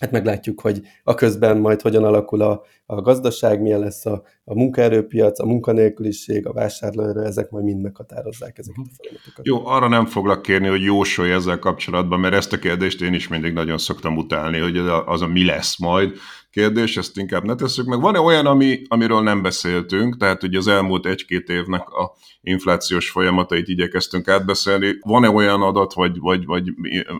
Hát 0.00 0.10
meglátjuk, 0.10 0.60
hogy 0.60 0.82
a 1.04 1.14
közben 1.14 1.58
majd 1.58 1.80
hogyan 1.80 2.04
alakul 2.04 2.42
a, 2.42 2.62
a 2.90 3.00
gazdaság, 3.00 3.60
milyen 3.60 3.80
lesz 3.80 4.06
a, 4.06 4.22
a 4.44 4.54
munkaerőpiac, 4.54 5.40
a 5.40 5.46
munkanélküliség, 5.46 6.46
a 6.46 6.52
vásárlóerő, 6.52 7.22
ezek 7.24 7.50
majd 7.50 7.64
mind 7.64 7.82
meghatározzák 7.82 8.58
ezeket 8.58 8.84
a 8.86 8.94
folyamatokat. 8.96 9.46
Jó, 9.46 9.66
arra 9.66 9.88
nem 9.88 10.06
foglak 10.06 10.42
kérni, 10.42 10.68
hogy 10.68 10.82
jósolj 10.82 11.32
ezzel 11.32 11.58
kapcsolatban, 11.58 12.20
mert 12.20 12.34
ezt 12.34 12.52
a 12.52 12.58
kérdést 12.58 13.02
én 13.02 13.14
is 13.14 13.28
mindig 13.28 13.52
nagyon 13.52 13.78
szoktam 13.78 14.16
utálni, 14.16 14.58
hogy 14.58 14.76
az 15.06 15.22
a 15.22 15.26
mi 15.26 15.44
lesz 15.44 15.78
majd 15.78 16.12
kérdés, 16.50 16.96
ezt 16.96 17.16
inkább 17.16 17.44
ne 17.44 17.54
tesszük 17.54 17.86
meg. 17.86 18.00
Van-e 18.00 18.20
olyan, 18.20 18.46
ami, 18.46 18.82
amiről 18.88 19.22
nem 19.22 19.42
beszéltünk, 19.42 20.16
tehát 20.16 20.42
ugye 20.42 20.58
az 20.58 20.68
elmúlt 20.68 21.06
egy-két 21.06 21.48
évnek 21.48 21.88
a 21.88 22.12
inflációs 22.40 23.10
folyamatait 23.10 23.68
igyekeztünk 23.68 24.28
átbeszélni. 24.28 24.98
Van-e 25.00 25.30
olyan 25.30 25.62
adat, 25.62 25.94
vagy, 25.94 26.18
vagy, 26.18 26.46
vagy 26.46 26.72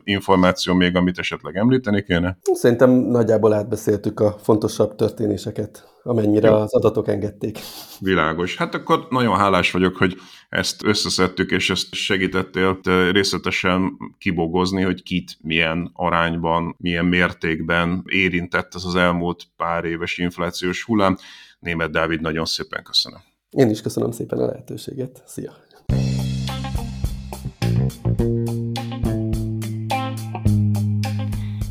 információ 0.05 0.75
még, 0.75 0.97
amit 0.97 1.19
esetleg 1.19 1.57
említeni 1.57 2.03
kéne? 2.03 2.39
Szerintem 2.53 2.91
nagyjából 2.91 3.53
átbeszéltük 3.53 4.21
a 4.21 4.37
fontosabb 4.43 4.95
történéseket 4.95 5.58
amennyire 6.03 6.49
Jó. 6.49 6.55
az 6.55 6.75
adatok 6.75 7.09
engedték. 7.09 7.59
Világos. 8.01 8.57
Hát 8.57 8.75
akkor 8.75 9.07
nagyon 9.11 9.37
hálás 9.37 9.71
vagyok, 9.71 9.97
hogy 9.97 10.17
ezt 10.49 10.85
összeszedtük, 10.85 11.51
és 11.51 11.71
ezt 11.71 11.95
segítettél 11.95 12.79
részletesen 13.13 13.93
kibogozni, 14.19 14.83
hogy 14.83 15.03
kit 15.03 15.37
milyen 15.41 15.91
arányban, 15.95 16.75
milyen 16.79 17.05
mértékben 17.05 18.05
érintett 18.07 18.75
ez 18.75 18.85
az 18.85 18.95
elmúlt 18.95 19.43
pár 19.57 19.85
éves 19.85 20.19
inflációs 20.19 20.85
hullám. 20.85 21.17
Német 21.61 21.91
Dávid, 21.91 22.21
nagyon 22.21 22.45
szépen 22.45 22.83
köszönöm. 22.83 23.21
Én 23.51 23.71
is 23.71 23.81
köszönöm 23.81 24.11
szépen 24.11 24.39
a 24.39 24.47
lehetőséget. 24.47 25.23
Szia! 25.27 25.53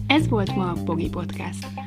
Ez 0.07 0.27
volt 0.27 0.55
ma 0.55 0.71
a 0.71 0.77
Pogi 0.85 1.09
Podcast. 1.09 1.86